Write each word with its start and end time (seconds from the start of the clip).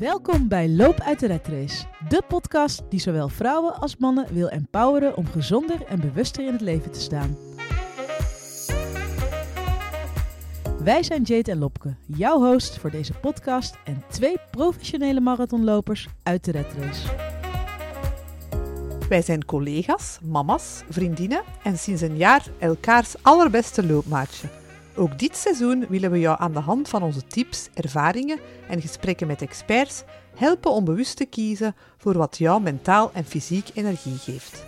Welkom 0.00 0.48
bij 0.48 0.68
Loop 0.68 1.00
uit 1.00 1.20
de 1.20 1.26
Red 1.26 1.46
Race, 1.46 1.84
de 2.08 2.22
podcast 2.28 2.82
die 2.88 3.00
zowel 3.00 3.28
vrouwen 3.28 3.74
als 3.74 3.96
mannen 3.96 4.26
wil 4.32 4.48
empoweren 4.48 5.16
om 5.16 5.26
gezonder 5.26 5.84
en 5.86 6.00
bewuster 6.00 6.46
in 6.46 6.52
het 6.52 6.60
leven 6.60 6.90
te 6.90 7.00
staan. 7.00 7.36
Wij 10.84 11.02
zijn 11.02 11.22
Jade 11.22 11.50
en 11.50 11.58
Lopke, 11.58 11.94
jouw 12.06 12.38
host 12.38 12.78
voor 12.78 12.90
deze 12.90 13.12
podcast 13.12 13.78
en 13.84 14.02
twee 14.08 14.36
professionele 14.50 15.20
marathonlopers 15.20 16.08
uit 16.22 16.44
de 16.44 16.50
Red 16.50 16.72
Race. 16.78 17.08
Wij 19.08 19.22
zijn 19.22 19.44
collega's, 19.44 20.18
mama's, 20.22 20.82
vriendinnen 20.88 21.42
en 21.62 21.78
sinds 21.78 22.02
een 22.02 22.16
jaar 22.16 22.46
elkaars 22.58 23.14
allerbeste 23.22 23.86
loopmaatje. 23.86 24.59
Ook 24.94 25.18
dit 25.18 25.36
seizoen 25.36 25.86
willen 25.88 26.10
we 26.10 26.18
jou 26.18 26.36
aan 26.40 26.52
de 26.52 26.58
hand 26.58 26.88
van 26.88 27.02
onze 27.02 27.26
tips, 27.26 27.68
ervaringen 27.74 28.38
en 28.68 28.80
gesprekken 28.80 29.26
met 29.26 29.42
experts 29.42 30.02
helpen 30.34 30.70
om 30.70 30.84
bewust 30.84 31.16
te 31.16 31.24
kiezen 31.24 31.74
voor 31.98 32.16
wat 32.16 32.38
jou 32.38 32.62
mentaal 32.62 33.10
en 33.12 33.24
fysiek 33.24 33.68
energie 33.74 34.16
geeft. 34.16 34.64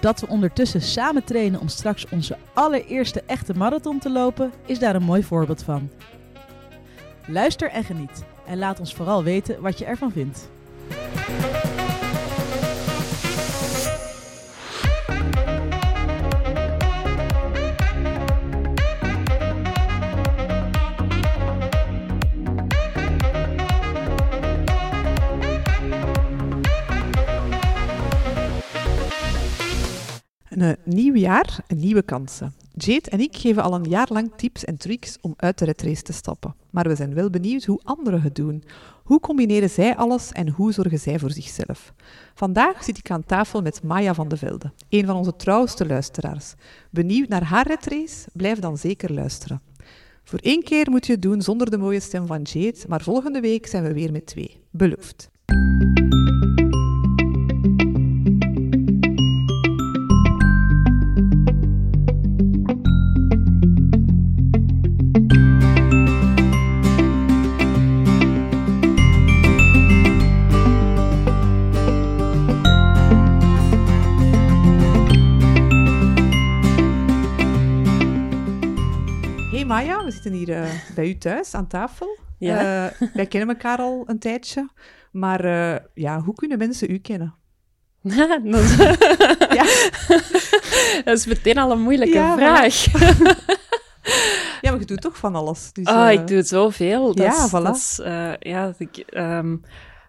Dat 0.00 0.20
we 0.20 0.28
ondertussen 0.28 0.82
samen 0.82 1.24
trainen 1.24 1.60
om 1.60 1.68
straks 1.68 2.08
onze 2.08 2.36
allereerste 2.54 3.22
echte 3.26 3.54
marathon 3.54 3.98
te 3.98 4.10
lopen, 4.10 4.52
is 4.66 4.78
daar 4.78 4.94
een 4.94 5.02
mooi 5.02 5.22
voorbeeld 5.22 5.62
van. 5.62 5.90
Luister 7.26 7.70
en 7.70 7.84
geniet 7.84 8.24
en 8.46 8.58
laat 8.58 8.80
ons 8.80 8.94
vooral 8.94 9.22
weten 9.22 9.60
wat 9.60 9.78
je 9.78 9.84
ervan 9.84 10.12
vindt. 10.12 10.48
Een 30.58 30.76
nieuw 30.84 31.14
jaar, 31.14 31.58
een 31.66 31.78
nieuwe 31.78 32.02
kansen. 32.02 32.54
Jade 32.74 33.10
en 33.10 33.20
ik 33.20 33.36
geven 33.36 33.62
al 33.62 33.74
een 33.74 33.88
jaar 33.88 34.08
lang 34.10 34.32
tips 34.36 34.64
en 34.64 34.76
tricks 34.76 35.18
om 35.20 35.34
uit 35.36 35.58
de 35.58 35.64
retrace 35.64 36.02
te 36.02 36.12
stappen. 36.12 36.54
Maar 36.70 36.88
we 36.88 36.94
zijn 36.94 37.14
wel 37.14 37.30
benieuwd 37.30 37.64
hoe 37.64 37.80
anderen 37.84 38.22
het 38.22 38.34
doen. 38.34 38.64
Hoe 39.04 39.20
combineren 39.20 39.70
zij 39.70 39.96
alles 39.96 40.32
en 40.32 40.48
hoe 40.48 40.72
zorgen 40.72 40.98
zij 40.98 41.18
voor 41.18 41.30
zichzelf? 41.30 41.92
Vandaag 42.34 42.84
zit 42.84 42.98
ik 42.98 43.10
aan 43.10 43.24
tafel 43.24 43.62
met 43.62 43.82
Maya 43.82 44.14
van 44.14 44.28
de 44.28 44.36
Velde, 44.36 44.72
een 44.88 45.06
van 45.06 45.16
onze 45.16 45.36
trouwste 45.36 45.86
luisteraars. 45.86 46.54
Benieuwd 46.90 47.28
naar 47.28 47.44
haar 47.44 47.66
retrace? 47.66 48.28
Blijf 48.32 48.58
dan 48.58 48.78
zeker 48.78 49.12
luisteren. 49.12 49.60
Voor 50.24 50.38
één 50.38 50.62
keer 50.62 50.90
moet 50.90 51.06
je 51.06 51.12
het 51.12 51.22
doen 51.22 51.42
zonder 51.42 51.70
de 51.70 51.78
mooie 51.78 52.00
stem 52.00 52.26
van 52.26 52.42
Jade, 52.42 52.84
maar 52.88 53.00
volgende 53.00 53.40
week 53.40 53.66
zijn 53.66 53.82
we 53.82 53.92
weer 53.92 54.12
met 54.12 54.26
twee. 54.26 54.60
Beloofd. 54.70 55.30
Zitten 80.28 80.54
hier 80.54 80.62
eh, 80.62 80.70
bij 80.96 81.08
u 81.08 81.18
thuis 81.18 81.54
aan 81.54 81.66
tafel. 81.66 82.18
Ja. 82.38 82.86
Eh, 82.88 83.08
wij 83.14 83.26
kennen 83.26 83.48
elkaar 83.48 83.78
al 83.78 84.02
een 84.06 84.18
tijdje, 84.18 84.68
maar 85.12 85.44
eh, 85.44 85.80
ja, 85.94 86.20
hoe 86.20 86.34
kunnen 86.34 86.58
mensen 86.58 86.90
u 86.90 86.98
kennen? 86.98 87.34
dat, 88.02 88.40
is, 88.44 88.76
Ja. 89.58 89.64
dat 91.04 91.18
is 91.18 91.26
meteen 91.26 91.58
al 91.58 91.70
een 91.70 91.80
moeilijke 91.80 92.14
Ja, 92.14 92.36
vraag. 92.36 92.84
Ja, 94.60 94.70
maar 94.70 94.80
je 94.80 94.86
doet 94.86 95.00
toch 95.00 95.16
van 95.16 95.34
alles. 95.34 95.72
Dus, 95.72 95.86
Oh, 95.86 96.10
ik 96.10 96.26
doe 96.26 96.42
zoveel. 96.42 97.14
Dat 97.14 97.26
ja, 97.26 97.44
is, 97.44 97.48
voilà. 97.50 97.62
dat 97.62 97.76
is, 97.76 98.00
ja, 98.38 98.74
ik, 98.78 99.04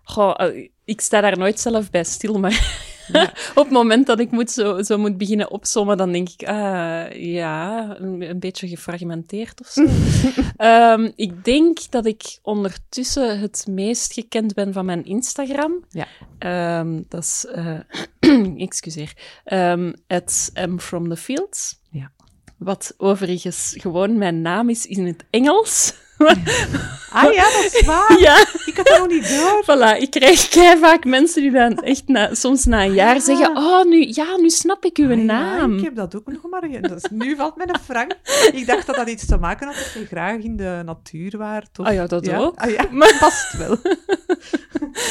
goh, 0.09 0.33
eh, 0.37 0.69
ik 0.85 1.01
sta 1.01 1.21
daar 1.21 1.37
nooit 1.37 1.59
zelf 1.59 1.89
bij 1.89 2.03
stil, 2.03 2.39
maar 2.39 2.87
Ja. 3.11 3.33
op 3.55 3.63
het 3.63 3.69
moment 3.69 4.07
dat 4.07 4.19
ik 4.19 4.31
moet 4.31 4.51
zo, 4.51 4.81
zo 4.81 4.97
moet 4.97 5.17
beginnen 5.17 5.51
opsommen, 5.51 5.97
dan 5.97 6.11
denk 6.11 6.29
ik, 6.29 6.47
ah, 6.47 7.11
ja, 7.11 7.95
een, 7.99 8.21
een 8.29 8.39
beetje 8.39 8.67
gefragmenteerd 8.67 9.61
of 9.61 9.67
zo. 9.67 9.85
Ehm, 10.57 11.11
ik 11.15 11.43
denk 11.45 11.77
dat 11.89 12.05
ik 12.05 12.39
ondertussen 12.41 13.39
het 13.39 13.65
meest 13.69 14.13
gekend 14.13 14.53
ben 14.53 14.73
van 14.73 14.85
mijn 14.85 15.05
Instagram. 15.05 15.83
Ja. 15.89 16.07
Ehm, 16.39 17.01
dat 17.07 17.23
is, 17.23 17.45
eh, 17.45 17.79
excuseer, 18.67 19.13
Ehm 19.43 19.91
at 20.07 20.51
M 20.53 20.77
from 20.77 21.09
the 21.09 21.17
Fields. 21.17 21.79
Ja. 21.91 22.11
Wat 22.57 22.93
overigens 22.97 23.73
gewoon 23.77 24.17
mijn 24.17 24.41
naam 24.41 24.69
is 24.69 24.85
in 24.85 25.05
het 25.05 25.25
Engels. 25.29 25.93
Ah 27.11 27.33
ja, 27.33 27.43
dat 27.43 27.69
is 27.73 27.85
waar. 27.85 28.19
ja, 28.19 28.37
Ik 28.65 28.73
had 28.77 28.85
dat 28.85 28.97
nog 28.97 29.07
niet 29.07 29.29
door. 29.29 29.63
voilà. 29.63 29.97
Ik 30.01 30.11
krijg 30.11 30.77
vaak 30.79 31.05
mensen 31.05 31.41
die 31.41 31.51
dan 31.51 31.77
echt 31.77 32.07
na, 32.07 32.33
soms 32.33 32.65
na 32.65 32.83
een 32.83 32.93
jaar 32.93 33.15
Ah. 33.15 33.21
zeggen: 33.21 33.57
Oh, 33.57 33.83
nu, 33.85 34.07
ja, 34.13 34.37
nu 34.37 34.49
snap 34.49 34.85
ik 34.85 34.97
uw 34.97 35.09
Ah, 35.11 35.17
ja, 35.17 35.23
naam. 35.23 35.77
ik 35.77 35.83
heb 35.83 35.95
dat 35.95 36.15
ook 36.15 36.27
nog 36.27 36.41
maar. 36.49 36.81
Dus 36.81 37.03
nu 37.11 37.35
valt 37.35 37.55
mij 37.55 37.67
een 37.67 37.79
frank. 37.85 38.11
Ik 38.53 38.67
dacht 38.67 38.85
dat 38.87 38.95
dat 38.95 39.09
iets 39.09 39.25
te 39.25 39.37
maken 39.37 39.67
had 39.67 39.75
dat 39.75 39.93
je 39.93 40.05
graag 40.05 40.37
in 40.37 40.55
de 40.57 40.81
natuur 40.85 41.37
waart. 41.37 41.79
Of... 41.79 41.85
Ah 41.85 41.93
ja, 41.93 42.07
dat 42.07 42.29
ook. 42.33 42.55
Ah 42.57 42.71
ja, 42.71 42.85
Maar- 42.91 43.17
past 43.19 43.57
wel. 43.57 43.77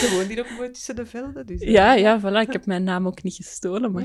Je 0.00 0.08
woont 0.16 0.28
hier 0.28 0.38
ook 0.40 0.50
mooi 0.56 0.70
tussen 0.70 0.96
de 0.96 1.06
velden. 1.06 1.46
Dus, 1.46 1.60
Ja, 1.62 1.92
ja, 1.92 2.20
voilà. 2.20 2.40
Ik 2.48 2.52
heb 2.52 2.66
mijn 2.66 2.84
naam 2.84 3.06
ook 3.06 3.22
niet 3.22 3.34
gestolen. 3.34 3.92
Maar... 3.92 4.02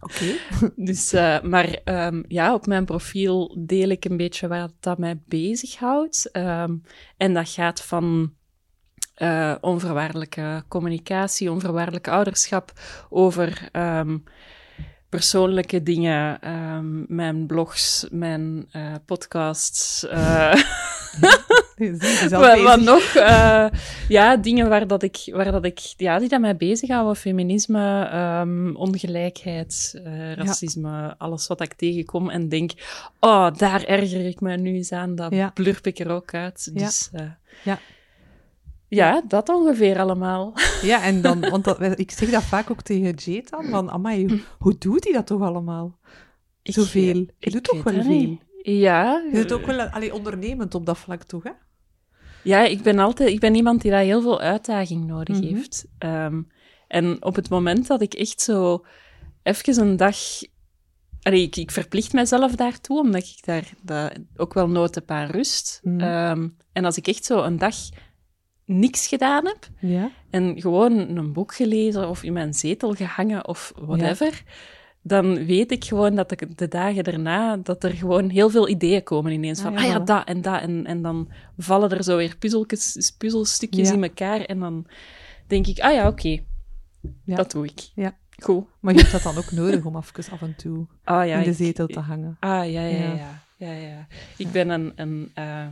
Oké. 0.00 0.36
Dus, 0.88 1.12
eh, 1.12 1.40
maar 1.40 1.80
ehm, 1.84 2.22
ja, 2.28 2.54
op 2.54 2.66
mijn 2.66 2.84
profiel 2.84 3.56
deel 3.58 3.88
ik 3.88 4.04
een 4.04 4.16
beetje 4.16 4.48
wat 4.48 4.72
dat 4.80 4.98
mij 4.98 5.20
bezighoudt. 5.26 6.30
Ehm, 6.30 6.76
en 7.16 7.34
dat 7.34 7.48
gaat 7.48 7.82
van 7.82 8.32
eh, 9.14 9.54
onvoorwaardelijke 9.60 10.64
communicatie, 10.68 11.50
onvoorwaardelijk 11.50 12.08
ouderschap, 12.08 12.72
over 13.10 13.68
ehm, 13.72 14.18
persoonlijke 15.08 15.82
dingen, 15.82 16.38
mijn 17.08 17.46
blogs, 17.46 18.06
mijn 18.10 18.68
eh, 18.70 18.94
podcasts. 19.06 20.06
al 22.32 22.62
wat, 22.62 22.80
nog? 22.80 23.14
Eh, 23.14 23.66
ja, 24.08 24.36
dingen 24.36 24.68
waar, 24.68 24.86
dat 24.86 25.02
ik, 25.02 25.28
waar 25.32 25.52
dat 25.52 25.64
ik, 25.64 25.78
ja, 25.96 26.18
die 26.18 26.28
dat 26.28 26.40
mij 26.40 26.56
bezighouden. 26.56 27.16
Feminisme, 27.16 28.04
ehm, 28.04 28.74
ongelijkheid, 28.74 30.00
eh, 30.04 30.32
racisme, 30.32 31.14
alles 31.18 31.46
wat 31.46 31.60
ik 31.60 31.74
tegenkom 31.74 32.30
en 32.30 32.48
denk, 32.48 32.72
oh, 33.20 33.48
daar 33.56 33.84
erger 33.84 34.26
ik 34.26 34.40
me 34.40 34.56
nu 34.56 34.74
eens 34.74 34.92
aan, 34.92 35.14
dat 35.14 35.32
Ja. 35.34 35.50
blurp 35.54 35.86
ik 35.86 35.98
er 35.98 36.10
ook 36.10 36.34
uit. 36.34 36.70
Ja. 36.74 36.84
Dus 36.84 37.08
eh, 37.12 37.22
Ja. 37.64 37.78
ja, 38.88 39.22
dat 39.28 39.48
ongeveer 39.48 39.98
allemaal. 39.98 40.52
Ja, 40.82 41.02
en 41.02 41.22
dan, 41.26 41.40
want 41.40 41.64
dat, 41.64 41.98
ik 41.98 42.10
zeg 42.10 42.30
dat 42.30 42.42
vaak 42.42 42.70
ook 42.70 42.82
tegen 42.82 43.14
Jade 43.14 43.46
dan, 43.50 43.64
van, 43.64 43.90
amai, 43.90 44.42
hoe, 44.58 44.78
doet 44.78 45.04
hij 45.04 45.12
dat 45.12 45.26
toch 45.26 45.42
allemaal? 45.42 45.98
Zoveel. 46.62 47.26
Je 47.38 47.50
doet 47.50 47.64
toch 47.64 47.82
wel 47.82 48.02
veel? 48.02 48.38
Ja, 48.62 49.22
Je 49.32 49.38
doet 49.38 49.52
ook 49.52 49.66
wel 49.66 49.80
allee, 49.80 50.14
ondernemend 50.14 50.74
op 50.74 50.86
dat 50.86 50.98
vlak, 50.98 51.22
toch? 51.22 51.42
Hè? 51.42 51.50
Ja, 52.42 52.64
ik 52.64 52.82
ben 52.82 52.98
altijd 52.98 53.28
ik 53.30 53.40
ben 53.40 53.54
iemand 53.54 53.82
die 53.82 53.90
daar 53.90 54.02
heel 54.02 54.22
veel 54.22 54.40
uitdaging 54.40 55.06
nodig 55.06 55.40
Mhm. 55.40 55.54
heeft. 55.54 55.84
Ehm, 55.98 56.42
en 56.88 57.24
op 57.24 57.34
het 57.34 57.48
moment 57.48 57.86
dat 57.86 58.00
ik 58.02 58.14
echt 58.14 58.40
zo 58.40 58.84
even 59.42 59.80
een 59.80 59.96
dag. 59.96 60.16
Allee, 61.22 61.42
ik, 61.42 61.56
ik 61.56 61.70
verplicht 61.70 62.12
mezelf 62.12 62.54
daartoe, 62.54 62.98
omdat 63.00 63.22
ik 63.22 63.44
daar 63.44 63.70
dat, 63.82 64.12
ook 64.36 64.54
wel 64.54 64.68
nood 64.68 64.94
heb 64.94 65.10
aan 65.10 65.30
rust. 65.30 65.80
Mhm. 65.82 66.00
Ehm, 66.00 66.48
en 66.72 66.84
als 66.84 66.96
ik 66.96 67.06
echt 67.06 67.24
zo 67.24 67.42
een 67.42 67.58
dag 67.58 67.74
niks 68.64 69.06
gedaan 69.06 69.46
heb 69.46 69.68
Ja. 69.80 70.10
en 70.30 70.60
gewoon 70.60 70.98
een 71.16 71.32
boek 71.32 71.54
gelezen 71.54 72.08
of 72.08 72.22
in 72.22 72.32
mijn 72.32 72.54
zetel 72.54 72.92
gehangen 72.94 73.48
of 73.48 73.72
whatever, 73.76 74.42
dan 75.02 75.44
weet 75.46 75.70
ik 75.72 75.84
gewoon 75.84 76.14
dat 76.14 76.30
ik 76.30 76.58
de 76.58 76.68
dagen 76.68 77.04
daarna, 77.04 77.56
dat 77.56 77.84
er 77.84 77.90
gewoon 77.90 78.28
heel 78.28 78.50
veel 78.50 78.68
ideeën 78.68 79.02
komen 79.02 79.32
ineens. 79.32 79.58
Ah, 79.58 79.64
Van, 79.64 79.72
ja, 79.72 79.78
ah 79.78 79.86
ja, 79.86 80.00
voilà. 80.00 80.04
dat 80.04 80.26
en 80.26 80.42
dat. 80.42 80.60
En, 80.60 80.86
en 80.86 81.02
dan 81.02 81.28
vallen 81.58 81.90
er 81.90 82.04
zo 82.04 82.16
weer 82.16 82.36
puzzeltjes, 82.36 83.14
puzzelstukjes 83.18 83.88
Ja. 83.88 83.94
in 83.94 84.02
elkaar 84.02 84.40
en 84.40 84.58
dan 84.58 84.86
denk 85.46 85.66
ik, 85.66 85.78
ah 85.80 85.92
ja, 85.92 86.06
oké, 86.08 86.38
Ja. 87.24 87.36
dat 87.36 87.50
doe 87.50 87.64
ik. 87.64 87.80
Ja. 87.94 88.16
Goed. 88.42 88.64
Maar 88.80 88.94
je 88.94 89.00
hebt 89.00 89.12
dat 89.12 89.22
dan 89.22 89.36
ook 89.36 89.50
nodig 89.50 89.84
om 89.84 89.96
even 89.96 90.32
af 90.32 90.42
en 90.42 90.54
toe 90.56 90.86
Ah 91.04 91.28
in 91.28 91.42
de 91.42 91.48
ik- 91.50 91.56
zetel 91.56 91.86
te 91.86 92.00
hangen. 92.00 92.36
Ah, 92.40 92.50
ja, 92.50 92.82
ja, 92.82 92.86
Ja. 92.88 93.14
ja. 93.14 93.42
ja, 93.56 93.72
ja. 93.72 94.06
Ik 94.36 94.50
ben 94.52 94.68
een... 94.68 94.92
een 94.96 95.30
eh, 95.34 95.66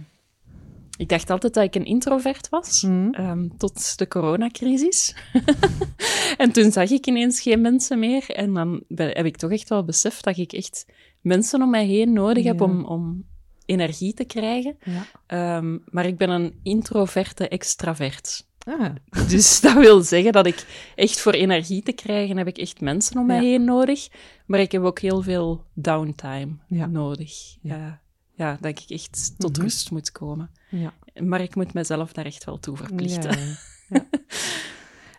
ik 0.97 1.09
dacht 1.09 1.31
altijd 1.31 1.55
dat 1.55 1.65
ik 1.65 1.75
een 1.75 1.85
introvert 1.85 2.49
was, 2.49 2.83
Mhm. 2.83 3.11
ehm, 3.13 3.49
tot 3.59 3.99
de 3.99 4.09
coronacrisis. 4.09 5.17
en 6.37 6.53
toen 6.53 6.73
zag 6.73 6.91
ik 6.91 7.07
ineens 7.07 7.41
geen 7.41 7.61
mensen 7.61 7.99
meer. 7.99 8.31
En 8.31 8.53
dan 8.55 8.83
ben- 8.89 9.17
heb 9.17 9.27
ik 9.27 9.37
toch 9.37 9.51
echt 9.51 9.69
wel 9.69 9.85
beseft 9.85 10.25
dat 10.25 10.37
ik 10.39 10.53
echt 10.53 10.87
mensen 11.21 11.63
om 11.63 11.71
mij 11.71 11.87
heen 11.87 12.13
nodig 12.13 12.45
heb 12.45 12.61
om, 12.61 12.85
om 12.85 13.25
energie 13.67 14.15
te 14.15 14.25
krijgen. 14.25 14.77
Ja. 14.85 15.07
Ehm, 15.27 15.79
maar 15.91 16.07
ik 16.07 16.17
ben 16.19 16.31
een 16.31 16.55
introverte 16.63 17.49
extravert. 17.49 18.47
Ah, 18.59 18.95
Dus 19.29 19.61
dat 19.61 19.75
wil 19.75 20.01
zeggen 20.01 20.33
dat 20.33 20.47
ik 20.47 20.67
echt 20.95 21.21
voor 21.21 21.33
energie 21.33 21.83
te 21.83 21.93
krijgen 21.93 22.37
heb 22.37 22.47
ik 22.47 22.59
echt 22.59 22.81
mensen 22.81 23.19
om 23.19 23.27
mij 23.27 23.37
Ja. 23.37 23.43
heen 23.43 23.65
nodig. 23.65 24.09
Maar 24.47 24.61
ik 24.61 24.73
heb 24.73 24.83
ook 24.83 24.99
heel 25.01 25.23
veel 25.23 25.65
downtime 25.75 26.53
nodig. 26.69 27.57
Ja. 27.63 28.01
Ja. 28.37 28.47
ja, 28.47 28.57
dat 28.61 28.71
ik 28.81 28.91
echt 28.91 29.35
tot 29.39 29.53
Mhm. 29.57 29.63
rust 29.63 29.91
moet 29.91 30.13
komen. 30.13 30.51
ja. 30.69 30.93
Maar 31.21 31.41
ik 31.41 31.55
moet 31.55 31.75
mezelf 31.75 32.13
daar 32.13 32.25
echt 32.25 32.45
wel 32.45 32.59
toe 32.59 32.77
verplichten. 32.77 33.39
Ja, 33.39 33.45
ja. 33.89 34.07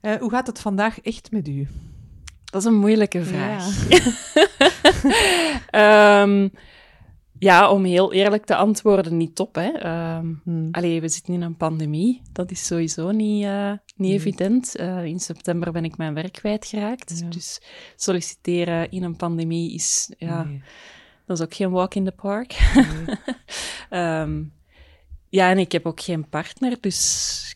Eh, 0.01 0.15
hoe 0.15 0.29
gaat 0.29 0.47
het 0.47 0.59
vandaag 0.59 0.99
echt 1.01 1.31
met 1.31 1.47
u? 1.47 1.67
Dat 2.45 2.61
is 2.61 2.67
een 2.67 2.75
moeilijke 2.79 3.23
vraag. 3.23 3.87
Ehm, 5.69 6.47
ja, 7.39 7.71
om 7.71 7.83
heel 7.83 8.13
eerlijk 8.13 8.45
te 8.45 8.55
antwoorden, 8.55 9.17
niet 9.17 9.35
top. 9.35 9.55
Hè. 9.55 9.71
Hmm. 10.43 10.67
Allee, 10.71 11.01
we 11.01 11.07
zitten 11.09 11.33
in 11.33 11.41
een 11.41 11.55
pandemie. 11.57 12.21
Dat 12.31 12.51
is 12.51 12.65
sowieso 12.65 13.11
niet, 13.11 13.43
eh, 13.43 13.71
niet 13.95 14.11
evident. 14.13 14.75
Eh, 14.75 15.03
in 15.03 15.19
september 15.19 15.71
ben 15.71 15.85
ik 15.85 15.97
mijn 15.97 16.13
werk 16.13 16.33
kwijtgeraakt. 16.33 17.19
Ja. 17.19 17.27
Dus 17.29 17.61
solliciteren 17.95 18.91
in 18.91 19.03
een 19.03 19.15
pandemie 19.15 19.73
is, 19.73 20.13
ja, 20.17 20.43
Nee, 20.43 20.61
dat 21.27 21.38
is 21.38 21.44
ook 21.44 21.53
geen 21.53 21.71
walk 21.71 21.95
in 21.95 22.06
the 22.06 22.12
park. 22.12 22.71
nee. 22.75 23.15
Ehm, 23.89 24.44
ja, 25.29 25.50
en 25.50 25.57
ik 25.57 25.71
heb 25.71 25.85
ook 25.85 26.01
geen 26.01 26.29
partner, 26.29 26.77
dus 26.79 27.56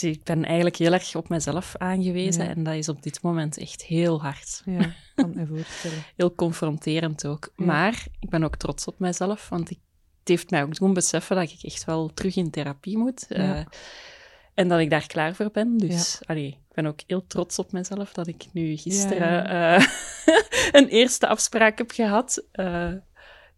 ik, 0.00 0.24
ben 0.24 0.44
eigenlijk 0.44 0.76
heel 0.76 0.92
erg 0.92 1.14
op 1.14 1.28
mezelf 1.28 1.74
aangewezen. 1.76 2.44
Ja. 2.44 2.50
En 2.50 2.62
dat 2.62 2.74
is 2.74 2.88
op 2.88 3.02
dit 3.02 3.22
moment 3.22 3.58
echt 3.58 3.84
heel 3.84 4.22
hard. 4.22 4.62
Ja, 4.64 4.94
kan 5.14 5.32
me 5.34 5.46
voorstellen. 5.46 6.04
Heel 6.16 6.34
confronterend 6.34 7.26
ook. 7.26 7.52
Ja. 7.56 7.64
Maar 7.64 8.06
ik 8.20 8.30
ben 8.30 8.44
ook 8.44 8.56
trots 8.56 8.86
op 8.86 8.98
mezelf, 8.98 9.48
want 9.48 9.70
ik, 9.70 9.78
het 10.18 10.28
heeft 10.28 10.50
mij 10.50 10.62
ook 10.62 10.74
doen 10.74 10.94
beseffen 10.94 11.36
dat 11.36 11.50
ik 11.50 11.62
echt 11.62 11.84
wel 11.84 12.10
terug 12.14 12.36
in 12.36 12.50
therapie 12.50 12.98
moet. 12.98 13.26
Ja. 13.28 13.56
eh, 13.56 13.64
en 14.54 14.68
dat 14.68 14.80
ik 14.80 14.90
daar 14.90 15.06
klaar 15.06 15.34
voor 15.34 15.50
ben. 15.50 15.76
Dus 15.76 16.20
allee, 16.26 16.58
ben 16.74 16.86
ook 16.86 17.00
heel 17.06 17.26
trots 17.26 17.58
op 17.58 17.72
mezelf 17.72 18.12
dat 18.12 18.26
ik 18.26 18.44
nu 18.52 18.76
gisteren 18.76 19.46
eh, 19.48 19.86
een 20.80 20.88
eerste 20.88 21.28
afspraak 21.28 21.78
heb 21.78 21.90
gehad. 21.90 22.44
eh, 22.52 22.92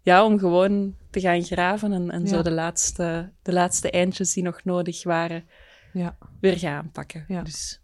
ja, 0.02 0.25
om 0.25 0.38
gewoon 0.38 0.96
te 1.11 1.20
gaan 1.20 1.43
graven 1.43 1.93
en, 1.93 2.11
en 2.11 2.20
Ja. 2.20 2.26
zo 2.26 2.43
de 2.43 2.50
laatste, 2.50 3.32
de 3.43 3.52
laatste 3.52 3.90
eindjes 3.90 4.32
die 4.32 4.43
nog 4.43 4.64
nodig 4.64 5.02
waren, 5.05 5.44
Ja. 5.93 6.16
weer 6.40 6.58
gaan 6.58 6.76
aanpakken. 6.76 7.25
Ja. 7.28 7.43
Dus, 7.43 7.81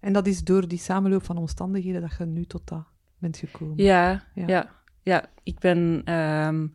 En 0.00 0.12
dat 0.12 0.26
is 0.26 0.44
door 0.44 0.68
die 0.68 0.78
samenloop 0.78 1.24
van 1.24 1.36
omstandigheden 1.36 2.00
dat 2.00 2.14
je 2.18 2.24
nu 2.24 2.44
tot 2.44 2.68
dat 2.68 2.84
bent 3.18 3.36
gekomen. 3.36 3.76
ja, 3.84 4.24
Ja. 4.34 4.70
ja. 5.02 5.24
Ik 5.42 5.58
ben... 5.58 6.02
ehm, 6.04 6.66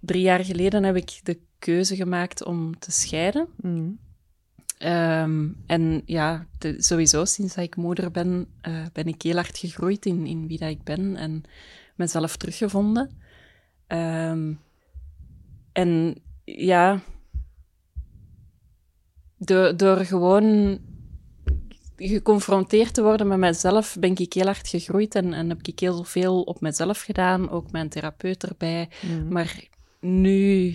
drie 0.00 0.22
jaar 0.22 0.44
geleden 0.44 0.82
heb 0.82 0.96
ik 0.96 1.20
de 1.22 1.40
keuze 1.58 1.96
gemaakt 1.96 2.44
om 2.44 2.78
te 2.78 2.90
scheiden. 2.90 3.48
Mm. 3.56 3.98
Ehm, 4.80 5.48
en 5.66 6.02
ja, 6.04 6.46
de- 6.58 6.82
sowieso 6.82 7.24
sinds 7.24 7.54
dat 7.54 7.64
ik 7.64 7.76
moeder 7.76 8.10
ben, 8.10 8.46
eh, 8.60 8.86
ben 8.92 9.06
ik 9.06 9.22
heel 9.22 9.34
hard 9.34 9.58
gegroeid 9.58 10.06
in, 10.06 10.26
in 10.26 10.46
wie 10.46 10.58
dat 10.58 10.68
ik 10.68 10.82
ben 10.82 11.16
en 11.16 11.42
mezelf 11.94 12.36
teruggevonden. 12.36 13.10
Ehm, 13.86 14.52
en 15.72 16.22
ja, 16.44 17.00
door, 19.38 19.76
door 19.76 19.96
gewoon 19.96 20.78
geconfronteerd 21.96 22.94
te 22.94 23.02
worden 23.02 23.26
met 23.26 23.38
mezelf, 23.38 23.96
ben 23.98 24.16
ik 24.16 24.32
heel 24.32 24.44
hard 24.44 24.68
gegroeid 24.68 25.14
en, 25.14 25.32
en 25.32 25.48
heb 25.48 25.62
ik 25.62 25.80
heel 25.80 26.04
veel 26.04 26.42
op 26.42 26.60
mezelf 26.60 27.00
gedaan, 27.00 27.50
ook 27.50 27.70
mijn 27.70 27.88
therapeut 27.88 28.44
erbij. 28.44 28.88
Mm. 29.02 29.32
Maar 29.32 29.64
nu 30.00 30.74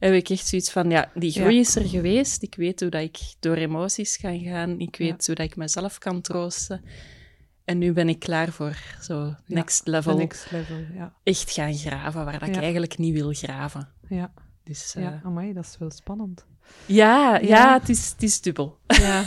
heb 0.00 0.12
ik 0.14 0.28
echt 0.28 0.46
zoiets 0.46 0.70
van, 0.70 0.90
ja, 0.90 1.10
die 1.14 1.32
groei 1.32 1.54
Ja. 1.54 1.60
is 1.60 1.76
er 1.76 1.88
geweest. 1.88 2.42
Ik 2.42 2.54
weet 2.54 2.80
hoe 2.80 2.88
dat 2.90 3.02
ik 3.02 3.18
door 3.40 3.56
emoties 3.56 4.16
kan 4.18 4.38
gaan. 4.40 4.78
Ik 4.80 4.96
weet 4.96 5.26
hoe 5.26 5.34
dat 5.34 5.46
ik 5.46 5.56
mezelf 5.56 5.98
kan 5.98 6.20
troosten. 6.20 6.84
En 7.64 7.78
nu 7.78 7.92
ben 7.92 8.08
ik 8.08 8.18
klaar 8.18 8.52
voor 8.52 8.76
zo 9.02 9.34
next 9.46 9.86
level. 9.86 10.16
next 10.16 10.50
level, 10.50 10.76
ja. 10.94 11.12
Echt 11.22 11.50
gaan 11.50 11.74
graven, 11.74 12.24
waar 12.24 12.38
dat 12.38 12.48
ik 12.48 12.56
eigenlijk 12.56 12.98
niet 12.98 13.14
wil 13.14 13.32
graven. 13.32 13.88
Ja, 14.08 14.32
Dus 14.64 14.94
eh, 14.94 15.02
ja. 15.02 15.20
amai, 15.24 15.52
dat 15.52 15.64
is 15.64 15.76
wel 15.78 15.90
spannend. 15.90 16.44
ja, 16.86 17.38
Ja. 17.38 17.78
het, 17.78 17.88
is, 17.88 18.10
het 18.10 18.22
is 18.22 18.40
dubbel. 18.40 18.78
Ja, 18.86 18.96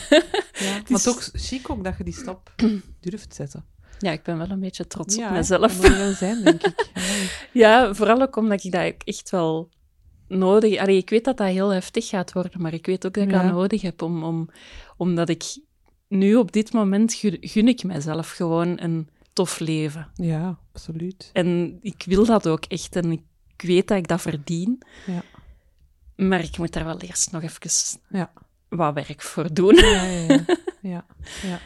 ja. 0.59 0.73
maar 0.73 0.83
is- 0.91 1.03
toch 1.03 1.29
chic 1.33 1.69
ook 1.69 1.83
dat 1.83 1.97
je 1.97 2.03
die 2.03 2.13
stap 2.13 2.53
durft 2.99 3.35
zetten. 3.35 3.65
Ja, 3.99 4.11
ik 4.11 4.23
ben 4.23 4.37
wel 4.37 4.49
een 4.49 4.59
beetje 4.59 4.87
trots 4.87 5.15
ja, 5.15 5.27
op 5.27 5.33
mezelf. 5.33 5.77
Dat 5.77 5.89
moet 5.89 5.97
wel 5.97 6.13
zijn, 6.13 6.43
denk 6.43 6.63
ik. 6.63 6.87
Ja, 7.53 7.93
vooral 7.93 8.21
ook 8.21 8.35
omdat 8.35 8.63
ik 8.63 8.71
dat 8.71 8.93
echt 9.03 9.29
wel 9.29 9.69
nodig... 10.27 10.77
Allee, 10.77 10.97
ik 10.97 11.09
weet 11.09 11.23
dat 11.25 11.37
dat 11.37 11.47
heel 11.47 11.69
heftig 11.69 12.07
gaat 12.07 12.33
worden, 12.33 12.61
maar 12.61 12.73
ik 12.73 12.85
weet 12.85 13.05
ook 13.05 13.13
dat 13.13 13.23
ik 13.23 13.31
Ja. 13.31 13.43
dat 13.43 13.51
nodig 13.51 13.81
heb, 13.81 14.01
om, 14.01 14.23
om, 14.23 14.49
omdat 14.97 15.29
ik 15.29 15.43
nu 16.07 16.35
op 16.35 16.51
dit 16.51 16.73
moment 16.73 17.13
gun, 17.13 17.37
gun 17.41 17.67
ik 17.67 17.83
mezelf 17.83 18.31
gewoon 18.31 18.81
een 18.81 19.09
tof 19.33 19.59
leven. 19.59 20.07
Ja, 20.15 20.59
absoluut. 20.73 21.29
En 21.33 21.77
ik 21.81 22.03
wil 22.05 22.25
dat 22.25 22.47
ook 22.47 22.65
echt 22.65 22.95
en 22.95 23.11
ik 23.11 23.21
weet 23.57 23.87
dat 23.87 23.97
ik 23.97 24.07
dat 24.07 24.21
verdien. 24.21 24.81
Ja. 25.05 25.23
Maar 26.15 26.43
ik 26.43 26.57
moet 26.57 26.73
daar 26.73 26.85
wel 26.85 26.99
eerst 26.99 27.31
nog 27.31 27.41
even 27.43 27.99
Ja. 28.09 28.31
wat 28.69 28.93
werk 28.93 29.21
voor 29.21 29.53
doen. 29.53 29.75
Ja, 29.75 30.03
ja, 30.03 30.19
ja. 30.27 30.45
ja, 30.93 31.05
ja. 31.43 31.59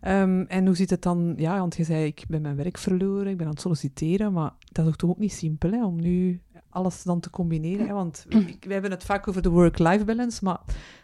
Ehm, 0.00 0.40
en 0.48 0.66
hoe 0.66 0.74
zit 0.76 0.90
het 0.90 1.02
dan? 1.02 1.34
Ja, 1.36 1.58
want 1.58 1.76
je 1.76 1.84
zei, 1.84 2.04
ik 2.04 2.24
ben 2.28 2.42
mijn 2.42 2.56
werk 2.56 2.78
verloren, 2.78 3.26
ik 3.26 3.36
ben 3.36 3.46
aan 3.46 3.52
het 3.52 3.60
solliciteren, 3.60 4.32
maar 4.32 4.52
dat 4.72 4.86
is 4.86 4.96
toch 4.96 5.10
ook 5.10 5.18
niet 5.18 5.32
simpel, 5.32 5.70
hè, 5.70 5.84
om 5.84 6.00
nu 6.00 6.40
alles 6.70 7.02
dan 7.02 7.20
te 7.20 7.30
combineren. 7.30 7.86
Hè? 7.86 7.92
Want 7.92 8.24
ik, 8.28 8.64
wij 8.64 8.72
hebben 8.72 8.90
het 8.90 9.04
vaak 9.04 9.28
over 9.28 9.42
de 9.42 9.48
work-life 9.48 10.04
balance, 10.04 10.44
maar 10.44 10.58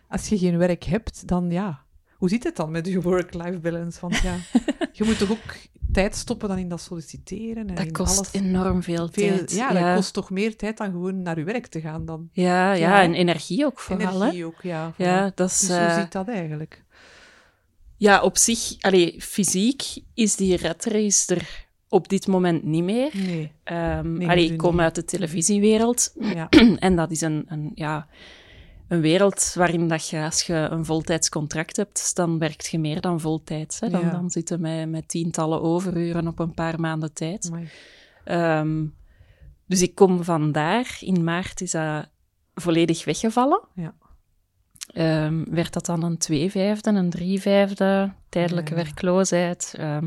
als 0.09 0.29
je 0.29 0.39
geen 0.39 0.59
werk 0.59 0.85
hebt, 0.85 1.29
dan 1.29 1.51
ja, 1.51 1.85
hoe 2.17 2.29
zit 2.29 2.45
het 2.45 2.57
dan 2.57 2.71
met 2.71 2.87
je 2.87 3.01
work-life 3.03 3.59
balance? 3.59 4.01
Want 4.01 4.17
ja, 4.17 4.37
je 4.93 5.05
moet 5.05 5.19
toch 5.19 5.31
ook 5.31 5.55
tijd 5.93 6.17
stoppen 6.17 6.49
dan 6.49 6.59
in 6.59 6.69
dat 6.69 6.81
solliciteren 6.81 7.69
en 7.69 7.75
Dat 7.75 7.91
kost 7.93 8.17
alles. 8.19 8.33
enorm 8.33 8.83
veel 8.83 9.09
Veel, 9.13 9.37
tijd. 9.37 9.53
ja, 9.53 9.73
dat 9.73 9.95
kost 9.95 10.13
toch 10.13 10.31
meer 10.31 10.57
tijd 10.57 10.77
dan 10.77 10.91
gewoon 10.91 11.23
naar 11.23 11.39
je 11.39 11.45
werk 11.45 11.67
te 11.67 11.81
gaan 11.81 12.05
dan. 12.05 12.29
Ja, 12.33 12.73
ja, 12.73 12.89
Ja. 12.89 13.03
en 13.03 13.15
energie 13.15 13.65
ook 13.65 13.79
vooral. 13.81 14.07
hè. 14.21 14.21
Energie 14.21 14.45
ook, 14.45 14.63
ja. 14.63 14.93
Ja, 14.97 15.33
dat 15.35 15.51
is... 15.51 15.59
Dus 15.61 15.69
eh, 15.69 15.85
hoe 15.87 16.01
zit 16.01 16.13
dat 16.13 16.29
eigenlijk? 16.29 16.85
Ja, 17.97 18.23
op 18.23 18.37
zich, 18.37 18.77
allee, 18.81 19.23
fysiek 19.23 19.83
is 20.15 20.37
die 20.37 20.57
redrace 20.57 21.35
er 21.35 21.66
op 21.89 22.09
dit 22.09 22.27
moment 22.27 22.63
niet 22.65 22.85
meer. 22.85 23.11
Nee. 23.15 23.53
Ehm 23.65 24.13
Nee, 24.13 24.29
allee, 24.29 24.51
ik 24.53 24.59
kom 24.59 24.73
niet. 24.73 24.81
uit 24.81 24.95
de 24.95 25.05
televisiewereld 25.05 26.15
Ja. 26.21 26.49
en 26.79 26.97
dat 26.97 27.11
is 27.11 27.21
een, 27.21 27.45
een, 27.49 27.71
ja, 27.75 28.07
een 28.89 29.01
wereld 29.01 29.53
waarin 29.55 29.89
dat 29.89 30.09
je, 30.09 30.23
als 30.23 30.43
je 30.43 30.55
een 30.55 30.85
voltijds 30.85 31.29
contract 31.29 31.77
hebt, 31.77 32.15
dan 32.15 32.39
werkt 32.39 32.67
je 32.67 32.79
meer 32.79 33.01
dan 33.01 33.21
voltijds. 33.21 33.81
Hè? 33.81 33.89
Dan, 33.91 34.01
Ja. 34.01 34.11
dan 34.11 34.31
zitten 34.31 34.61
met, 34.61 34.89
met 34.89 35.09
tientallen 35.09 35.63
overuren 35.63 36.27
op 36.29 36.39
een 36.39 36.55
paar 36.55 36.81
maanden 36.81 37.13
tijd. 37.13 37.51
Ehm, 38.25 38.85
dus 39.67 39.83
ik 39.83 39.95
kom 39.95 40.25
vandaar. 40.25 40.97
In 41.01 41.25
maart 41.25 41.61
is 41.61 41.71
dat 41.71 42.09
volledig 42.55 43.05
weggevallen. 43.05 43.61
Ja. 43.75 43.95
Ehm, 44.93 45.45
werd 45.51 45.73
dat 45.73 45.87
dan 45.87 46.03
een 46.03 46.19
twee 46.19 46.51
vijfde, 46.51 46.91
een 46.91 47.11
drie 47.11 47.41
vijfde, 47.41 48.13
tijdelijke 48.29 48.75
werkloosheid. 48.75 49.75
Ja, 49.77 50.01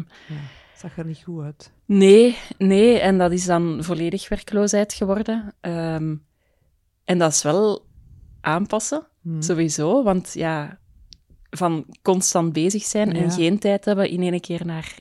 zag 0.80 0.98
er 0.98 1.06
niet 1.06 1.22
goed 1.24 1.44
uit. 1.44 1.72
nee, 1.86 2.38
nee, 2.58 3.00
en 3.00 3.18
dat 3.18 3.32
is 3.32 3.46
dan 3.46 3.84
volledig 3.84 4.30
werkloosheid 4.30 4.94
geworden. 4.94 5.54
Ehm, 5.62 6.16
en 7.04 7.18
dat 7.18 7.32
is 7.32 7.44
wel 7.44 7.86
aanpassen, 8.42 9.08
Hmm. 9.22 9.42
sowieso, 9.42 10.04
want 10.04 10.34
ja, 10.34 10.80
van 11.50 11.86
constant 12.02 12.54
bezig 12.54 12.84
zijn 12.84 13.14
en 13.14 13.24
Ja. 13.24 13.30
geen 13.30 13.60
tijd 13.60 13.86
hebben, 13.86 14.10
in 14.10 14.22
één 14.22 14.40
keer 14.42 14.66
naar. 14.66 14.96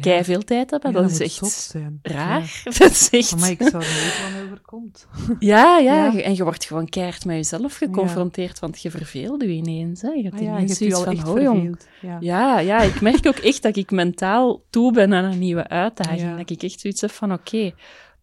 Kei 0.00 0.24
veel 0.24 0.42
tijd 0.42 0.70
hebben, 0.70 0.92
Ja, 0.92 1.00
dat, 1.00 1.10
is 1.10 1.20
echt 1.20 1.74
raar. 2.02 2.62
Dat 2.78 2.90
is 2.90 3.10
echt... 3.10 3.36
Maar 3.38 3.50
ik 3.50 3.62
zou 3.62 3.78
niet 3.82 4.20
wat 4.22 4.32
mij 4.32 4.42
overkomt. 4.44 5.06
Ja, 5.38 5.78
ja, 5.78 6.04
Ja. 6.04 6.20
en 6.20 6.34
je 6.34 6.44
wordt 6.44 6.64
gewoon 6.64 6.88
keihard 6.88 7.24
met 7.24 7.36
jezelf 7.36 7.76
geconfronteerd, 7.76 8.58
want 8.58 8.82
je 8.82 8.90
verveelt 8.90 9.42
je 9.42 9.48
ineens. 9.48 10.02
Hè. 10.02 10.08
Je 10.08 10.22
hebt 10.22 10.34
Ah 10.34 10.40
ineens 10.42 10.78
je 10.78 10.90
zoiets 10.90 11.20
van, 11.22 11.42
jong. 11.42 11.80
Ja. 12.20 12.58
Ja, 12.60 12.80
ik 12.82 13.00
merk 13.00 13.26
ook 13.26 13.38
echt 13.38 13.62
dat 13.62 13.76
ik 13.76 13.90
mentaal 13.90 14.62
toe 14.70 14.92
ben 14.92 15.14
aan 15.14 15.24
een 15.24 15.38
nieuwe 15.38 15.68
uitdaging. 15.68 16.36
Dat 16.36 16.50
ik 16.50 16.62
echt 16.62 16.80
zoiets 16.80 17.00
heb 17.00 17.10
van, 17.10 17.32
oké, 17.32 17.72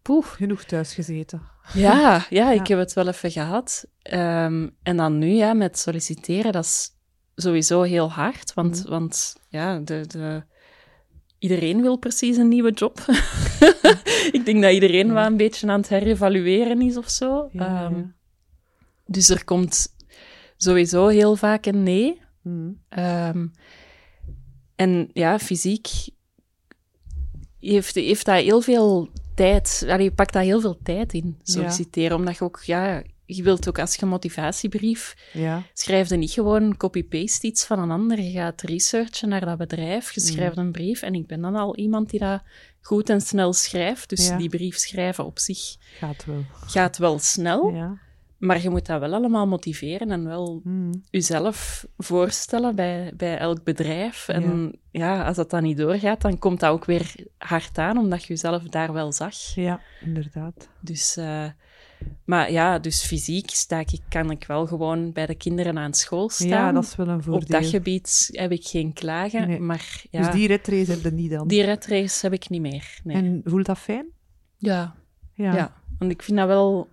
poef. 0.02 0.28
Genoeg 0.30 0.64
thuis 0.64 0.94
gezeten. 0.94 1.42
Ja, 1.74 2.24
ja, 2.30 2.50
ik 2.50 2.66
heb 2.66 2.78
het 2.78 2.92
wel 2.92 3.08
even 3.08 3.30
gehad. 3.30 3.86
Ehm, 4.02 4.68
en 4.82 4.96
dan 4.96 5.18
nu, 5.18 5.28
ja, 5.32 5.52
met 5.54 5.78
solliciteren, 5.78 6.52
dat 6.52 6.64
is 6.64 6.90
sowieso 7.34 7.82
heel 7.82 8.10
hard, 8.10 8.54
want, 8.54 8.80
Mhm. 8.82 8.90
want 8.90 9.36
ja, 9.48 9.78
de... 9.78 10.04
de 10.06 10.50
Iedereen 11.42 11.80
wil 11.82 11.96
precies 11.96 12.36
een 12.36 12.48
nieuwe 12.48 12.70
job. 12.72 12.98
ik 14.36 14.42
denk 14.44 14.62
dat 14.62 14.72
iedereen 14.72 15.06
Ja. 15.06 15.12
wel 15.12 15.24
een 15.26 15.36
beetje 15.36 15.68
aan 15.68 15.80
het 15.80 15.88
herevalueren 15.88 16.80
is 16.82 16.96
of 16.96 17.10
zo. 17.10 17.48
Ja, 17.52 17.84
Ehm, 17.84 17.96
ja. 17.96 18.12
dus 19.06 19.28
er 19.28 19.44
komt 19.44 19.88
sowieso 20.56 21.06
heel 21.06 21.36
vaak 21.36 21.66
een 21.66 21.82
nee. 21.82 22.20
Hmm. 22.42 22.80
Ehm, 22.88 23.46
en 24.76 25.08
ja, 25.12 25.38
fysiek 25.38 25.88
heeft, 27.60 27.94
heeft 27.94 28.24
dat 28.26 28.40
heel 28.42 28.60
veel 28.60 29.08
tijd, 29.34 29.84
allee, 29.88 30.04
je 30.04 30.12
pakt 30.12 30.32
daar 30.32 30.42
heel 30.42 30.60
veel 30.60 30.78
tijd 30.82 31.12
in, 31.12 31.36
solliciteren. 31.42 32.16
Omdat 32.16 32.36
je 32.36 32.44
ook, 32.44 32.60
ja, 32.64 33.02
je 33.36 33.42
wilt 33.42 33.68
ook 33.68 33.78
als 33.78 33.94
je 33.94 34.06
motivatiebrief 34.06 35.16
Ja. 35.32 35.62
schrijf 35.72 36.08
je 36.08 36.16
niet 36.16 36.30
gewoon 36.30 36.76
copy-paste 36.76 37.46
iets 37.46 37.64
van 37.64 37.78
een 37.78 37.90
ander. 37.90 38.20
Je 38.20 38.30
gaat 38.30 38.60
researchen 38.62 39.28
naar 39.28 39.44
dat 39.44 39.58
bedrijf, 39.58 40.12
je 40.12 40.20
Mhm. 40.20 40.30
schrijft 40.32 40.56
een 40.56 40.72
brief. 40.72 41.02
En 41.02 41.14
ik 41.14 41.26
ben 41.26 41.40
dan 41.40 41.54
al 41.56 41.76
iemand 41.76 42.10
die 42.10 42.20
dat 42.20 42.42
goed 42.80 43.10
en 43.10 43.20
snel 43.20 43.52
schrijft. 43.52 44.08
Dus 44.08 44.28
Ja. 44.28 44.36
die 44.36 44.48
brief 44.48 44.76
schrijven 44.76 45.24
op 45.24 45.38
zich 45.38 45.76
Gaat 45.98 46.24
wel. 46.24 46.44
gaat 46.66 46.98
wel 46.98 47.18
snel. 47.18 47.68
Ja. 47.74 47.98
Maar 48.38 48.62
je 48.62 48.70
moet 48.70 48.86
dat 48.86 49.00
wel 49.00 49.12
allemaal 49.14 49.46
motiveren 49.46 50.10
en 50.10 50.24
wel 50.24 50.60
Mm. 50.64 51.02
jezelf 51.10 51.86
voorstellen 51.96 52.74
bij, 52.74 53.12
bij 53.16 53.38
elk 53.38 53.64
bedrijf. 53.64 54.28
En 54.28 54.78
ja. 54.90 55.24
als 55.26 55.36
dat 55.36 55.50
dan 55.50 55.62
niet 55.62 55.76
doorgaat, 55.76 56.20
dan 56.20 56.38
komt 56.38 56.60
dat 56.60 56.70
ook 56.70 56.84
weer 56.84 57.14
hard 57.38 57.78
aan, 57.78 57.98
omdat 57.98 58.20
je 58.22 58.28
jezelf 58.28 58.62
daar 58.62 58.92
wel 58.92 59.12
zag. 59.12 59.34
ja, 59.54 59.80
inderdaad. 60.04 60.68
Dus, 60.80 61.16
eh, 61.16 61.44
maar 62.24 62.52
ja, 62.52 62.78
dus 62.78 63.04
fysiek 63.04 63.50
sta 63.50 63.78
ik, 63.78 64.00
kan 64.08 64.30
ik 64.30 64.44
wel 64.44 64.66
gewoon 64.66 65.12
bij 65.12 65.26
de 65.26 65.34
kinderen 65.34 65.78
aan 65.78 65.94
school 65.94 66.28
staan. 66.28 66.48
Ja, 66.48 66.72
dat 66.72 66.82
is 66.84 66.96
wel 66.96 67.08
een 67.08 67.16
Op 67.16 67.22
voordeel. 67.22 67.60
dat 67.60 67.66
gebied 67.70 68.28
heb 68.32 68.52
ik 68.52 68.64
geen 68.66 68.92
klagen, 68.92 69.48
Nee. 69.48 69.60
maar 69.60 70.04
ja, 70.10 70.20
Dus 70.22 70.34
die 70.34 70.46
retrace 70.46 70.90
heb 70.90 71.02
je 71.02 71.10
niet 71.10 71.30
dan. 71.30 71.48
die 71.48 71.62
redrace 71.64 72.18
heb 72.26 72.32
ik 72.32 72.48
niet 72.48 72.60
meer. 72.60 73.00
Nee. 73.04 73.16
En 73.16 73.40
voelt 73.44 73.66
dat 73.66 73.78
fijn? 73.78 74.06
ja, 74.58 74.94
Ja. 75.34 75.54
ja. 75.54 75.74
want 75.98 76.10
ik 76.12 76.22
vind 76.22 76.38
dat 76.38 76.46
wel... 76.46 76.88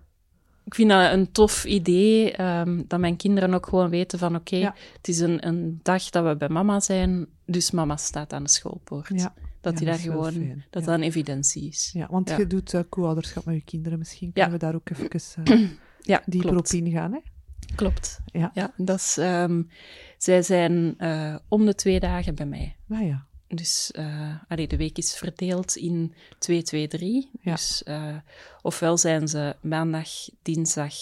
Ik 0.70 0.76
vind 0.76 0.90
dat 0.90 1.12
een 1.12 1.32
tof 1.32 1.64
idee, 1.64 2.32
ehm, 2.32 2.82
dat 2.86 3.00
mijn 3.00 3.16
kinderen 3.16 3.54
ook 3.54 3.66
gewoon 3.66 3.90
weten 3.90 4.18
van 4.18 4.34
oké, 4.36 4.56
Ja. 4.56 4.74
het 4.96 5.08
is 5.08 5.18
een, 5.18 5.46
een 5.46 5.80
dag 5.82 6.10
dat 6.10 6.24
we 6.24 6.36
bij 6.36 6.48
mama 6.48 6.80
zijn, 6.80 7.26
dus 7.46 7.70
mama 7.70 7.96
staat 7.96 8.32
aan 8.32 8.42
de 8.42 8.48
schoolpoort. 8.50 9.08
Ja. 9.14 9.34
Dat 9.60 9.72
Ja, 9.72 9.78
die 9.78 9.88
daar 9.88 9.98
gewoon, 9.98 10.32
fijn. 10.32 10.64
dat 10.70 10.84
dat 10.84 10.94
een 10.94 11.02
evidentie 11.02 11.68
is. 11.68 11.90
Ja, 11.92 12.06
want 12.10 12.30
je 12.30 12.46
doet 12.46 12.74
eh, 12.74 12.80
co-ouderschap 12.88 13.44
met 13.44 13.54
je 13.54 13.62
kinderen. 13.64 13.98
Misschien 13.98 14.32
kunnen 14.32 14.52
we 14.52 14.58
daar 14.58 14.74
ook 14.74 14.90
even 14.90 15.08
Ja, 16.00 16.22
dieper 16.26 16.50
klopt. 16.50 16.74
op 16.74 16.80
ingaan. 16.80 17.12
Hè? 17.12 17.18
Klopt. 17.74 18.20
Ja. 18.26 18.50
Ja, 18.54 18.72
dat 18.76 18.98
is, 18.98 19.16
ehm, 19.18 19.62
zij 20.18 20.42
zijn 20.42 20.94
eh, 20.98 21.36
om 21.48 21.64
de 21.66 21.74
twee 21.74 22.00
dagen 22.00 22.34
bij 22.34 22.46
mij. 22.46 22.76
Nou 22.86 23.04
ja. 23.04 23.26
Dus 23.54 23.90
eh, 23.90 24.34
allee, 24.48 24.68
de 24.68 24.76
week 24.76 24.98
is 24.98 25.16
verdeeld 25.16 25.76
in 25.76 26.14
2, 26.38 26.62
2, 26.62 26.88
3. 26.88 27.30
Ja. 27.40 27.52
Dus 27.52 27.82
eh, 27.82 28.16
ofwel 28.62 28.96
zijn 28.96 29.28
ze 29.28 29.56
maandag, 29.60 30.08
dinsdag, 30.42 30.94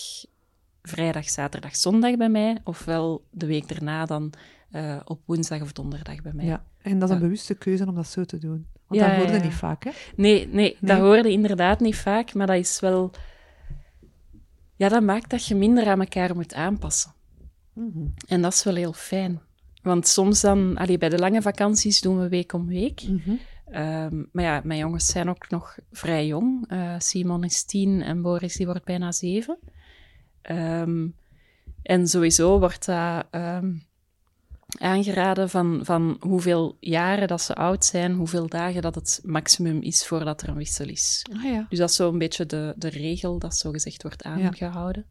vrijdag, 0.83 1.31
zaterdag, 1.31 1.77
zondag 1.77 2.17
bij 2.17 2.29
mij, 2.29 2.59
ofwel 2.65 3.25
de 3.31 3.47
week 3.47 3.69
daarna 3.69 4.07
dan 4.07 4.33
eh, 4.71 4.97
op 5.05 5.21
woensdag 5.25 5.61
of 5.61 5.73
donderdag 5.73 6.23
bij 6.23 6.33
mij. 6.33 6.45
ja. 6.45 6.65
En 6.83 6.99
dat 6.99 7.09
is 7.09 7.15
een 7.15 7.21
bewuste 7.21 7.55
keuze 7.55 7.87
om 7.87 7.95
dat 7.95 8.07
zo 8.07 8.25
te 8.25 8.39
doen. 8.39 8.67
Want 8.87 9.01
Ja, 9.01 9.09
dat 9.09 9.17
hoorde 9.17 9.33
ja, 9.33 9.43
niet 9.43 9.55
vaak, 9.55 9.85
hè? 9.85 9.91
Nee, 10.17 10.49
nee, 10.49 10.77
dat 10.81 10.99
hoorde 10.99 11.31
inderdaad 11.31 11.81
niet 11.81 11.97
vaak, 11.97 12.35
maar 12.35 12.47
dat 12.47 12.57
is 12.57 12.81
wel... 12.81 13.11
Ja, 14.77 14.89
dat 14.89 15.03
maakt 15.03 15.31
dat 15.31 15.47
je 15.47 15.55
minder 15.55 15.87
aan 15.87 16.01
elkaar 16.01 16.35
moet 16.35 16.55
aanpassen. 16.55 17.13
Mhm. 17.73 18.07
En 18.27 18.43
dat 18.43 18.53
is 18.53 18.65
wel 18.65 18.75
heel 18.75 18.93
fijn. 18.93 19.41
Want 19.83 20.07
soms 20.07 20.41
dan, 20.41 20.77
allee, 20.77 20.99
bij 20.99 21.09
de 21.09 21.19
lange 21.19 21.43
vakanties 21.43 22.01
doen 22.01 22.21
we 22.21 22.29
week 22.29 22.53
om 22.53 22.67
week. 22.67 23.03
Mhm. 23.03 23.35
Ehm, 23.71 24.23
maar 24.33 24.45
ja, 24.45 24.61
mijn 24.65 24.79
jongens 24.79 25.07
zijn 25.07 25.29
ook 25.29 25.51
nog 25.51 25.79
vrij 25.93 26.27
jong. 26.27 26.65
Eh, 26.69 26.95
Simon 26.99 27.45
is 27.45 27.65
tien 27.65 28.03
en 28.03 28.23
Boris 28.23 28.57
die 28.57 28.67
wordt 28.67 28.85
bijna 28.85 29.13
zeven. 29.13 29.59
Ehm, 30.43 31.07
en 31.83 32.09
sowieso 32.09 32.59
wordt 32.59 32.87
dat 32.87 33.25
ehm, 33.31 33.73
aangeraden 34.79 35.51
van, 35.51 35.81
van 35.83 36.17
hoeveel 36.21 36.77
jaren 36.81 37.29
dat 37.29 37.41
ze 37.41 37.55
oud 37.55 37.85
zijn, 37.85 38.13
hoeveel 38.13 38.49
dagen 38.49 38.83
dat 38.83 38.95
het 38.95 39.21
maximum 39.25 39.83
is 39.83 40.07
voordat 40.07 40.43
er 40.43 40.49
een 40.49 40.57
wissel 40.57 40.89
is. 40.89 41.27
Ah 41.37 41.45
ja. 41.45 41.67
Dus 41.69 41.79
dat 41.79 41.91
is 41.91 41.97
zo'n 41.97 42.19
beetje 42.19 42.47
de, 42.47 42.75
de 42.77 42.89
regel 42.89 43.39
dat 43.39 43.57
zo 43.57 43.71
gezegd 43.71 44.03
wordt 44.03 44.23
aangehouden. 44.23 45.07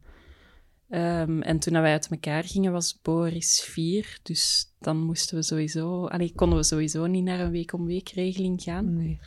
Ehm, 0.88 1.40
en 1.40 1.58
toen 1.58 1.72
wij 1.72 1.92
uit 1.92 2.08
elkaar 2.10 2.44
gingen, 2.44 2.72
was 2.72 2.98
Boris 3.02 3.60
vier. 3.60 4.18
Dus 4.22 4.66
dan 4.80 4.96
moesten 4.96 5.36
we 5.36 5.42
sowieso... 5.42 6.06
Allee, 6.06 6.32
konden 6.34 6.58
we 6.58 6.64
sowieso 6.64 7.06
niet 7.06 7.24
naar 7.24 7.40
een 7.40 7.50
week-om-week 7.50 8.08
regeling 8.08 8.62
gaan. 8.62 8.96
Nee. 8.96 9.20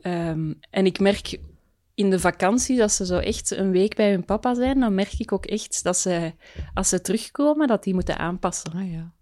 Ehm, 0.00 0.52
en 0.70 0.86
ik 0.86 1.00
merk 1.00 1.38
in 1.94 2.10
de 2.10 2.18
vakantie, 2.18 2.76
dat 2.76 2.92
ze 2.92 3.06
zo 3.06 3.18
echt 3.18 3.50
een 3.50 3.70
week 3.70 3.96
bij 3.96 4.10
hun 4.10 4.24
papa 4.24 4.54
zijn, 4.54 4.80
dan 4.80 4.94
merk 4.94 5.18
ik 5.18 5.32
ook 5.32 5.46
echt 5.46 5.82
dat 5.82 5.96
ze, 5.96 6.32
als 6.74 6.88
ze 6.88 7.00
terugkomen, 7.00 7.68
dat 7.68 7.84
die 7.84 7.94
moeten 7.94 8.18
aanpassen. 8.18 8.72
Ah 8.72 8.90
ja. 8.90 9.12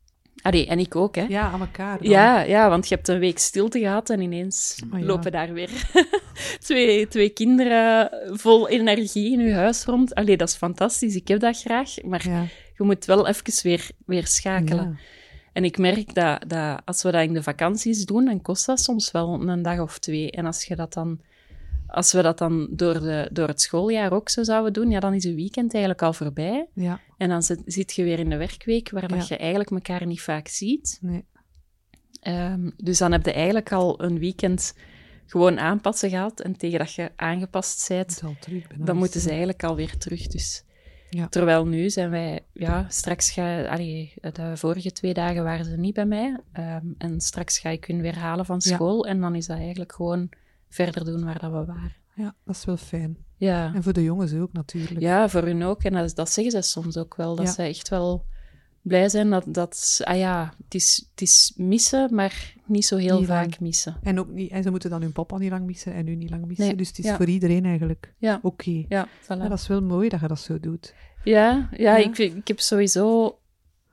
Allee, 0.42 0.66
en 0.66 0.78
ik 0.78 0.96
ook, 0.96 1.14
hè. 1.14 1.22
Ja, 1.28 1.50
aan 1.50 1.60
elkaar. 1.60 1.98
dan. 1.98 2.10
Ja, 2.10 2.40
ja, 2.40 2.68
want 2.68 2.88
je 2.88 2.94
hebt 2.94 3.08
een 3.08 3.18
week 3.18 3.38
stilte 3.38 3.78
gehad 3.78 4.10
en 4.10 4.20
ineens 4.20 4.82
Oh 4.92 4.98
ja. 5.00 5.04
lopen 5.06 5.32
daar 5.32 5.52
weer 5.52 5.70
twee, 6.66 7.08
twee 7.08 7.28
kinderen 7.28 8.10
vol 8.38 8.68
energie 8.68 9.32
in 9.32 9.40
je 9.46 9.52
huis 9.52 9.84
rond. 9.84 10.14
Allee, 10.14 10.36
dat 10.36 10.48
is 10.48 10.54
fantastisch, 10.56 11.14
ik 11.14 11.28
heb 11.28 11.40
dat 11.40 11.60
graag, 11.60 12.02
maar 12.02 12.28
Ja. 12.28 12.44
je 12.76 12.84
moet 12.84 13.04
wel 13.04 13.26
even 13.28 13.62
weer, 13.62 13.88
weer 14.06 14.26
schakelen. 14.26 14.84
Ja. 14.84 14.96
En 15.52 15.64
ik 15.64 15.78
merk 15.78 16.14
dat, 16.14 16.44
dat 16.46 16.80
als 16.84 17.02
we 17.02 17.10
dat 17.10 17.22
in 17.22 17.32
de 17.32 17.42
vakanties 17.42 18.04
doen, 18.04 18.24
dan 18.24 18.42
kost 18.42 18.66
dat 18.66 18.80
soms 18.80 19.10
wel 19.10 19.48
een 19.48 19.62
dag 19.62 19.80
of 19.80 19.98
twee. 19.98 20.30
En 20.30 20.46
als, 20.46 20.64
je 20.64 20.76
dat 20.76 20.92
dan, 20.92 21.20
als 21.90 22.12
we 22.12 22.22
dat 22.22 22.38
dan 22.38 22.68
door, 22.70 23.00
de, 23.00 23.28
door 23.32 23.48
het 23.48 23.60
schooljaar 23.60 24.12
ook 24.12 24.28
zo 24.28 24.42
zouden 24.42 24.72
doen, 24.72 24.90
ja, 24.90 25.00
dan 25.00 25.14
is 25.14 25.24
een 25.24 25.34
weekend 25.34 25.72
eigenlijk 25.72 26.02
al 26.02 26.12
voorbij. 26.12 26.68
ja. 26.74 27.00
En 27.16 27.28
dan 27.28 27.42
zit, 27.42 27.62
zit 27.64 27.92
je 27.92 28.02
weer 28.02 28.18
in 28.18 28.30
de 28.30 28.36
werkweek, 28.36 28.90
waar 28.90 29.08
dat 29.08 29.28
je 29.28 29.36
eigenlijk 29.36 29.70
elkaar 29.70 30.06
niet 30.06 30.22
vaak 30.22 30.48
ziet. 30.48 30.98
Nee. 31.00 31.24
Ehm, 32.20 32.70
dus 32.76 32.98
dan 32.98 33.12
heb 33.12 33.24
je 33.24 33.32
eigenlijk 33.32 33.72
al 33.72 34.02
een 34.02 34.18
weekend 34.18 34.74
gewoon 35.26 35.58
aanpassen 35.58 36.10
gehad. 36.10 36.40
En 36.40 36.56
tegen 36.56 36.78
dat 36.78 36.92
je 36.92 37.10
aangepast 37.16 37.88
bent, 37.88 38.22
terug. 38.40 38.66
dan 38.78 38.96
moeten 38.96 39.20
ze 39.20 39.28
eigenlijk 39.28 39.64
alweer 39.64 39.98
terug. 39.98 40.26
Dus. 40.26 40.64
Ja. 41.10 41.28
Terwijl 41.28 41.66
nu 41.66 41.90
zijn 41.90 42.10
wij, 42.10 42.40
ja, 42.52 42.86
straks 42.88 43.30
ga 43.30 43.62
allee, 43.64 44.12
de 44.32 44.56
vorige 44.56 44.92
twee 44.92 45.14
dagen 45.14 45.44
waren 45.44 45.64
ze 45.64 45.76
niet 45.76 45.94
bij 45.94 46.06
mij. 46.06 46.40
Ehm, 46.52 46.86
en 46.98 47.20
straks 47.20 47.58
ga 47.58 47.68
ik 47.68 47.84
hun 47.84 48.00
weer 48.00 48.18
halen 48.18 48.46
van 48.46 48.60
school. 48.60 49.06
En 49.06 49.20
dan 49.20 49.34
is 49.34 49.46
dat 49.46 49.58
eigenlijk 49.58 49.92
gewoon 49.92 50.28
verder 50.70 51.04
doen 51.04 51.24
waar 51.24 51.38
dat 51.38 51.50
we 51.50 51.64
waren. 51.64 51.92
Ja, 52.14 52.34
dat 52.44 52.56
is 52.56 52.64
wel 52.64 52.76
fijn. 52.76 53.16
Ja, 53.36 53.74
En 53.74 53.82
voor 53.82 53.92
de 53.92 54.02
jongens 54.02 54.34
ook 54.34 54.52
natuurlijk. 54.52 55.00
ja 55.00 55.28
voor 55.28 55.42
hun 55.42 55.62
ook. 55.62 55.82
En 55.82 55.92
dat, 55.92 56.14
dat 56.14 56.30
zeggen 56.30 56.52
ze 56.62 56.68
soms 56.70 56.96
ook 56.96 57.14
wel. 57.16 57.34
Dat 57.36 57.46
Ja. 57.46 57.52
ze 57.52 57.62
echt 57.62 57.88
wel 57.88 58.24
blij 58.82 59.08
zijn 59.08 59.30
dat, 59.30 59.44
dat 59.48 60.00
ah 60.04 60.16
ja, 60.16 60.52
het 60.64 60.74
is, 60.74 61.06
het 61.10 61.20
is 61.20 61.52
missen, 61.56 62.14
maar 62.14 62.54
niet 62.66 62.84
zo 62.86 62.96
heel 62.96 63.18
Niet 63.18 63.26
vaak 63.28 63.40
lang. 63.44 63.60
missen. 63.60 63.96
En, 64.02 64.18
ook 64.20 64.28
niet, 64.28 64.50
en 64.50 64.62
ze 64.62 64.70
moeten 64.70 64.90
dan 64.90 65.02
hun 65.02 65.12
papa 65.12 65.38
niet 65.38 65.50
lang 65.50 65.66
missen 65.66 65.92
en 65.94 66.06
u 66.06 66.14
niet 66.14 66.30
lang 66.30 66.46
missen. 66.46 66.66
Nee, 66.66 66.76
Dus 66.76 66.88
het 66.88 66.98
is 66.98 67.04
ja. 67.04 67.16
voor 67.16 67.26
iedereen 67.26 67.64
eigenlijk 67.64 68.14
Ja, 68.18 68.38
oké. 68.42 68.84
ja, 68.88 69.08
voilà. 69.22 69.26
Ja, 69.26 69.48
dat 69.48 69.58
is 69.58 69.66
wel 69.66 69.82
mooi 69.82 70.08
dat 70.08 70.20
je 70.20 70.26
dat 70.28 70.40
zo 70.40 70.60
doet. 70.60 70.94
Ja, 71.24 71.68
ja. 71.76 71.96
Ik, 71.96 72.18
ik 72.18 72.48
heb 72.48 72.60
sowieso 72.60 73.38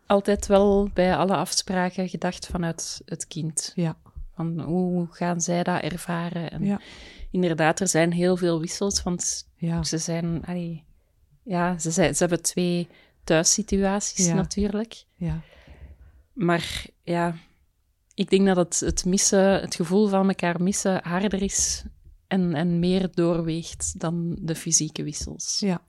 altijd 0.05 0.47
wel 0.47 0.89
bij 0.93 1.15
alle 1.15 1.35
afspraken 1.35 2.09
gedacht 2.09 2.45
vanuit 2.47 3.01
het 3.05 3.27
kind. 3.27 3.71
Ja. 3.75 3.97
Van 4.37 4.59
hoe 4.61 5.07
gaan 5.11 5.41
zij 5.41 5.63
dat 5.63 5.81
ervaren? 5.81 6.51
En 6.51 6.65
Ja. 6.65 6.79
inderdaad, 7.31 7.79
er 7.79 7.87
zijn 7.87 8.11
heel 8.11 8.37
veel 8.37 8.59
wissels, 8.59 9.03
want 9.03 9.47
Ja. 9.55 9.83
ze 9.83 9.97
zijn... 9.97 10.45
allee, 10.45 10.83
ja, 11.43 11.77
ze, 11.79 11.91
zijn, 11.91 12.15
ze 12.15 12.19
hebben 12.19 12.41
twee 12.41 12.87
thuissituaties 13.23 14.25
Ja. 14.25 14.33
natuurlijk. 14.33 15.03
Ja. 15.15 15.41
Maar 16.33 16.85
ja, 17.03 17.35
ik 18.13 18.29
denk 18.29 18.45
dat 18.45 18.55
het, 18.57 18.79
het 18.79 19.05
missen, 19.05 19.61
het 19.61 19.75
gevoel 19.75 20.07
van 20.07 20.27
elkaar 20.27 20.61
missen 20.63 20.99
harder 21.03 21.41
is 21.41 21.83
en, 22.27 22.53
en 22.55 22.79
meer 22.79 23.09
doorweegt 23.13 23.99
dan 23.99 24.37
de 24.41 24.55
fysieke 24.55 25.03
wissels. 25.03 25.59
Ja. 25.59 25.81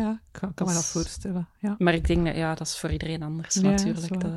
Ja, 0.00 0.10
ik 0.32 0.40
kan, 0.40 0.54
kan 0.54 0.66
me 0.66 0.72
Dat 0.72 0.84
voorstellen. 0.84 1.48
Ja. 1.58 1.74
Maar 1.78 1.94
ik 1.94 2.06
denk 2.06 2.26
dat 2.26 2.36
ja, 2.36 2.54
dat 2.54 2.66
is 2.66 2.78
voor 2.78 2.90
iedereen 2.90 3.22
anders 3.22 3.54
Ja, 3.54 3.60
natuurlijk. 3.70 4.20
Dat- 4.20 4.30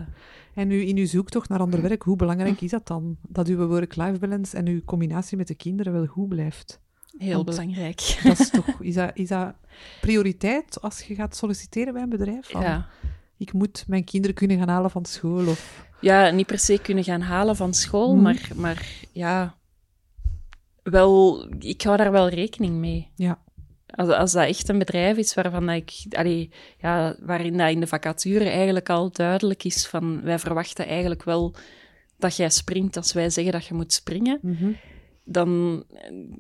En 0.54 0.68
nu 0.68 0.82
in 0.82 0.98
uw 0.98 1.06
zoektocht 1.06 1.50
naar 1.50 1.60
ander 1.60 1.82
werk, 1.82 2.02
hoe 2.02 2.16
belangrijk 2.16 2.62
is 2.62 2.70
dat 2.72 2.88
dan? 2.88 3.18
Dat 3.28 3.48
uw 3.48 3.68
work-life 3.68 4.20
balance 4.20 4.58
en 4.58 4.68
uw 4.68 4.82
combinatie 4.86 5.38
met 5.38 5.48
de 5.48 5.56
kinderen 5.56 5.94
wel 5.94 6.06
goed 6.06 6.28
blijft? 6.30 6.80
heel 7.18 7.34
Want- 7.34 7.46
belangrijk. 7.46 8.20
Dat 8.24 8.40
is 8.40 8.50
toch, 8.50 8.68
is 8.80 8.94
dat, 8.96 9.12
is 9.14 9.28
dat 9.28 9.54
prioriteit 10.02 10.82
als 10.82 11.02
je 11.02 11.16
gaat 11.16 11.36
solliciteren 11.36 11.94
bij 11.94 12.02
een 12.02 12.10
bedrijf? 12.10 12.50
Van, 12.50 12.62
Ja. 12.62 12.88
Ik 13.38 13.54
moet 13.54 13.84
mijn 13.88 14.04
kinderen 14.04 14.36
kunnen 14.36 14.58
gaan 14.58 14.68
halen 14.70 14.90
van 14.92 15.06
school 15.06 15.48
of... 15.48 15.88
ja, 16.02 16.30
niet 16.30 16.46
per 16.46 16.60
se 16.60 16.80
kunnen 16.82 17.04
gaan 17.04 17.22
halen 17.22 17.56
van 17.56 17.74
school, 17.74 18.14
Mhm. 18.14 18.24
maar, 18.24 18.50
maar 18.56 18.88
ja, 19.12 19.56
wel, 20.84 21.48
ik 21.60 21.82
hou 21.82 21.98
daar 21.98 22.12
wel 22.12 22.30
rekening 22.30 22.76
mee. 22.76 23.12
Ja. 23.16 23.44
Als, 23.96 24.10
als 24.10 24.32
dat 24.32 24.48
echt 24.48 24.70
een 24.70 24.78
bedrijf 24.78 25.18
is 25.18 25.34
waarvan 25.34 25.66
dat 25.66 25.76
ik, 25.76 26.16
allee, 26.16 26.50
ja, 26.82 27.16
waarin 27.20 27.58
dat 27.58 27.70
in 27.70 27.80
de 27.80 27.88
vacature 27.88 28.50
eigenlijk 28.50 28.90
al 28.90 29.12
duidelijk 29.12 29.64
is 29.64 29.88
van 29.88 30.22
wij 30.22 30.40
verwachten 30.40 30.88
eigenlijk 30.88 31.24
wel 31.24 31.56
dat 32.18 32.36
jij 32.36 32.50
springt 32.50 32.98
als 32.98 33.14
wij 33.14 33.30
zeggen 33.30 33.54
dat 33.54 33.66
je 33.66 33.74
moet 33.74 33.94
springen, 33.94 34.40
Mhm. 34.42 34.72
dan, 35.26 35.84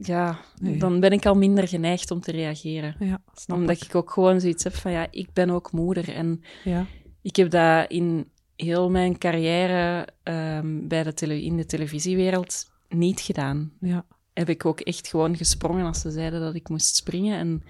ja, 0.02 0.40
Nee. 0.60 0.78
dan 0.78 1.00
ben 1.00 1.12
ik 1.12 1.26
al 1.26 1.36
minder 1.36 1.68
geneigd 1.68 2.12
om 2.12 2.20
te 2.22 2.32
reageren. 2.32 2.96
Ja, 3.00 3.22
Omdat 3.54 3.76
ik. 3.82 3.84
ik 3.88 3.96
ook 3.96 4.12
gewoon 4.12 4.40
zoiets 4.42 4.64
heb 4.64 4.74
van 4.76 4.92
ja, 4.92 5.08
ik 5.12 5.34
ben 5.34 5.50
ook 5.50 5.72
moeder 5.72 6.10
en 6.14 6.42
Ja. 6.64 6.86
ik 7.22 7.36
heb 7.36 7.50
dat 7.50 7.90
in 7.92 8.30
heel 8.56 8.90
mijn 8.90 9.18
carrière 9.18 10.08
ehm, 10.24 10.88
bij 10.88 11.04
de 11.04 11.14
tele 11.14 11.44
in 11.44 11.58
de 11.58 11.66
televisiewereld 11.66 12.66
niet 12.90 13.20
gedaan. 13.22 13.72
Ja. 13.80 14.06
Heb 14.36 14.50
ik 14.50 14.66
ook 14.66 14.80
echt 14.80 15.08
gewoon 15.08 15.38
gesprongen 15.38 15.86
als 15.86 16.02
ze 16.02 16.12
zeiden 16.12 16.40
dat 16.40 16.56
ik 16.56 16.70
moest 16.70 16.96
springen. 16.96 17.38
En 17.38 17.64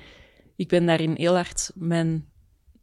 ik 0.56 0.68
ben 0.68 0.86
daarin 0.86 1.14
heel 1.18 1.36
hard 1.36 1.72
mijn 1.76 2.26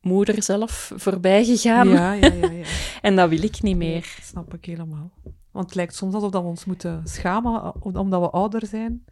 moeder 0.00 0.42
zelf 0.42 0.92
voorbij 0.96 1.44
gegaan. 1.44 1.88
Ja, 1.88 2.12
ja, 2.12 2.32
ja. 2.32 2.50
ja. 2.50 2.64
en 3.02 3.16
dat 3.16 3.28
wil 3.28 3.42
ik 3.42 3.62
niet 3.62 3.76
meer. 3.76 4.14
dat 4.16 4.26
snap 4.26 4.54
ik 4.54 4.64
helemaal. 4.64 5.12
Want 5.50 5.66
het 5.66 5.74
lijkt 5.74 5.94
soms 5.94 6.14
alsof 6.14 6.30
dat 6.30 6.42
we 6.42 6.48
ons 6.48 6.64
moeten 6.64 7.00
schamen 7.04 7.62
eh, 7.62 7.70
omdat 7.96 8.20
we 8.20 8.30
ouder 8.30 8.66
zijn. 8.66 9.04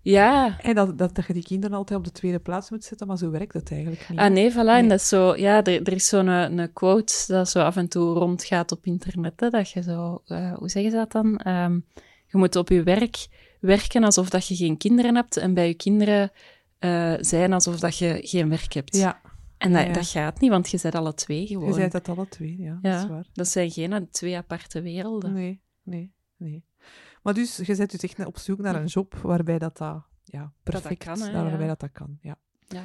Ja, 0.00 0.60
En 0.60 0.74
dat, 0.74 0.98
dat, 0.98 1.14
dat 1.14 1.26
je 1.26 1.32
die 1.32 1.42
kinderen 1.42 1.76
altijd 1.76 1.98
op 1.98 2.04
de 2.04 2.12
tweede 2.12 2.38
plaats 2.38 2.70
moet 2.70 2.84
zetten, 2.84 3.06
maar 3.06 3.18
zo 3.18 3.30
werkt 3.30 3.52
het 3.52 3.70
eigenlijk 3.70 4.08
niet. 4.08 4.18
Ah 4.18 4.30
nee, 4.30 4.52
voilà. 4.52 4.54
Nee. 4.54 4.76
En 4.76 4.88
dat 4.88 5.00
is 5.00 5.08
zo, 5.08 5.36
ja, 5.36 5.64
er, 5.64 5.82
er 5.82 5.92
is 5.92 6.08
zo'n 6.08 6.26
een, 6.26 6.58
een 6.58 6.72
quote 6.72 7.14
dat 7.26 7.48
zo 7.48 7.60
af 7.60 7.76
en 7.76 7.88
toe 7.88 8.14
rondgaat 8.14 8.72
op 8.72 8.86
internet. 8.86 9.40
Hè, 9.40 9.50
dat 9.50 9.70
je 9.70 9.82
zo, 9.82 10.22
eh, 10.26 10.52
hoe 10.54 10.68
zeggen 10.68 10.90
ze 10.90 10.96
dat 10.96 11.12
dan? 11.12 11.38
Ehm, 11.38 11.78
je 12.26 12.38
moet 12.38 12.56
op 12.56 12.68
je 12.68 12.82
werk 12.82 13.26
werken 13.62 14.04
alsof 14.04 14.30
dat 14.30 14.46
je 14.46 14.56
geen 14.56 14.76
kinderen 14.76 15.14
hebt 15.14 15.36
en 15.36 15.54
bij 15.54 15.66
je 15.66 15.74
kinderen 15.74 16.30
eh, 16.78 17.14
zijn 17.20 17.52
alsof 17.52 17.80
dat 17.80 17.98
je 17.98 18.18
geen 18.22 18.48
werk 18.48 18.72
hebt. 18.72 18.96
Ja, 18.96 19.20
en 19.58 19.72
dat, 19.72 19.86
ja. 19.86 19.92
dat 19.92 20.06
gaat 20.08 20.40
niet, 20.40 20.50
want 20.50 20.70
je 20.70 20.78
bent 20.82 20.94
alle 20.94 21.14
twee 21.14 21.46
gewoon. 21.46 21.68
je 21.68 21.74
zei 21.74 21.88
dat 21.88 22.08
alle 22.08 22.28
twee, 22.28 22.58
ja, 22.58 22.78
dat 22.82 22.94
is 22.94 23.02
ja, 23.02 23.08
waar. 23.08 23.26
dat 23.32 23.48
zijn 23.48 23.70
geen 23.70 24.08
twee 24.10 24.36
aparte 24.36 24.82
werelden. 24.82 25.32
Nee, 25.32 25.60
nee, 25.82 26.12
nee. 26.36 26.64
Maar 27.22 27.34
dus, 27.34 27.56
je 27.56 27.74
zet 27.74 27.90
dus 27.90 28.00
echt 28.00 28.26
op 28.26 28.38
zoek 28.38 28.58
naar 28.58 28.74
een 28.74 28.86
job 28.86 29.14
waarbij 29.14 29.58
dat, 29.58 29.76
dat 29.76 30.02
ja, 30.24 30.40
dat 30.40 30.52
perfect, 30.62 31.04
kan, 31.04 31.20
hè, 31.20 31.32
waarbij 31.32 31.60
ja. 31.60 31.66
dat, 31.66 31.80
dat 31.80 31.92
kan. 31.92 32.18
Ja. 32.20 32.38
Ja. 32.68 32.84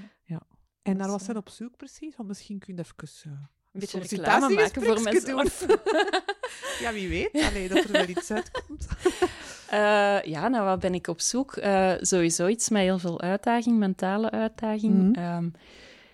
En 0.82 0.94
Dat 0.94 1.02
naar 1.02 1.08
wat 1.08 1.20
eh, 1.20 1.26
zijn 1.26 1.38
op 1.38 1.50
zoek 1.50 1.78
precies? 1.78 2.16
Want 2.16 2.28
misschien 2.28 2.60
kun 2.60 2.76
je 2.76 2.82
even... 2.82 3.32
uh, 3.32 3.34
Een 3.74 3.80
beetje 3.80 4.00
reclame 4.00 4.54
maken 4.54 4.84
voor 4.84 5.02
mezelf. 5.02 5.66
ja, 6.84 6.94
wie 6.94 7.10
weet. 7.10 7.44
Allee, 7.44 7.68
dat 7.68 7.84
er 7.84 7.92
wel 7.92 8.08
iets 8.08 8.32
uitkomt. 8.32 8.88
Eh, 9.70 10.22
ja, 10.24 10.48
nou, 10.48 10.66
wat 10.66 10.80
ben 10.80 10.94
ik 10.94 11.08
op 11.08 11.22
zoek? 11.22 11.56
Eh, 11.56 11.92
sowieso 12.00 12.48
iets 12.48 12.70
met 12.70 12.82
heel 12.82 13.00
veel 13.00 13.22
uitdaging, 13.22 13.78
mentale 13.78 14.32
uitdaging. 14.32 14.94
Mhm. 14.94 15.14
Ehm, 15.24 15.50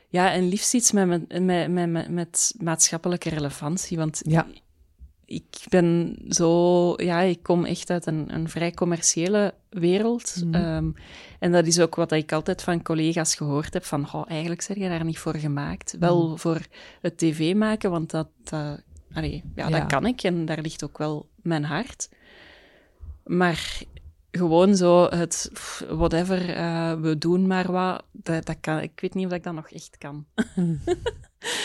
ja, 0.09 0.31
en 0.31 0.47
liefst 0.47 0.73
iets 0.73 0.91
met, 0.91 1.07
met, 1.07 1.41
met, 1.69 1.89
met, 1.89 2.09
met, 2.09 2.55
maatschappelijke 2.59 3.29
relevantie. 3.29 3.97
Want 3.97 4.21
Ja. 4.25 4.45
ik 5.25 5.45
ben 5.69 6.17
zo... 6.29 6.93
Ja, 6.97 7.19
ik 7.19 7.43
kom 7.43 7.65
echt 7.65 7.89
uit 7.89 8.05
een, 8.05 8.33
een 8.33 8.49
vrij 8.49 8.71
commerciële 8.71 9.53
wereld. 9.69 10.35
Mhm. 10.45 10.53
Ehm, 10.55 10.91
en 11.39 11.51
dat 11.51 11.65
is 11.67 11.79
ook 11.79 11.95
wat 11.95 12.11
ik 12.11 12.31
altijd 12.31 12.61
van 12.63 12.81
collega's 12.83 13.35
gehoord 13.35 13.73
heb. 13.73 13.83
Van, 13.85 14.07
oh, 14.13 14.23
eigenlijk 14.29 14.65
ben 14.67 14.79
je 14.79 14.89
daar 14.89 15.05
niet 15.05 15.17
voor 15.19 15.35
gemaakt. 15.35 15.95
Wel 15.99 16.27
Mhm. 16.27 16.37
voor 16.37 16.59
het 17.01 17.17
tv 17.17 17.55
maken, 17.55 17.91
want 17.91 18.11
dat... 18.11 18.27
dat 18.43 18.81
allee, 19.13 19.43
ja, 19.55 19.67
Ja. 19.67 19.79
dat 19.79 19.87
kan 19.87 20.05
ik 20.05 20.21
en 20.23 20.45
daar 20.45 20.61
ligt 20.61 20.83
ook 20.83 20.97
wel 20.97 21.29
mijn 21.41 21.63
hart. 21.63 22.09
Maar 23.25 23.81
gewoon 24.31 24.75
zo 24.75 25.03
het 25.09 25.51
whatever, 25.89 26.49
eh, 26.55 26.93
we 27.01 27.17
doen 27.17 27.47
maar 27.47 27.71
wat, 27.71 28.03
dat, 28.11 28.45
dat 28.45 28.57
kan, 28.61 28.79
ik 28.81 28.99
weet 28.99 29.13
niet 29.13 29.25
of 29.25 29.31
ik 29.31 29.43
dat 29.43 29.53
nog 29.53 29.69
echt 29.69 29.97
kan. 29.97 30.25
Nee, 30.55 30.79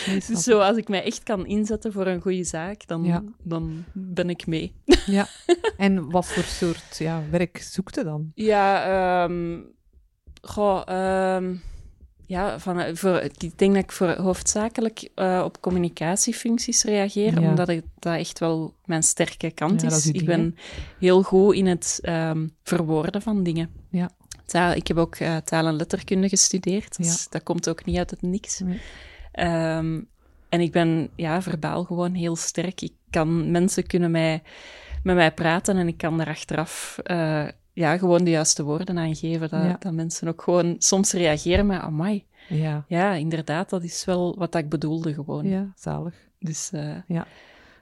Dus 0.28 0.42
zo, 0.42 0.58
als 0.60 0.76
ik 0.76 0.88
mij 0.88 1.04
echt 1.04 1.22
kan 1.22 1.46
inzetten 1.46 1.92
voor 1.92 2.06
een 2.06 2.20
goede 2.20 2.44
zaak, 2.44 2.86
dan, 2.86 3.04
Ja. 3.04 3.22
dan 3.42 3.84
ben 3.92 4.30
ik 4.30 4.46
mee. 4.46 4.74
Ja. 5.06 5.26
En 5.76 6.10
wat 6.10 6.26
voor 6.26 6.42
soort 6.42 6.96
ja, 6.98 7.22
werk 7.30 7.58
zoekt 7.58 7.94
je 7.94 8.04
dan? 8.04 8.32
Ja, 8.34 8.84
ehm 9.24 9.60
goh, 10.42 10.82
ehm, 10.86 11.54
ja, 12.28 12.58
van, 12.58 12.96
voor, 12.96 13.20
ik 13.20 13.58
denk 13.58 13.74
dat 13.74 13.82
ik 13.82 13.92
voor 13.92 14.08
hoofdzakelijk 14.10 15.08
eh, 15.14 15.42
op 15.44 15.60
communicatiefuncties 15.60 16.84
reageer, 16.84 17.40
Ja. 17.40 17.48
omdat 17.48 17.68
ik, 17.68 17.82
dat 17.98 18.14
echt 18.16 18.38
wel 18.38 18.74
mijn 18.84 19.02
sterke 19.02 19.50
kant 19.50 19.82
Ja, 19.82 19.88
is. 19.88 20.06
ik 20.06 20.24
ben 20.24 20.56
heel 20.98 21.22
goed 21.22 21.54
in 21.54 21.66
het 21.66 21.98
ehm, 22.02 22.46
verwoorden 22.62 23.22
van 23.22 23.42
dingen. 23.42 23.70
Ja. 23.90 24.10
Taal, 24.46 24.72
ik 24.72 24.88
heb 24.88 24.96
ook 24.96 25.14
eh, 25.14 25.36
taal- 25.36 25.66
en 25.66 25.76
letterkunde 25.76 26.28
gestudeerd, 26.28 26.96
dus 26.96 27.28
dat 27.28 27.42
komt 27.42 27.68
ook 27.68 27.84
niet 27.84 27.96
uit 27.98 28.10
het 28.10 28.22
niks. 28.22 28.58
Nee. 28.58 28.80
Ehm, 29.32 30.00
en 30.48 30.60
ik 30.60 30.72
ben 30.72 31.08
ja, 31.16 31.42
verbaal 31.42 31.84
gewoon 31.84 32.14
heel 32.14 32.36
sterk. 32.36 32.80
Ik 32.80 32.92
kan, 33.10 33.50
mensen 33.50 33.86
kunnen 33.86 34.10
mij, 34.10 34.42
met 35.02 35.14
mij 35.16 35.32
praten 35.32 35.76
en 35.76 35.88
ik 35.88 35.96
kan 35.96 36.18
daar 36.18 36.28
achteraf 36.28 36.98
eh, 37.02 37.46
ja, 37.78 37.98
gewoon 37.98 38.24
de 38.24 38.30
juiste 38.30 38.62
woorden 38.62 38.98
aan 38.98 39.14
geven. 39.16 39.48
Dat, 39.48 39.62
Ja. 39.62 39.76
dat 39.78 39.92
mensen 39.92 40.28
ook 40.28 40.42
gewoon 40.42 40.76
soms 40.78 41.12
reageren 41.12 41.66
met, 41.66 41.80
amai, 41.80 42.24
Ja. 42.48 42.84
ja, 42.88 43.12
inderdaad, 43.12 43.70
dat 43.70 43.82
is 43.82 44.04
wel 44.04 44.34
wat 44.38 44.54
ik 44.54 44.68
bedoelde 44.68 45.14
gewoon. 45.14 45.46
Ja, 45.48 45.72
zalig. 45.76 46.14
Dus 46.38 46.70
eh, 46.72 47.20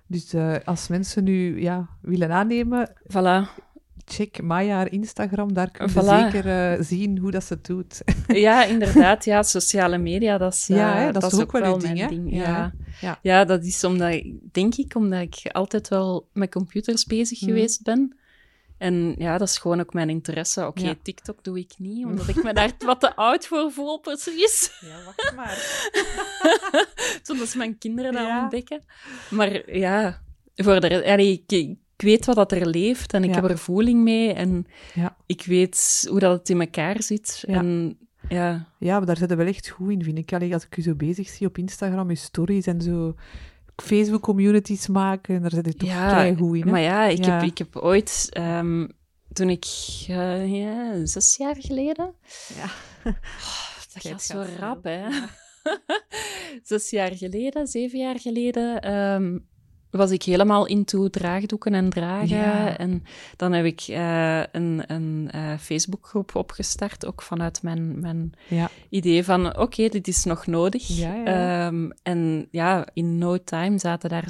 Dus 0.06 0.32
eh, 0.34 0.54
als 0.64 0.88
mensen 0.88 1.24
nu 1.24 1.60
ja, 1.60 1.88
willen 2.02 2.30
aannemen, 2.30 2.90
voilà. 3.12 3.64
check 4.04 4.42
Maya 4.42 4.74
haar 4.76 4.92
Instagram. 4.92 5.52
Daar 5.52 5.70
kun 5.70 5.86
je 5.86 5.92
Voilà. 5.92 6.04
zeker 6.32 6.46
eh, 6.72 6.84
zien 6.84 7.18
hoe 7.18 7.30
dat 7.30 7.44
ze 7.44 7.52
het 7.54 7.64
doet. 7.66 8.02
Ja, 8.46 8.64
inderdaad, 8.64 9.24
ja, 9.24 9.42
sociale 9.42 9.98
media, 9.98 10.38
dat 10.38 10.52
is, 10.52 10.66
Ja, 10.66 10.94
hè, 10.96 11.12
dat 11.12 11.32
is 11.32 11.40
ook 11.40 11.52
wel 11.52 11.62
wel 11.62 11.74
uw 11.74 11.78
ding, 11.80 11.94
mijn 11.94 12.08
hè? 12.08 12.14
ding. 12.16 12.32
Ja, 12.34 12.42
Ja. 12.42 12.72
ja. 13.00 13.18
Ja. 13.22 13.44
dat 13.44 13.64
is 13.64 13.84
omdat, 13.84 14.12
ik- 14.12 14.34
denk 14.52 14.74
ik, 14.74 14.94
omdat 14.94 15.20
ik 15.20 15.40
altijd 15.52 15.88
wel 15.88 16.28
met 16.32 16.50
computers 16.50 17.04
bezig 17.04 17.40
Mhm. 17.40 17.50
geweest 17.50 17.82
ben. 17.82 18.16
En 18.78 19.14
ja, 19.18 19.38
dat 19.38 19.48
is 19.48 19.58
gewoon 19.58 19.80
ook 19.80 19.92
mijn 19.92 20.10
interesse. 20.10 20.66
Oké, 20.66 20.82
Ja. 20.82 20.94
TikTok 21.02 21.44
doe 21.44 21.58
ik 21.58 21.72
niet, 21.78 22.04
omdat 22.06 22.28
ik 22.28 22.42
me 22.42 22.52
daar 22.52 22.72
wat 22.78 23.00
te 23.00 23.16
oud 23.16 23.46
voor 23.46 23.72
voel, 23.72 23.98
precies. 24.00 24.78
Ja, 24.80 25.04
wacht 25.04 25.34
maar. 25.36 25.84
Zodat 27.22 27.48
ze 27.48 27.58
mijn 27.58 27.78
kinderen 27.78 28.12
dat 28.12 28.22
Ja. 28.26 28.42
ontdekken. 28.42 28.82
Maar 29.30 29.76
ja, 29.78 30.22
voor 30.54 30.80
de, 30.80 31.04
allee, 31.04 31.32
ik, 31.46 31.52
ik 31.96 32.02
weet 32.02 32.24
wat 32.26 32.36
dat 32.36 32.52
er 32.52 32.66
leeft 32.66 33.12
en 33.12 33.24
ik 33.24 33.34
Ja. 33.34 33.40
heb 33.40 33.50
er 33.50 33.58
voeling 33.58 34.02
mee. 34.02 34.32
En 34.32 34.66
Ja. 34.94 35.16
ik 35.26 35.42
weet 35.46 36.06
hoe 36.10 36.18
dat 36.20 36.38
het 36.38 36.48
in 36.48 36.60
elkaar 36.60 37.02
zit. 37.02 37.44
Ja. 37.46 37.54
En 37.58 37.98
ja, 38.28 38.72
Ja, 38.78 38.96
maar 38.96 39.06
daar 39.06 39.16
zitten 39.16 39.36
wel 39.36 39.46
echt 39.46 39.68
goed 39.68 39.90
in, 39.90 40.02
vind 40.04 40.18
ik. 40.18 40.32
Allee, 40.32 40.52
als 40.54 40.64
ik 40.64 40.76
je 40.76 40.82
zo 40.82 40.94
bezig 40.94 41.28
zie 41.28 41.46
op 41.46 41.58
Instagram, 41.58 42.10
je 42.10 42.16
stories 42.16 42.66
en 42.66 42.80
zo 42.80 43.14
Facebook-communities 43.82 44.86
maken, 44.86 45.42
daar 45.42 45.50
zit 45.50 45.66
je 45.66 45.74
toch 45.74 45.88
Ja, 45.88 46.08
vrij 46.10 46.34
goed 46.34 46.56
in. 46.56 46.62
Hè? 46.64 46.70
Maar 46.70 46.80
ja, 46.80 47.04
ik, 47.04 47.24
Ja. 47.24 47.32
Heb, 47.38 47.42
ik 47.50 47.58
heb 47.58 47.76
ooit, 47.76 48.28
ehm, 48.32 48.86
toen 49.32 49.48
ik 49.50 49.64
eh, 50.08 50.52
ja, 50.60 51.06
zes 51.06 51.36
jaar 51.36 51.56
geleden. 51.58 52.14
Ja. 52.56 52.64
Oh, 53.04 53.12
dat 53.92 54.02
gaat 54.02 54.22
zo 54.22 54.44
rap, 54.58 54.84
hè? 54.84 55.08
zes 56.62 56.90
jaar 56.90 57.16
geleden, 57.16 57.66
zeven 57.66 57.98
jaar 57.98 58.20
geleden. 58.20 58.80
ehm, 58.80 59.38
was 59.96 60.10
ik 60.10 60.22
helemaal 60.22 60.66
into 60.66 61.08
draagdoeken 61.08 61.74
en 61.74 61.90
dragen. 61.90 62.28
Ja. 62.36 62.78
En 62.78 63.02
dan 63.36 63.52
heb 63.52 63.64
ik 63.64 63.80
eh, 63.80 64.42
een, 64.52 64.82
een 64.86 65.28
eh, 65.30 65.58
Facebookgroep 65.58 66.34
opgestart, 66.34 67.06
ook 67.06 67.22
vanuit 67.22 67.62
mijn, 67.62 68.00
mijn 68.00 68.32
Ja. 68.48 68.70
idee 68.88 69.24
van, 69.24 69.58
oké, 69.58 69.88
dit 69.88 70.08
is 70.08 70.24
nog 70.24 70.46
nodig. 70.46 70.86
Ja, 70.88 71.14
ja, 71.14 71.22
ja. 71.24 71.66
Ehm, 71.66 71.90
en 72.02 72.48
ja, 72.50 72.86
in 72.92 73.18
no 73.18 73.44
time 73.44 73.78
zaten 73.78 74.10
daar 74.10 74.28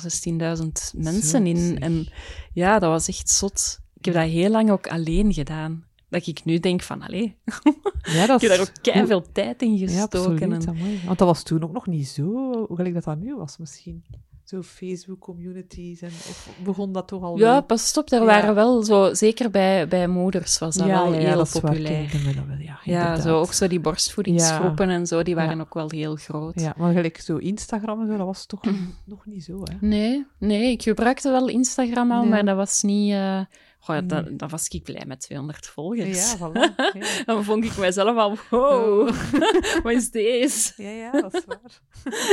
16.000 0.59 0.66
mensen 0.94 1.46
in. 1.46 1.76
En 1.81 2.09
ja, 2.52 2.79
dat 2.79 2.90
was 2.90 3.09
echt 3.09 3.29
zot. 3.31 3.79
Ik 3.98 4.05
heb 4.05 4.14
dat 4.14 4.24
heel 4.24 4.50
lang 4.50 4.70
ook 4.70 4.87
alleen 4.88 5.33
gedaan. 5.33 5.85
Dat 6.09 6.26
ik 6.26 6.44
nu 6.44 6.59
denk 6.59 6.83
van, 6.83 7.02
allee, 7.02 7.37
Ja, 8.02 8.26
dat 8.26 8.42
ik 8.42 8.48
heb 8.48 8.59
daar 8.59 8.66
ook 8.68 8.72
kei 8.83 9.07
veel 9.07 9.33
tijd 9.33 9.62
in 9.62 9.76
Ja, 9.76 9.87
gestoken. 9.87 10.52
absoluut. 10.52 10.66
en. 10.66 11.07
Want 11.07 11.18
dat 11.18 11.29
was 11.29 11.42
toen 11.42 11.62
ook 11.62 11.72
nog 11.72 11.87
niet 11.87 12.09
zo, 12.09 12.22
hoe 12.66 12.76
gelijk 12.76 12.94
dat 12.94 13.05
dat 13.05 13.18
nu 13.18 13.35
was 13.37 13.57
misschien. 13.59 14.05
Zo 14.46 14.62
Facebook-communities, 14.62 16.00
en 16.00 16.09
of 16.09 16.48
begon 16.64 16.92
dat 16.92 17.09
toch 17.09 17.22
al 17.22 17.38
ja, 17.38 17.50
wel? 17.52 17.62
pas 17.62 17.96
op, 17.96 18.11
er 18.12 18.18
Ja. 18.18 18.24
waren 18.24 18.54
wel 18.54 18.82
zo, 18.82 19.14
zeker 19.14 19.50
bij, 19.50 19.88
bij 19.88 20.06
moeders 20.09 20.59
was 20.59 20.74
dat 20.74 20.87
wel 20.87 21.12
heel 21.12 21.37
dat 21.37 21.46
is 21.46 21.52
waar, 21.52 21.62
populair. 21.62 22.11
dat 22.12 22.46
wel, 22.46 22.56
ja, 22.59 22.78
inderdaad. 22.85 23.22
zo, 23.22 23.40
ook 23.40 23.52
zo 23.52 23.66
die 23.66 23.80
borstvoedingsgroepen 23.80 24.88
en 24.90 25.06
zo, 25.06 25.22
die 25.22 25.35
waren 25.35 25.61
ook 25.61 25.74
wel 25.74 25.90
heel 25.90 26.16
groot. 26.16 26.61
Ja, 26.61 26.74
maar 26.76 26.92
gelijk 26.92 27.18
zo 27.20 27.37
Instagram 27.37 28.00
en 28.00 28.06
zo, 28.06 28.16
dat 28.16 28.26
was 28.26 28.46
toch 28.46 28.61
nog 29.04 29.26
niet 29.26 29.44
zo, 29.44 29.61
hè? 29.62 29.87
Nee, 29.87 30.26
nee, 30.38 30.70
ik 30.70 30.82
gebruikte 30.82 31.30
wel 31.30 31.48
Instagram 31.48 32.12
al, 32.12 32.24
maar 32.24 32.44
dat 32.44 32.56
was 32.56 32.82
niet... 32.82 33.12
eh 33.12 33.40
goh, 33.87 33.99
dan, 34.05 34.37
dan 34.37 34.49
was 34.49 34.68
ik 34.68 34.83
blij 34.83 35.05
met 35.07 35.20
200 35.20 35.66
volgers. 35.66 36.33
Ja, 36.33 36.37
voilà. 36.38 36.75
Ja. 37.01 37.25
Dan 37.25 37.44
vond 37.44 37.64
ik 37.64 37.77
mijzelf 37.77 38.16
al, 38.16 38.38
wow, 38.51 39.09
wat 39.83 39.92
is 39.92 40.11
deze? 40.11 40.72
Ja, 40.77 40.90
ja, 40.90 41.11
dat 41.11 41.35
is 41.35 41.44
waar. 41.44 41.81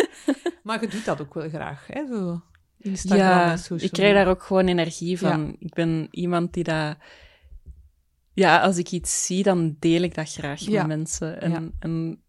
maar 0.63 0.81
je 0.81 0.87
doet 0.87 1.05
dat 1.05 1.21
ook 1.21 1.33
wel 1.33 1.49
graag, 1.49 1.87
hè? 1.87 2.05
Zo 2.07 2.41
Instagram 2.79 3.27
Ja, 3.27 3.51
en 3.51 3.57
social 3.57 3.79
ik 3.79 3.91
krijg 3.91 4.13
daar 4.13 4.27
ook 4.27 4.43
gewoon 4.43 4.67
energie 4.67 5.19
van. 5.19 5.55
Ik 5.59 5.73
ben 5.73 6.07
iemand 6.11 6.53
die 6.53 6.63
dat... 6.63 6.97
Ja, 8.35 8.61
als 8.61 8.77
ik 8.77 8.91
iets 8.91 9.25
zie, 9.25 9.43
dan 9.43 9.75
deel 9.79 10.01
ik 10.01 10.15
dat 10.15 10.31
graag 10.31 10.59
Ja. 10.59 10.77
met 10.77 10.87
mensen. 10.97 11.41
En, 11.41 11.51
Ja. 11.51 11.61
en 11.79 12.21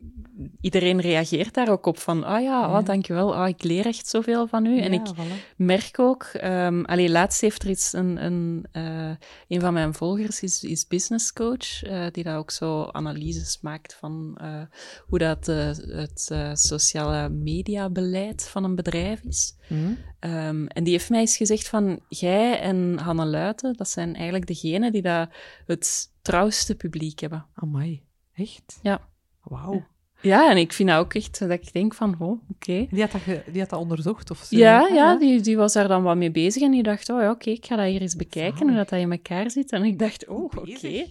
iedereen 0.60 1.00
reageert 1.00 1.54
daar 1.54 1.68
ook 1.68 1.86
op 1.86 1.98
van, 1.98 2.24
ah 2.24 2.42
ja, 2.42 2.60
Ja. 2.60 2.78
oh, 2.78 2.84
dankjewel, 2.84 3.28
oh, 3.28 3.48
ik 3.48 3.62
leer 3.62 3.86
echt 3.86 4.08
zoveel 4.08 4.46
van 4.46 4.66
u. 4.66 4.80
En 4.80 4.92
ik 4.92 5.06
voilà. 5.14 5.56
merk 5.56 5.98
ook, 5.98 6.22
ehm 6.22 6.84
allee, 6.84 7.10
laatst 7.10 7.40
heeft 7.40 7.62
er 7.62 7.70
iets, 7.70 7.92
een, 7.92 8.24
een, 8.24 8.66
eh, 8.72 9.10
een 9.48 9.60
van 9.60 9.72
mijn 9.72 9.94
volgers 9.94 10.42
is, 10.42 10.62
is 10.62 10.86
business 10.86 11.32
coach, 11.32 11.82
eh, 11.82 12.06
die 12.12 12.24
daar 12.24 12.38
ook 12.38 12.50
zo 12.50 12.88
analyses 12.92 13.58
maakt 13.60 13.94
van 13.94 14.36
eh, 14.40 14.62
hoe 15.06 15.18
dat 15.18 15.46
het 15.46 16.34
sociale 16.52 17.28
mediabeleid 17.28 18.48
van 18.48 18.64
een 18.64 18.74
bedrijf 18.74 19.20
is. 19.22 19.54
Hm? 19.66 19.74
Ehm, 20.18 20.66
en 20.66 20.84
die 20.84 20.92
heeft 20.92 21.10
mij 21.10 21.20
eens 21.20 21.36
gezegd 21.36 21.68
van, 21.68 22.00
jij 22.08 22.60
en 22.60 22.98
Hanne 22.98 23.24
Luiten, 23.24 23.74
dat 23.76 23.88
zijn 23.88 24.14
eigenlijk 24.14 24.46
degenen 24.46 24.92
die 24.92 25.02
dat 25.02 25.28
het 25.66 26.10
trouwste 26.22 26.74
publiek 26.76 27.20
hebben. 27.20 27.46
Amai, 27.54 28.02
echt? 28.34 28.78
Ja. 28.82 29.00
Wauw. 29.42 29.84
Ja, 30.20 30.50
en 30.50 30.56
ik 30.56 30.72
vind 30.72 30.88
dat 30.88 30.98
ook 30.98 31.14
echt 31.14 31.38
dat 31.38 31.50
ik 31.50 31.72
denk 31.72 31.94
van, 31.94 32.14
oh, 32.18 32.40
oké. 32.50 32.86
Die, 32.90 33.00
had 33.00 33.12
dat 33.12 33.20
ge- 33.20 33.42
die 33.52 33.60
had 33.60 33.70
dat 33.70 33.80
onderzocht? 33.80 34.30
Of 34.30 34.38
zo? 34.38 34.56
Ja, 34.56 34.88
ja 34.88 35.16
die, 35.18 35.40
die 35.40 35.56
was 35.56 35.72
daar 35.72 35.88
dan 35.88 36.02
wat 36.02 36.16
mee 36.16 36.30
bezig 36.30 36.62
en 36.62 36.70
die 36.70 36.82
dacht, 36.82 37.08
oh 37.10 37.20
ja, 37.20 37.30
oké, 37.30 37.50
ik 37.50 37.66
ga 37.66 37.76
dat 37.76 37.86
hier 37.86 38.00
eens 38.00 38.16
bekijken, 38.16 38.66
hoe 38.66 38.76
dat, 38.76 38.88
dat 38.88 38.98
in 39.00 39.12
elkaar 39.12 39.50
zit. 39.50 39.72
En 39.72 39.84
ik 39.84 39.98
dacht, 39.98 40.26
oh, 40.28 40.44
oké. 40.44 41.06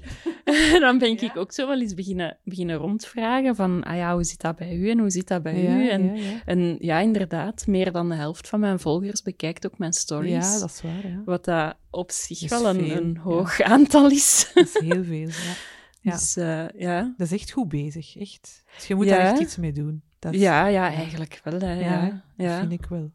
Dan 0.79 0.97
ben 0.97 1.09
Ja. 1.09 1.21
ik 1.21 1.37
ook 1.37 1.51
zo 1.51 1.67
wel 1.67 1.81
eens 1.81 1.93
beginnen, 1.93 2.37
beginnen 2.43 2.75
rondvragen 2.75 3.55
van, 3.55 3.83
ah 3.83 3.95
ja, 3.95 4.13
hoe 4.13 4.23
zit 4.23 4.41
dat 4.41 4.55
bij 4.55 4.75
u 4.75 4.89
en 4.89 4.99
hoe 4.99 5.09
zit 5.09 5.27
dat 5.27 5.43
bij 5.43 5.61
Ja, 5.63 5.75
u? 5.77 5.89
En 5.89 6.15
ja. 6.15 6.41
En 6.45 6.77
ja, 6.79 6.99
inderdaad, 6.99 7.67
meer 7.67 7.91
dan 7.91 8.09
de 8.09 8.15
helft 8.15 8.47
van 8.49 8.59
mijn 8.59 8.79
volgers 8.79 9.21
bekijkt 9.21 9.65
ook 9.65 9.77
mijn 9.77 9.93
stories. 9.93 10.31
Ja, 10.53 10.59
dat 10.59 10.69
is 10.69 10.81
waar. 10.81 11.07
Ja. 11.07 11.21
Wat 11.25 11.45
dat 11.45 11.75
op 11.89 12.11
zich 12.11 12.39
Dat 12.39 12.61
wel 12.61 12.69
een, 12.75 12.85
veel, 12.87 12.95
een 12.97 13.17
hoog 13.17 13.61
aantal 13.75 14.09
is. 14.09 14.51
Dat 14.53 14.65
is 14.67 14.79
heel 14.79 15.03
veel. 15.03 15.27
Ja. 15.27 15.53
Ja. 16.01 16.11
Dus 16.11 16.35
eh, 16.37 16.65
ja. 16.77 17.13
Dat 17.17 17.31
is 17.31 17.39
echt 17.39 17.51
goed 17.51 17.69
bezig, 17.69 18.17
echt. 18.17 18.63
Dus 18.75 18.87
je 18.87 18.95
moet 18.95 19.07
daar 19.07 19.19
echt 19.19 19.39
iets 19.39 19.57
mee 19.57 19.71
doen. 19.71 20.01
Dat 20.19 20.33
is- 20.33 20.39
ja, 20.41 20.65
ja, 20.67 20.91
eigenlijk 20.93 21.41
wel. 21.43 21.59
Hè, 21.59 21.73
Ja, 21.79 22.23
ja, 22.37 22.47
Dat 22.49 22.59
vind 22.59 22.71
ik 22.71 22.85
wel. 22.89 23.11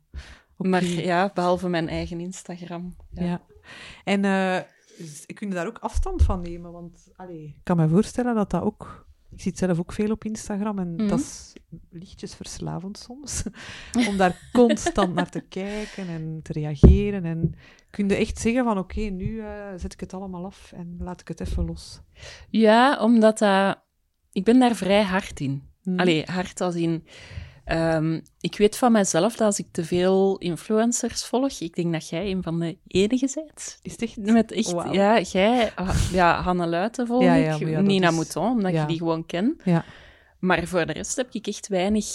Maar 0.56 0.84
ja, 0.84 1.30
behalve 1.34 1.68
mijn 1.68 1.88
eigen 1.88 2.20
Instagram. 2.20 2.96
Ja. 3.10 3.24
Ja. 3.24 3.40
En 4.04 4.24
eh 4.24 4.58
dus 4.98 5.22
ik 5.26 5.34
kun 5.34 5.48
je 5.48 5.54
daar 5.54 5.66
ook 5.66 5.78
afstand 5.78 6.22
van 6.22 6.40
nemen, 6.40 6.72
want 6.72 7.08
allee, 7.16 7.44
ik 7.44 7.60
kan 7.64 7.76
me 7.76 7.88
voorstellen 7.88 8.34
dat 8.34 8.50
dat 8.50 8.62
ook... 8.62 9.06
Ik 9.30 9.40
zie 9.40 9.50
het 9.50 9.60
zelf 9.60 9.78
ook 9.78 9.92
veel 9.92 10.10
op 10.10 10.24
Instagram 10.24 10.78
en 10.78 10.94
Mhm. 10.94 11.08
dat 11.08 11.18
is 11.18 11.52
lichtjes 11.90 12.34
verslavend 12.34 12.98
soms. 12.98 13.42
Om 14.08 14.16
daar 14.16 14.48
constant 14.52 15.14
naar 15.14 15.30
te 15.30 15.40
kijken 15.40 16.08
en 16.08 16.40
te 16.42 16.52
reageren. 16.52 17.24
En 17.24 17.54
kun 17.90 18.08
je 18.08 18.14
echt 18.14 18.38
zeggen 18.38 18.64
van 18.64 18.78
oké, 18.78 19.00
nu 19.00 19.40
eh, 19.40 19.48
zet 19.76 19.92
ik 19.92 20.00
het 20.00 20.14
allemaal 20.14 20.44
af 20.44 20.72
en 20.72 20.96
laat 21.00 21.20
ik 21.20 21.28
het 21.28 21.40
even 21.40 21.64
los. 21.64 22.00
Ja, 22.50 23.02
omdat 23.02 23.38
dat... 23.38 23.78
Ik 24.32 24.44
ben 24.44 24.58
daar 24.58 24.74
vrij 24.74 25.02
hard 25.02 25.40
in. 25.40 25.62
Hm. 25.82 25.98
Allee, 26.00 26.24
hard 26.24 26.60
als 26.60 26.74
in... 26.74 27.04
ehm, 27.68 28.20
ik 28.40 28.56
weet 28.58 28.76
van 28.76 28.92
mezelf 28.92 29.32
dat 29.36 29.46
als 29.46 29.58
ik 29.58 29.66
te 29.70 29.84
veel 29.84 30.38
influencers 30.38 31.24
volg, 31.24 31.60
ik 31.60 31.74
denk 31.74 31.92
dat 31.92 32.08
jij 32.08 32.30
een 32.30 32.42
van 32.42 32.60
de 32.60 32.76
enige 32.86 33.30
bent. 33.34 33.78
Is 33.82 33.96
echt... 33.96 34.16
Met 34.16 34.52
echt, 34.52 34.74
ja, 34.92 35.20
jij, 35.20 35.72
ah, 35.74 35.96
ja, 36.12 36.42
Hanne 36.42 36.66
Luiten 36.66 37.06
volg 37.06 37.22
Ja, 37.22 37.34
ik, 37.34 37.58
ja, 37.58 37.68
ja, 37.68 37.80
Nina 37.80 38.08
is- 38.08 38.14
Mouton, 38.14 38.50
omdat 38.50 38.72
je 38.72 38.84
die 38.86 38.98
gewoon 38.98 39.26
ken. 39.26 39.60
Ja. 39.64 39.84
Maar 40.38 40.66
voor 40.66 40.86
de 40.86 40.92
rest 40.92 41.16
heb 41.16 41.28
ik 41.32 41.46
echt 41.46 41.68
weinig 41.68 42.06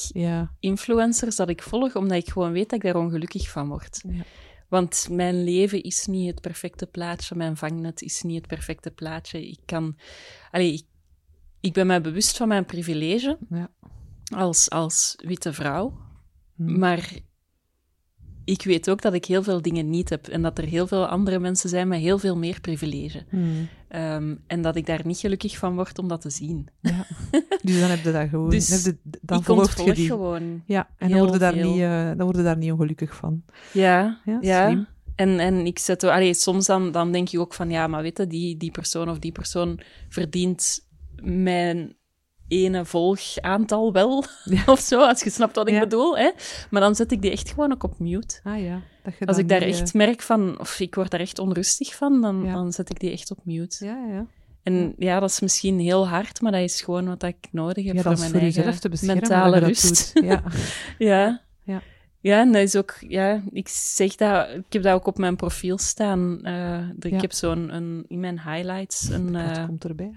influencers 0.59 1.35
dat 1.35 1.49
ik 1.49 1.61
volg, 1.61 1.95
omdat 1.95 2.17
ik 2.17 2.29
gewoon 2.29 2.51
weet 2.51 2.69
dat 2.69 2.83
ik 2.83 2.93
daar 2.93 3.01
ongelukkig 3.03 3.49
van 3.49 3.67
word. 3.67 4.03
Ja. 4.09 4.23
Want 4.69 5.07
mijn 5.11 5.43
leven 5.43 5.83
is 5.83 6.05
niet 6.05 6.27
het 6.31 6.41
perfecte 6.41 6.85
plaatje, 6.85 7.35
mijn 7.35 7.57
vangnet 7.57 8.01
is 8.01 8.21
niet 8.21 8.37
het 8.37 8.47
perfecte 8.47 8.91
plaatje. 8.91 9.47
Ik 9.49 9.59
kan... 9.65 9.97
Allee, 10.51 10.73
ik, 10.73 10.83
ik 11.59 11.73
ben 11.73 11.87
mij 11.87 12.01
bewust 12.01 12.37
van 12.37 12.47
mijn 12.47 12.65
privilege 12.65 13.37
Ja. 13.49 13.69
Als, 14.33 14.69
als 14.69 15.15
witte 15.25 15.53
vrouw, 15.53 16.01
Hm. 16.55 16.79
maar 16.79 17.11
ik 18.45 18.63
weet 18.63 18.89
ook 18.89 19.01
dat 19.01 19.13
ik 19.13 19.25
heel 19.25 19.43
veel 19.43 19.61
dingen 19.61 19.89
niet 19.89 20.09
heb 20.09 20.27
en 20.27 20.41
dat 20.41 20.57
er 20.57 20.63
heel 20.63 20.87
veel 20.87 21.05
andere 21.07 21.39
mensen 21.39 21.69
zijn 21.69 21.87
met 21.87 21.99
heel 21.99 22.19
veel 22.19 22.37
meer 22.37 22.61
privilege. 22.61 23.25
Hm. 23.29 23.37
Ehm, 23.87 24.35
en 24.47 24.61
dat 24.61 24.75
ik 24.75 24.85
daar 24.85 25.01
niet 25.05 25.17
gelukkig 25.17 25.57
van 25.57 25.75
word 25.75 25.99
om 25.99 26.07
dat 26.07 26.21
te 26.21 26.29
zien. 26.29 26.67
Ja. 26.79 27.05
Dus 27.63 27.79
dan 27.79 27.89
heb 27.89 28.03
je 28.03 28.11
dat 28.11 28.29
gewoon... 28.29 28.49
Dus 28.49 28.69
heb 28.69 28.95
je, 29.03 29.17
dan 29.21 29.39
ik 29.39 29.85
je 29.85 29.93
die. 29.93 30.07
gewoon. 30.07 30.63
Ja, 30.65 30.89
en 30.97 31.09
dan 31.09 31.19
word, 31.19 31.33
je 31.33 31.39
daar 31.39 31.53
veel. 31.53 31.71
niet, 31.71 31.81
eh, 31.81 32.05
dan 32.05 32.23
word 32.23 32.35
je 32.35 32.43
daar 32.43 32.57
niet 32.57 32.71
ongelukkig 32.71 33.15
van. 33.15 33.43
Ja, 33.73 34.21
Ja. 34.41 34.87
En, 35.15 35.39
en 35.39 35.65
ik 35.65 35.79
zet... 35.79 36.03
Allee, 36.03 36.33
soms 36.33 36.65
dan, 36.65 36.91
dan 36.91 37.11
denk 37.11 37.27
je 37.27 37.39
ook 37.39 37.53
van, 37.53 37.69
ja, 37.69 37.87
maar 37.87 38.01
weet 38.01 38.17
je, 38.17 38.27
die, 38.27 38.57
die 38.57 38.71
persoon 38.71 39.09
of 39.09 39.19
die 39.19 39.31
persoon 39.31 39.79
verdient 40.09 40.87
mijn 41.21 41.95
ene 42.53 42.85
volgaantal 42.85 43.93
wel, 43.93 44.23
Ja. 44.43 44.63
of 44.73 44.79
zo, 44.79 45.01
als 45.01 45.23
je 45.23 45.29
snapt 45.29 45.55
wat 45.55 45.67
ik 45.67 45.73
Ja. 45.73 45.79
bedoel. 45.79 46.17
Hè? 46.17 46.29
Maar 46.69 46.81
dan 46.81 46.95
zet 46.95 47.11
ik 47.11 47.21
die 47.21 47.31
echt 47.31 47.49
gewoon 47.49 47.71
ook 47.73 47.83
op 47.83 47.99
mute. 47.99 48.39
Ah 48.43 48.61
ja. 48.61 48.81
Dat 49.03 49.27
Als 49.27 49.37
ik 49.37 49.49
daar 49.49 49.65
niet, 49.65 49.69
echt 49.79 49.87
eh, 49.87 49.93
merk 49.93 50.21
van, 50.21 50.59
of 50.59 50.79
ik 50.79 50.95
word 50.95 51.11
daar 51.11 51.19
echt 51.19 51.39
onrustig 51.39 51.95
van, 51.95 52.21
dan, 52.21 52.45
dan 52.45 52.71
zet 52.71 52.89
ik 52.89 52.99
die 52.99 53.11
echt 53.11 53.31
op 53.31 53.39
mute. 53.43 53.85
Ja, 53.85 53.97
ja. 54.11 54.25
En 54.63 54.93
ja, 54.97 55.19
dat 55.19 55.29
is 55.29 55.39
misschien 55.39 55.79
heel 55.79 56.07
hard, 56.07 56.41
maar 56.41 56.51
dat 56.51 56.61
is 56.61 56.81
gewoon 56.81 57.05
wat 57.05 57.23
ik 57.23 57.35
nodig 57.51 57.85
heb 57.85 57.99
voor 58.01 58.17
mijn 58.17 58.31
voor 58.31 58.39
eigen 58.39 58.79
te 58.79 59.05
mentale 59.05 59.57
rust. 59.57 60.11
Ja. 60.23 60.43
Ja. 60.97 61.41
Ja. 62.23 62.39
En 62.39 62.51
dat 62.51 62.61
is 62.61 62.75
ook, 62.75 62.95
ja, 63.07 63.41
ik 63.51 63.67
zeg 63.67 64.15
dat, 64.15 64.49
ik 64.49 64.73
heb 64.73 64.83
dat 64.83 64.93
ook 64.93 65.07
op 65.07 65.17
mijn 65.17 65.35
profiel 65.35 65.77
staan. 65.77 66.39
Eh, 66.43 66.53
Ja. 66.53 66.85
Ik 66.99 67.21
heb 67.21 67.31
zo'n, 67.31 67.75
een, 67.75 68.05
in 68.07 68.19
mijn 68.19 68.41
highlights, 68.41 69.09
een, 69.09 69.31
Dat 69.31 69.57
eh, 69.57 69.65
komt 69.65 69.83
erbij. 69.85 70.13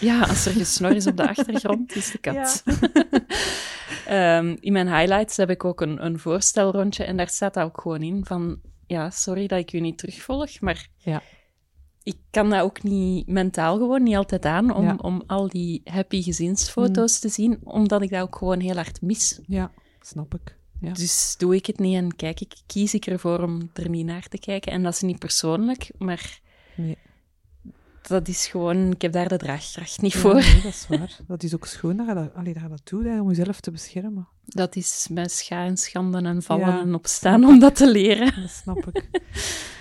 ja, 0.00 0.20
als 0.20 0.46
er 0.46 0.52
gesnor 0.52 0.90
is 0.96 1.06
op 1.06 1.16
de 1.16 1.28
achtergrond, 1.36 1.94
is 1.96 2.10
de 2.10 2.18
kat. 2.18 2.62
Ehm, 4.06 4.56
in 4.60 4.72
mijn 4.72 4.88
highlights 4.88 5.36
heb 5.36 5.50
ik 5.50 5.64
ook 5.64 5.80
een, 5.80 6.04
een 6.04 6.18
voorstelrondje 6.18 7.04
en 7.04 7.16
daar 7.16 7.28
staat 7.28 7.54
dat 7.54 7.64
ook 7.64 7.80
gewoon 7.80 8.02
in 8.02 8.24
van, 8.24 8.60
ja, 8.86 9.10
sorry 9.10 9.46
dat 9.46 9.58
ik 9.58 9.72
u 9.72 9.80
niet 9.80 9.98
terugvolg, 9.98 10.60
maar 10.60 10.88
Ja. 10.96 11.22
ik 12.02 12.16
kan 12.30 12.50
dat 12.50 12.60
ook 12.62 12.82
niet 12.82 13.26
mentaal 13.26 13.76
gewoon 13.76 14.02
niet 14.02 14.16
altijd 14.16 14.44
aan 14.44 14.74
om, 14.74 14.98
om 15.00 15.22
al 15.26 15.48
die 15.48 15.80
happy 15.84 16.22
gezinsfoto's 16.22 17.18
te 17.18 17.28
zien, 17.28 17.58
omdat 17.64 18.02
ik 18.02 18.10
dat 18.10 18.20
ook 18.22 18.36
gewoon 18.36 18.60
heel 18.60 18.74
hard 18.74 19.02
mis. 19.02 19.40
Ja, 19.46 19.70
snap 20.00 20.34
ik. 20.34 20.58
Ja. 20.80 20.92
Dus 20.92 21.34
doe 21.38 21.54
ik 21.54 21.66
het 21.66 21.78
niet 21.78 21.96
en 21.96 22.16
kijk 22.16 22.40
ik, 22.40 22.52
kies 22.66 22.94
ik 22.94 23.06
ervoor 23.06 23.38
om 23.42 23.70
er 23.72 23.88
niet 23.88 24.06
naar 24.06 24.28
te 24.28 24.38
kijken. 24.38 24.72
En 24.72 24.82
dat 24.82 24.92
is 24.94 25.00
niet 25.00 25.18
persoonlijk, 25.18 25.90
maar 25.98 26.40
Nee. 26.76 26.98
dat 28.02 28.28
is 28.28 28.46
gewoon, 28.46 28.90
ik 28.90 29.02
heb 29.02 29.12
daar 29.12 29.28
de 29.28 29.36
draagkracht 29.36 30.00
niet 30.02 30.12
Ja, 30.12 30.18
voor. 30.18 30.34
nee, 30.34 30.54
dat 30.62 30.72
is 30.72 30.86
waar. 30.98 31.16
Dat 31.26 31.42
is 31.42 31.54
ook 31.54 31.66
schoon 31.66 31.96
dat 31.96 32.06
je 32.06 32.14
dat, 32.14 32.34
allee, 32.34 32.52
dat, 32.54 32.62
je 32.62 32.68
dat 32.68 32.80
doet, 32.84 33.04
hè, 33.04 33.20
om 33.20 33.28
jezelf 33.28 33.60
te 33.60 33.70
beschermen. 33.70 34.28
Dat 34.44 34.76
is 34.76 35.06
met 35.10 35.32
scha 35.32 35.64
en 35.64 35.76
schanden 35.76 36.26
en 36.26 36.42
vallen 36.42 36.66
Ja. 36.66 36.80
en 36.80 36.94
opstaan 36.94 37.44
om 37.44 37.58
dat 37.58 37.76
te 37.76 37.90
leren. 37.90 38.40
Dat 38.40 38.50
snap 38.50 38.86
ik. 38.92 39.08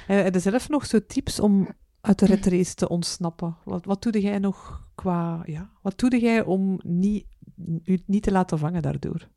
Eh, 0.08 0.22
Heb 0.24 0.34
je 0.34 0.40
zelf 0.40 0.70
nog 0.70 0.86
zo 0.86 1.00
tips 1.08 1.40
om 1.40 1.68
uit 2.02 2.20
de 2.20 2.26
red 2.26 2.46
race 2.46 2.74
te 2.76 2.90
ontsnappen? 2.90 3.58
Wat, 3.64 3.86
wat 3.86 4.02
doe 4.04 4.22
jij 4.22 4.40
nog 4.40 4.88
qua... 4.96 5.42
Ja, 5.46 5.70
wat 5.82 6.00
doe 6.00 6.20
jij 6.20 6.44
om 6.44 6.80
niet, 6.84 7.26
u 7.84 8.00
niet 8.06 8.24
te 8.24 8.32
laten 8.32 8.58
vangen 8.60 8.82
daardoor? 8.82 9.28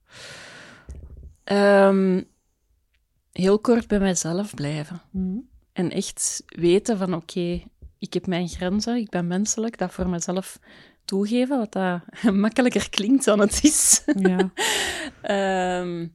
Ehm, 1.44 2.22
heel 3.32 3.58
kort 3.58 3.86
bij 3.86 3.98
mijzelf 3.98 4.54
blijven. 4.54 5.02
Mhm. 5.10 5.38
En 5.72 5.90
echt 5.90 6.42
weten 6.46 6.98
van, 6.98 7.14
oké, 7.14 7.62
ik 7.98 8.12
heb 8.12 8.26
mijn 8.26 8.48
grenzen, 8.48 8.96
ik 8.96 9.10
ben 9.10 9.26
menselijk, 9.26 9.78
dat 9.78 9.92
voor 9.92 10.08
mezelf 10.08 10.58
toegeven, 11.04 11.58
wat 11.58 11.72
dat 11.72 12.00
makkelijker 12.32 12.90
klinkt 12.90 13.24
dan 13.24 13.40
het 13.40 13.64
is. 13.64 14.02
Ja. 14.16 14.52
Ehm, 15.22 16.06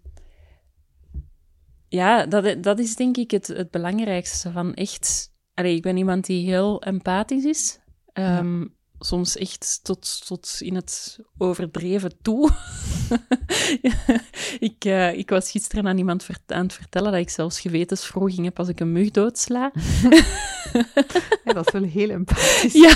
ja, 1.87 2.25
dat, 2.25 2.63
dat 2.63 2.79
is 2.79 2.95
denk 2.95 3.17
ik 3.17 3.31
het, 3.31 3.47
het 3.47 3.71
belangrijkste. 3.71 4.51
Van 4.51 4.73
echt, 4.73 5.33
allee, 5.53 5.75
ik 5.75 5.81
ben 5.81 5.97
iemand 5.97 6.25
die 6.25 6.45
heel 6.45 6.81
empathisch 6.81 7.43
is. 7.43 7.79
Ehm, 8.13 8.65
Soms 8.99 9.37
echt 9.37 9.79
tot, 9.83 10.27
tot 10.27 10.57
in 10.59 10.75
het 10.75 11.19
overdreven 11.37 12.21
toe. 12.21 12.51
ik, 14.59 14.85
eh, 14.85 15.17
ik 15.17 15.29
was 15.29 15.51
gisteren 15.51 15.87
aan 15.87 15.97
iemand 15.97 16.27
aan 16.47 16.63
het 16.63 16.73
vertellen 16.73 17.11
dat 17.11 17.21
ik 17.21 17.29
zelfs 17.29 17.59
gewetenswroging 17.59 18.45
heb 18.45 18.59
als 18.59 18.67
ik 18.67 18.79
een 18.79 18.91
mug 18.91 19.11
doodsla. 19.11 19.71
ja, 21.43 21.53
dat 21.53 21.65
is 21.67 21.73
wel 21.73 21.83
heel 21.83 22.09
empathisch. 22.09 22.73
Ja, 22.73 22.95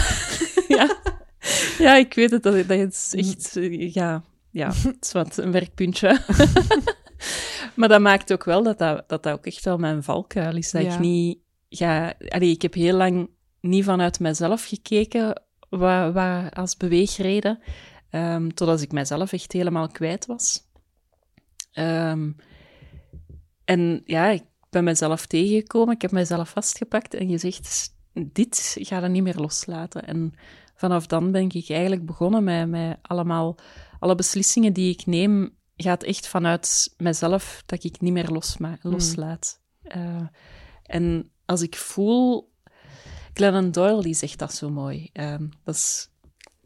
ja. 0.77 0.97
ja, 1.77 1.95
ik 1.95 2.13
weet 2.13 2.31
het. 2.31 2.43
Dat, 2.43 2.67
dat 2.67 2.77
is 2.93 3.13
echt... 3.15 3.55
eh, 3.55 3.93
Ja, 3.93 4.23
ja, 4.51 4.67
het 4.67 4.97
is 5.01 5.11
wat 5.11 5.37
een 5.37 5.51
werkpuntje. 5.51 6.19
maar 7.75 7.87
dat 7.89 8.01
maakt 8.01 8.33
ook 8.33 8.43
wel 8.43 8.63
dat 8.63 8.77
dat, 8.77 9.03
dat 9.09 9.23
dat 9.23 9.33
ook 9.33 9.45
echt 9.45 9.65
wel 9.65 9.77
mijn 9.77 10.03
valkuil 10.03 10.55
is. 10.55 10.71
Dat 10.71 10.81
Ja. 10.83 10.93
ik 10.93 10.99
niet 10.99 11.37
ga... 11.69 12.13
Allee, 12.27 12.49
ik 12.51 12.61
heb 12.61 12.73
heel 12.73 12.95
lang 12.97 13.29
niet 13.61 13.83
vanuit 13.83 14.19
mezelf 14.19 14.65
gekeken 14.65 15.41
wat, 15.69 16.13
wat 16.13 16.53
als 16.55 16.77
beweegreden, 16.77 17.59
ehm, 18.11 18.49
totdat 18.49 18.81
ik 18.81 18.91
mezelf 18.91 19.33
echt 19.33 19.51
helemaal 19.51 19.87
kwijt 19.87 20.25
was. 20.25 20.69
Ehm, 21.71 22.31
en 23.65 24.01
ja, 24.05 24.27
ik 24.27 24.43
ben 24.69 24.83
mezelf 24.83 25.25
tegengekomen, 25.25 25.95
ik 25.95 26.01
heb 26.01 26.11
mezelf 26.11 26.49
vastgepakt 26.49 27.13
en 27.13 27.29
gezegd, 27.29 27.95
dit 28.13 28.77
ga 28.79 28.99
je 28.99 29.07
niet 29.07 29.23
meer 29.23 29.37
loslaten. 29.37 30.07
En 30.07 30.33
vanaf 30.75 31.07
dan 31.07 31.31
ben 31.31 31.49
ik 31.49 31.69
eigenlijk 31.69 32.05
begonnen 32.05 32.43
met, 32.43 32.67
met 32.67 32.97
allemaal, 33.01 33.55
alle 33.99 34.15
beslissingen 34.15 34.73
die 34.73 34.91
ik 34.91 35.05
neem, 35.05 35.55
gaat 35.75 36.03
echt 36.03 36.27
vanuit 36.27 36.93
mezelf 36.97 37.63
dat 37.65 37.83
ik 37.83 38.01
niet 38.01 38.13
meer 38.13 38.29
losma- 38.29 38.77
loslaat. 38.81 39.61
Eh, 39.81 40.27
en 40.83 41.31
als 41.45 41.61
ik 41.61 41.75
voel... 41.75 42.49
Glennon 43.33 43.71
Doyle 43.71 44.01
die 44.01 44.13
zegt 44.13 44.39
dat 44.39 44.53
zo 44.53 44.69
mooi. 44.69 45.09
Ehm, 45.13 45.47
dat 45.63 45.75
is 45.75 46.10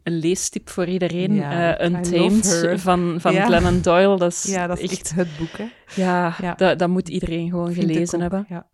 een 0.06 0.18
leestip 0.18 0.68
voor 0.68 0.86
iedereen. 0.86 1.34
Ja, 1.34 1.76
Eh, 1.78 1.86
Untamed 1.86 2.44
her. 2.44 2.78
van, 2.78 3.16
van 3.20 3.32
Ja. 3.32 3.44
Glennon 3.46 3.80
Doyle. 3.80 4.16
Dat 4.18 4.32
is, 4.32 4.42
Ja, 4.42 4.66
dat 4.66 4.78
is 4.78 4.82
echt... 4.90 4.92
echt 5.00 5.14
het 5.14 5.28
boek, 5.38 5.56
hè. 5.58 5.66
Ja, 5.94 6.34
Ja. 6.40 6.54
Dat, 6.54 6.78
dat 6.78 6.88
moet 6.88 7.08
iedereen 7.08 7.50
gewoon 7.50 7.72
Vind 7.72 7.90
gelezen 7.90 8.20
hebben. 8.20 8.46
Ja. 8.48 8.66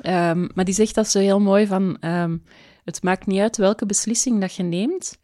Ehm, 0.00 0.48
maar 0.54 0.64
die 0.64 0.74
zegt 0.74 0.94
dat 0.94 1.08
zo 1.08 1.18
heel 1.18 1.40
mooi 1.40 1.66
van... 1.66 1.96
ehm, 2.00 2.36
Het 2.84 3.02
maakt 3.02 3.26
niet 3.26 3.40
uit 3.40 3.56
welke 3.56 3.86
beslissing 3.86 4.40
dat 4.40 4.54
je 4.54 4.62
neemt, 4.62 5.18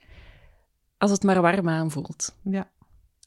als 0.99 1.11
het 1.11 1.23
maar 1.23 1.41
warm 1.41 1.69
aanvoelt. 1.69 2.37
Ja. 2.43 2.71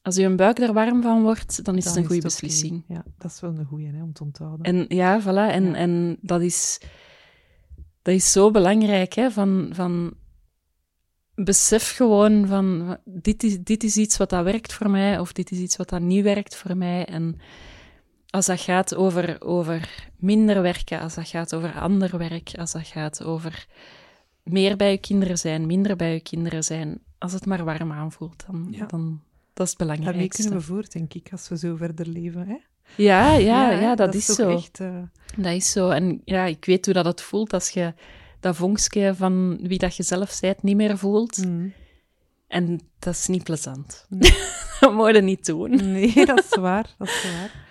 Als 0.02 0.16
je 0.16 0.36
buik 0.36 0.60
er 0.60 0.74
warm 0.74 1.02
van 1.02 1.22
wordt, 1.22 1.66
dan 1.66 1.78
is 1.78 1.84
Dan 1.84 1.94
het 1.94 2.02
een 2.02 2.08
goede 2.08 2.22
beslissing. 2.22 2.84
Ja, 2.88 3.04
dat 3.18 3.32
is 3.32 3.40
wel 3.40 3.50
een 3.58 3.66
goeie 3.66 3.92
hè, 3.94 4.02
om 4.04 4.14
te 4.14 4.24
onthouden. 4.24 4.66
En 4.66 4.86
ja, 4.88 5.22
voilà. 5.22 5.52
En, 5.54 5.76
en 5.76 6.18
dat, 6.22 6.42
is, 6.42 6.80
dat 8.02 8.14
is 8.14 8.32
zo 8.32 8.52
belangrijk, 8.52 9.14
hè, 9.14 9.32
van, 9.32 9.70
van 9.74 10.14
besef 11.36 11.96
gewoon 11.96 12.48
van, 12.48 12.98
dit 13.06 13.44
is, 13.44 13.58
dit 13.60 13.84
is 13.84 13.98
iets 13.98 14.18
wat 14.18 14.30
dat 14.30 14.44
werkt 14.44 14.74
voor 14.74 14.90
mij, 14.90 15.20
of 15.20 15.32
dit 15.34 15.52
is 15.52 15.58
iets 15.58 15.76
wat 15.76 15.90
dat 15.90 16.02
niet 16.02 16.24
werkt 16.24 16.56
voor 16.56 16.78
mij. 16.78 17.06
En 17.06 17.40
als 18.30 18.46
dat 18.46 18.60
gaat 18.62 18.96
over, 18.96 19.42
over 19.42 20.10
minder 20.18 20.62
werken, 20.62 21.00
als 21.00 21.14
dat 21.16 21.28
gaat 21.28 21.56
over 21.56 21.74
ander 21.80 22.18
werk, 22.18 22.52
als 22.58 22.72
dat 22.72 22.88
gaat 22.88 23.24
over 23.24 23.66
meer 24.44 24.76
bij 24.78 24.92
je 24.92 24.98
kinderen 24.98 25.38
zijn, 25.38 25.66
minder 25.66 25.96
bij 25.96 26.14
je 26.14 26.20
kinderen 26.22 26.64
zijn, 26.64 27.00
als 27.18 27.34
het 27.34 27.46
maar 27.46 27.64
warm 27.64 27.92
aanvoelt, 27.92 28.44
dan, 28.48 28.68
Ja. 28.72 28.86
dan 28.86 29.22
dat 29.54 29.66
is 29.66 29.72
het 29.72 29.80
Daarmee 29.80 29.98
belangrijkste. 29.98 30.42
kunnen 30.42 30.60
we 30.60 30.66
voort, 30.66 30.92
denk 30.92 31.14
ik, 31.14 31.28
als 31.32 31.50
we 31.50 31.58
zo 31.58 31.76
verder 31.76 32.08
leven. 32.08 32.48
Hè? 32.48 32.58
Ja, 32.96 33.34
ja, 33.36 33.72
ja, 33.72 33.96
dat, 33.96 34.16
is, 34.16 34.26
zo. 34.26 34.50
Echt, 34.50 34.80
eh, 34.80 34.98
Dat 35.38 35.54
is 35.54 35.72
zo. 35.72 35.90
En 35.90 36.22
ja, 36.26 36.46
ik 36.46 36.66
weet 36.66 36.86
hoe 36.86 36.94
dat 36.94 37.06
het 37.06 37.22
voelt 37.22 37.54
als 37.54 37.70
je 37.70 37.94
dat 38.44 38.56
vonkje 38.56 39.16
van 39.16 39.58
wie 39.62 39.78
dat 39.78 39.96
je 39.96 40.04
zelf 40.04 40.40
bent 40.40 40.64
niet 40.64 40.76
meer 40.76 40.98
voelt. 40.98 41.46
mm. 41.46 41.74
En 42.48 42.80
dat 43.00 43.14
is 43.14 43.28
niet 43.28 43.44
plezant. 43.44 44.06
Nee. 44.10 44.34
dat 44.80 44.94
moet 44.94 45.16
je 45.16 45.22
niet 45.22 45.46
doen. 45.46 45.92
Nee, 45.92 46.26
dat 46.26 46.40
is 46.44 46.56
waar. 46.60 46.96
Dat 46.98 47.08
is 47.08 47.24
waar. 47.40 47.66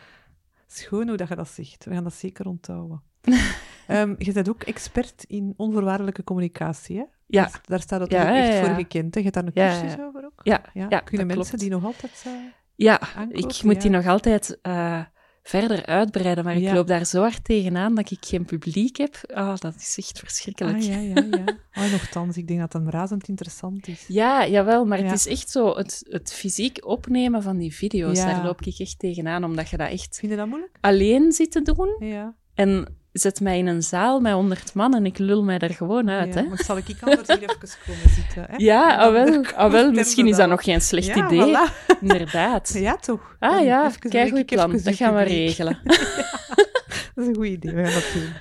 Schoon 0.66 1.08
hoe 1.08 1.16
dat 1.16 1.28
je 1.28 1.34
dat 1.34 1.48
zegt. 1.48 1.84
We 1.84 1.94
gaan 1.94 2.04
dat 2.04 2.14
zeker 2.14 2.46
onthouden. 2.46 3.02
Ehm, 3.86 4.14
je 4.18 4.32
bent 4.32 4.48
ook 4.48 4.62
expert 4.62 5.24
in 5.28 5.54
onvoorwaardelijke 5.56 6.24
communicatie, 6.24 6.96
hè? 6.96 7.04
Ja, 7.26 7.44
Dus 7.44 7.52
daar 7.64 7.80
staat 7.80 8.00
dat 8.00 8.10
Ja, 8.10 8.22
ook 8.22 8.28
echt 8.36 8.46
ja, 8.48 8.54
ja. 8.54 8.64
voor 8.66 8.74
gekend. 8.74 9.14
Hè? 9.14 9.20
Je 9.20 9.26
hebt 9.30 9.34
daar 9.34 9.44
een 9.46 9.80
cursus 9.80 10.04
over 10.04 10.24
ook? 10.24 10.40
ja, 10.42 10.58
Kunnen 11.00 11.26
mensen 11.26 11.44
klopt. 11.44 11.58
die 11.60 11.70
nog 11.70 11.84
altijd... 11.84 12.22
eh, 12.26 12.32
Ja, 12.74 13.00
aankopen? 13.16 13.48
ik 13.48 13.62
moet 13.62 13.80
die 13.80 13.90
nog 13.90 14.06
altijd 14.06 14.58
eh, 14.62 15.00
verder 15.42 15.86
uitbreiden, 15.86 16.44
maar 16.44 16.58
Ja. 16.58 16.68
ik 16.68 16.74
loop 16.74 16.86
daar 16.86 17.06
zo 17.06 17.20
hard 17.20 17.44
tegenaan 17.44 17.94
dat 17.94 18.10
ik 18.10 18.18
geen 18.20 18.44
publiek 18.44 18.96
heb. 18.96 19.20
Ah, 19.34 19.56
dat 19.58 19.74
is 19.74 19.94
echt 19.98 20.18
verschrikkelijk. 20.18 20.76
Ah, 20.76 20.84
ja, 20.84 20.98
ja, 20.98 21.14
ja. 21.30 21.44
Oh, 21.84 21.90
nogthans, 21.90 22.36
ik 22.36 22.46
denk 22.48 22.60
dat 22.60 22.72
het 22.72 22.88
razend 22.88 23.28
interessant 23.28 23.88
is. 23.88 24.04
Ja, 24.08 24.46
jawel, 24.46 24.84
maar 24.84 24.98
Ja. 24.98 25.04
het 25.04 25.14
is 25.14 25.26
echt 25.26 25.50
zo, 25.50 25.76
het, 25.76 26.06
het 26.08 26.32
fysiek 26.32 26.86
opnemen 26.86 27.42
van 27.42 27.56
die 27.58 27.74
video's, 27.74 28.18
Ja. 28.18 28.24
daar 28.26 28.44
loop 28.44 28.60
ik 28.62 28.78
echt 28.78 28.98
tegenaan, 28.98 29.44
omdat 29.44 29.68
je 29.68 29.76
dat 29.76 29.90
echt 29.90 30.16
Vind 30.18 30.32
je 30.32 30.38
dat 30.38 30.46
moeilijk? 30.48 30.76
alleen 30.80 31.32
zit 31.32 31.50
te 31.50 31.62
doen. 31.62 31.96
Ja. 32.08 32.34
En 32.54 32.96
zet 33.12 33.40
mij 33.40 33.58
in 33.58 33.66
een 33.66 33.82
zaal 33.82 34.20
met 34.20 34.32
honderd 34.32 34.74
man 34.74 34.94
en 34.94 35.06
ik 35.06 35.18
lul 35.18 35.42
mij 35.44 35.58
er 35.58 35.74
gewoon 35.74 36.10
uit, 36.10 36.34
ja. 36.34 36.40
hè. 36.42 36.48
Maar 36.48 36.62
zal 36.64 36.76
ik 36.76 36.96
anders 37.00 37.28
hier 37.28 37.38
even 37.42 37.56
komen 37.86 38.10
zitten? 38.10 38.44
Hè? 38.48 38.54
Ja, 38.56 38.92
En 38.92 38.98
ah, 39.06 39.12
wel, 39.12 39.44
ah, 39.54 39.72
wel, 39.72 39.90
misschien 39.92 40.26
is 40.26 40.36
dat 40.36 40.48
nog 40.48 40.64
geen 40.64 40.80
slecht 40.80 41.06
Ja, 41.06 41.26
idee. 41.30 41.56
voilà. 41.56 41.98
Inderdaad. 42.00 42.72
Ja, 42.78 42.96
toch? 42.96 43.36
Ah 43.38 43.64
ja, 43.64 43.90
kijk 43.98 44.30
goed 44.30 44.46
plan. 44.46 44.80
Dat 44.82 44.94
gaan 44.94 45.14
we 45.14 45.22
regelen. 45.22 45.78
Dat 47.14 47.24
is 47.24 47.26
een 47.26 47.34
goed 47.34 47.46
idee, 47.46 47.74
we 47.74 47.84
gaan 47.84 47.92
dat 47.94 48.10
doen. 48.14 48.32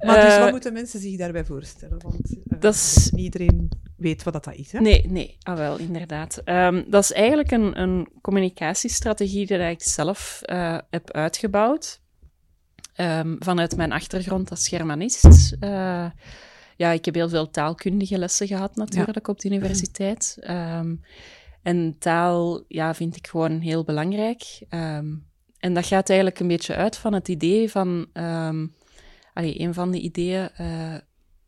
Maar 0.00 0.24
dus 0.24 0.34
Eh, 0.34 0.40
wat 0.42 0.50
moeten 0.50 0.72
mensen 0.72 1.00
zich 1.00 1.16
daarbij 1.18 1.44
voorstellen? 1.44 1.98
Want 2.02 2.30
eh, 2.30 2.60
dat 2.60 2.74
is- 2.74 3.10
niet 3.14 3.24
iedereen 3.24 3.68
weet 3.96 4.22
wat 4.22 4.32
dat 4.32 4.54
is. 4.54 4.72
Hè? 4.72 4.80
Nee, 4.80 5.06
nee, 5.08 5.36
ah 5.42 5.56
wel, 5.56 5.78
inderdaad. 5.78 6.40
Ehm, 6.44 6.82
dat 6.86 7.02
is 7.02 7.12
eigenlijk 7.12 7.50
een, 7.50 7.80
een 7.80 8.08
communicatiestrategie 8.20 9.46
die 9.46 9.58
ik 9.58 9.82
zelf 9.82 10.40
eh, 10.42 10.78
heb 10.90 11.10
uitgebouwd. 11.12 12.00
Ehm, 12.98 13.36
vanuit 13.38 13.76
mijn 13.76 13.92
achtergrond 13.92 14.50
als 14.50 14.68
Germanist. 14.68 15.56
Eh, 15.60 16.10
ja, 16.76 16.90
ik 16.90 17.04
heb 17.04 17.14
heel 17.14 17.28
veel 17.28 17.50
taalkundige 17.50 18.18
lessen 18.18 18.46
gehad 18.46 18.76
natuurlijk 18.76 19.28
op 19.28 19.40
de 19.40 19.48
universiteit. 19.48 20.36
Ehm, 20.40 20.96
en 21.62 21.96
taal 21.98 22.64
ja, 22.68 22.94
vind 22.94 23.16
ik 23.16 23.26
gewoon 23.26 23.60
heel 23.60 23.84
belangrijk. 23.84 24.62
Ehm, 24.68 25.14
en 25.58 25.74
dat 25.74 25.86
gaat 25.86 26.08
eigenlijk 26.08 26.40
een 26.40 26.48
beetje 26.48 26.74
uit 26.74 26.96
van 26.96 27.12
het 27.12 27.28
idee 27.28 27.70
van... 27.70 28.06
allee, 29.34 29.60
een 29.60 29.74
van 29.74 29.90
de 29.90 30.00
ideeën 30.00 30.50
eh, 30.50 30.94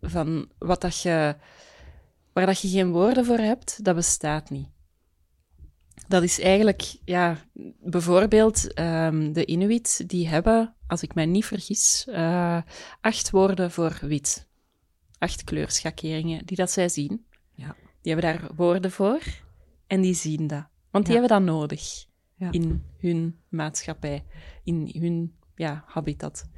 van 0.01 0.49
wat 0.59 0.81
dat 0.81 1.01
je... 1.01 1.37
Waar 2.33 2.47
dat 2.47 2.61
je 2.61 2.69
geen 2.69 2.91
woorden 2.91 3.25
voor 3.25 3.39
hebt, 3.39 3.85
dat 3.85 3.95
bestaat 3.95 4.51
niet. 4.51 4.69
Dat 6.09 6.23
is 6.23 6.41
eigenlijk, 6.41 6.95
ja, 7.05 7.37
bijvoorbeeld 7.81 8.75
de 9.35 9.43
Inuit, 9.47 10.09
die 10.09 10.29
hebben, 10.29 10.75
als 10.91 11.03
ik 11.03 11.15
mij 11.15 11.27
niet 11.27 11.45
vergis, 11.45 12.07
eh, 12.09 12.63
acht 13.01 13.31
woorden 13.31 13.71
voor 13.71 13.99
wit. 14.01 14.49
Acht 15.19 15.45
kleurschakeringen 15.45 16.47
die 16.47 16.57
dat 16.57 16.71
zij 16.71 16.89
zien. 16.89 17.27
Ja. 17.55 17.77
Die 18.03 18.13
hebben 18.13 18.33
daar 18.33 18.51
woorden 18.57 18.91
voor 18.91 19.21
en 19.87 20.01
die 20.01 20.15
zien 20.15 20.47
dat. 20.47 20.67
Want 20.91 21.07
die 21.07 21.15
Ja. 21.15 21.21
hebben 21.21 21.39
dat 21.39 21.55
nodig 21.55 22.05
Ja. 22.35 22.51
in 22.53 22.85
hun 22.99 23.39
maatschappij, 23.49 24.25
in 24.65 24.91
hun 24.99 25.35
ja, 25.55 25.85
habitat. 25.87 26.49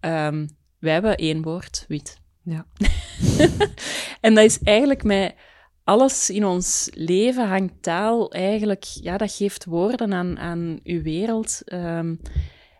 Ehm, 0.00 0.46
wij 0.78 0.92
hebben 0.92 1.16
één 1.16 1.42
woord, 1.42 1.84
wit. 1.88 2.18
Ja. 2.42 2.66
en 4.20 4.34
dat 4.34 4.44
is 4.44 4.62
eigenlijk 4.62 5.02
met 5.04 5.34
alles 5.84 6.30
in 6.30 6.44
ons 6.44 6.88
leven 6.94 7.48
hangt 7.48 7.82
taal 7.82 8.32
eigenlijk, 8.32 8.84
ja, 8.84 9.16
dat 9.16 9.32
geeft 9.32 9.64
woorden 9.64 10.12
aan, 10.12 10.38
aan 10.38 10.80
uw 10.84 11.02
wereld. 11.02 11.62
Ehm, 11.64 12.14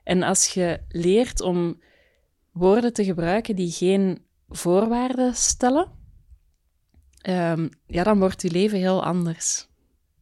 en 0.03 0.23
als 0.23 0.49
je 0.49 0.81
leert 0.89 1.41
om 1.41 1.81
woorden 2.53 2.93
te 2.93 3.05
gebruiken 3.05 3.57
die 3.57 3.71
geen 3.71 4.25
voorwaarden 4.49 5.35
stellen, 5.35 5.91
ehm, 7.21 7.69
ja, 7.87 8.03
dan 8.05 8.19
wordt 8.19 8.43
je 8.43 8.51
leven 8.51 8.79
heel 8.79 9.05
anders. 9.05 9.69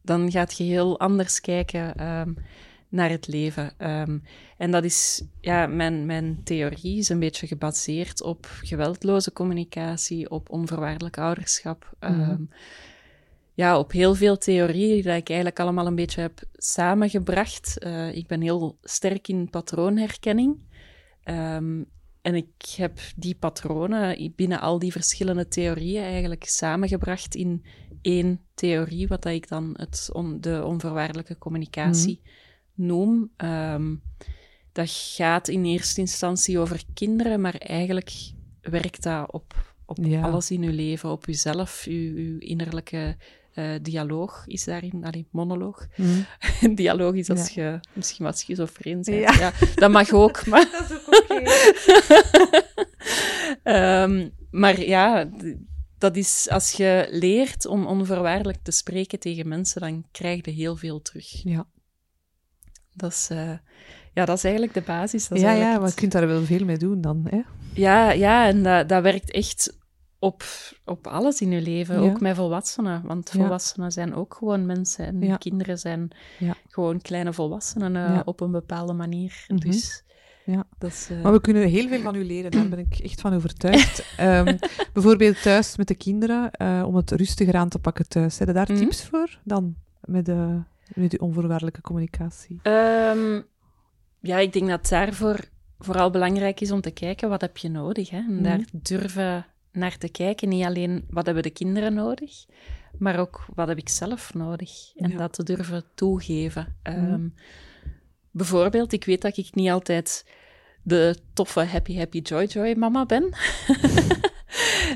Dan 0.01 0.31
gaat 0.31 0.57
je 0.57 0.63
heel 0.63 0.99
anders 0.99 1.41
kijken 1.41 1.95
ehm, 1.95 2.33
naar 2.89 3.09
het 3.09 3.27
leven. 3.27 3.73
Ehm, 3.77 4.19
en 4.57 4.71
dat 4.71 4.83
is, 4.83 5.23
ja, 5.41 5.67
mijn, 5.67 6.05
mijn 6.05 6.43
theorie 6.43 6.97
is 6.97 7.09
een 7.09 7.19
beetje 7.19 7.47
gebaseerd 7.47 8.21
op 8.21 8.45
geweldloze 8.61 9.33
communicatie, 9.33 10.29
op 10.29 10.49
onvoorwaardelijk 10.49 11.17
ouderschap. 11.17 11.93
Mhm. 11.99 12.43
Ja, 13.59 13.79
op 13.79 13.91
heel 13.91 14.15
veel 14.15 14.37
theorieën 14.37 14.89
die 15.01 15.13
ik 15.13 15.29
eigenlijk 15.29 15.59
allemaal 15.59 15.87
een 15.87 15.95
beetje 15.95 16.21
heb 16.21 16.41
samengebracht. 16.53 17.77
Eh, 17.79 18.15
ik 18.15 18.27
ben 18.27 18.41
heel 18.41 18.77
sterk 18.83 19.27
in 19.27 19.49
patroonherkenning. 19.49 20.57
Ehm, 21.23 21.83
en 22.21 22.35
ik 22.35 22.73
heb 22.77 22.99
die 23.15 23.35
patronen 23.35 24.31
binnen 24.35 24.59
al 24.61 24.79
die 24.79 24.91
verschillende 24.91 25.47
theorieën 25.47 26.03
eigenlijk 26.03 26.43
samengebracht 26.43 27.35
in 27.35 27.65
één 28.01 28.39
theorie, 28.53 29.07
wat 29.07 29.21
dat 29.21 29.33
ik 29.33 29.47
dan 29.47 29.73
het 29.77 30.09
on- 30.13 30.41
de 30.41 30.63
onvoorwaardelijke 30.65 31.37
communicatie 31.37 32.21
noem. 32.73 33.31
Ehm, 33.37 33.95
dat 34.71 34.89
gaat 34.89 35.47
in 35.47 35.65
eerste 35.65 35.99
instantie 35.99 36.59
over 36.59 36.83
kinderen, 36.93 37.41
maar 37.41 37.55
eigenlijk 37.55 38.11
werkt 38.61 39.03
dat 39.03 39.31
op, 39.31 39.75
op 39.85 39.97
Ja. 40.01 40.21
alles 40.21 40.51
in 40.51 40.63
uw 40.63 40.71
leven, 40.73 41.09
op 41.09 41.27
uzelf, 41.27 41.85
uw, 41.87 42.15
uw 42.15 42.37
innerlijke 42.39 43.17
eh, 43.53 43.71
dialoog 43.81 44.43
is 44.47 44.63
daarin, 44.63 45.03
allee, 45.05 45.27
monoloog. 45.31 45.87
Mhm. 45.95 46.73
dialoog 46.75 47.13
is 47.13 47.29
als 47.29 47.49
je 47.49 47.79
misschien 47.93 48.25
wat 48.25 48.39
schizofreen 48.39 49.01
bent. 49.01 49.17
Ja. 49.17 49.33
Ja. 49.33 49.51
dat 49.75 49.91
mag 49.91 50.11
ook, 50.11 50.45
maar... 50.47 50.69
Dat 50.71 50.89
is 50.89 50.97
ook 50.97 51.07
oké. 51.07 51.43
Ehm, 53.63 54.29
maar 54.51 54.81
ja, 54.81 55.29
dat 55.97 56.15
is 56.15 56.47
als 56.49 56.71
je 56.71 57.07
leert 57.11 57.65
om 57.65 57.85
onvoorwaardelijk 57.85 58.57
te 58.63 58.71
spreken 58.71 59.19
tegen 59.19 59.47
mensen, 59.47 59.81
dan 59.81 60.05
krijg 60.11 60.45
je 60.45 60.51
heel 60.51 60.75
veel 60.75 61.01
terug. 61.01 61.43
Ja, 61.43 61.67
Dat 62.93 63.11
is, 63.11 63.27
eh, 63.31 63.57
ja, 64.13 64.25
dat 64.25 64.37
is 64.37 64.43
eigenlijk 64.43 64.73
de 64.73 64.81
basis. 64.81 65.27
Dat 65.27 65.37
is 65.37 65.43
ja, 65.43 65.51
ja 65.51 65.79
maar 65.79 65.87
je 65.87 65.93
kunt 65.93 66.11
daar 66.11 66.27
wel 66.27 66.43
veel 66.43 66.65
mee 66.65 66.77
doen 66.77 67.01
dan. 67.01 67.27
Hè? 67.29 67.41
Ja, 67.73 68.11
ja 68.11 68.47
en 68.47 68.63
dat, 68.63 68.89
dat 68.89 69.03
werkt 69.03 69.31
echt 69.31 69.77
op, 70.19 70.43
op 70.85 71.07
alles 71.07 71.41
in 71.41 71.51
je 71.51 71.61
leven, 71.61 72.01
Ja. 72.03 72.09
ook 72.09 72.19
met 72.19 72.35
volwassenen. 72.35 73.01
Want 73.05 73.29
Ja. 73.33 73.39
volwassenen 73.39 73.91
zijn 73.91 74.15
ook 74.15 74.33
gewoon 74.33 74.65
mensen 74.65 75.05
en 75.05 75.21
Ja. 75.21 75.37
kinderen 75.37 75.77
zijn 75.79 76.09
gewoon 76.69 77.01
kleine 77.01 77.33
volwassenen 77.33 77.95
eh, 77.95 78.19
op 78.25 78.39
een 78.41 78.51
bepaalde 78.51 78.93
manier. 78.93 79.45
Mhm. 79.47 79.59
Dus 79.69 80.03
Ja. 80.45 80.63
dat 80.77 80.91
is... 80.91 81.07
eh, 81.11 81.21
Maar 81.21 81.31
we 81.31 81.41
kunnen 81.41 81.67
heel 81.67 81.87
veel 81.87 81.99
van 82.01 82.15
u 82.15 82.25
leren, 82.25 82.51
daar 82.51 82.69
ben 82.69 82.79
ik 82.79 82.99
echt 82.99 83.21
van 83.21 83.33
overtuigd. 83.33 84.03
Ehm, 84.17 84.57
bijvoorbeeld 84.93 85.41
thuis 85.41 85.77
met 85.77 85.87
de 85.87 85.95
kinderen, 85.95 86.51
eh, 86.51 86.83
om 86.87 86.95
het 86.95 87.11
rustiger 87.11 87.55
aan 87.55 87.69
te 87.69 87.79
pakken 87.79 88.07
thuis. 88.07 88.39
Heb 88.39 88.47
je 88.47 88.53
daar 88.53 88.71
Mhm. 88.71 88.79
tips 88.79 89.03
voor 89.05 89.39
dan 89.43 89.75
met 90.01 90.25
de, 90.25 90.59
met 90.95 91.11
de 91.11 91.17
onvoorwaardelijke 91.19 91.81
communicatie? 91.81 92.59
Ehm, 92.63 93.41
ja, 94.19 94.37
ik 94.37 94.53
denk 94.53 94.67
dat 94.67 94.89
daarvoor 94.89 95.39
vooral 95.79 96.09
belangrijk 96.09 96.61
is 96.61 96.71
om 96.71 96.81
te 96.81 96.91
kijken 96.91 97.29
wat 97.29 97.41
heb 97.41 97.57
je 97.57 97.69
nodig. 97.69 98.09
Hè? 98.09 98.17
En 98.17 98.33
Mhm. 98.33 98.43
daar 98.43 98.59
durven 98.71 99.45
naar 99.71 99.97
te 99.97 100.09
kijken. 100.09 100.49
Niet 100.49 100.65
alleen 100.65 101.05
wat 101.09 101.25
hebben 101.25 101.43
de 101.43 101.49
kinderen 101.49 101.93
nodig, 101.93 102.45
maar 102.97 103.19
ook 103.19 103.45
wat 103.55 103.67
heb 103.67 103.77
ik 103.77 103.89
zelf 103.89 104.33
nodig. 104.33 104.91
En 104.95 105.09
Ja. 105.11 105.17
dat 105.17 105.33
te 105.33 105.43
durven 105.43 105.83
toegeven. 105.95 106.77
Mhm. 106.83 106.95
Ehm, 106.95 107.27
bijvoorbeeld, 108.31 108.93
ik 108.93 109.03
weet 109.05 109.21
dat 109.21 109.37
ik 109.37 109.55
niet 109.55 109.69
altijd 109.69 110.25
de 110.83 111.17
toffe 111.33 111.59
happy, 111.63 111.97
happy, 111.97 112.19
joy, 112.19 112.43
joy 112.45 112.73
mama 112.77 113.05
ben. 113.05 113.29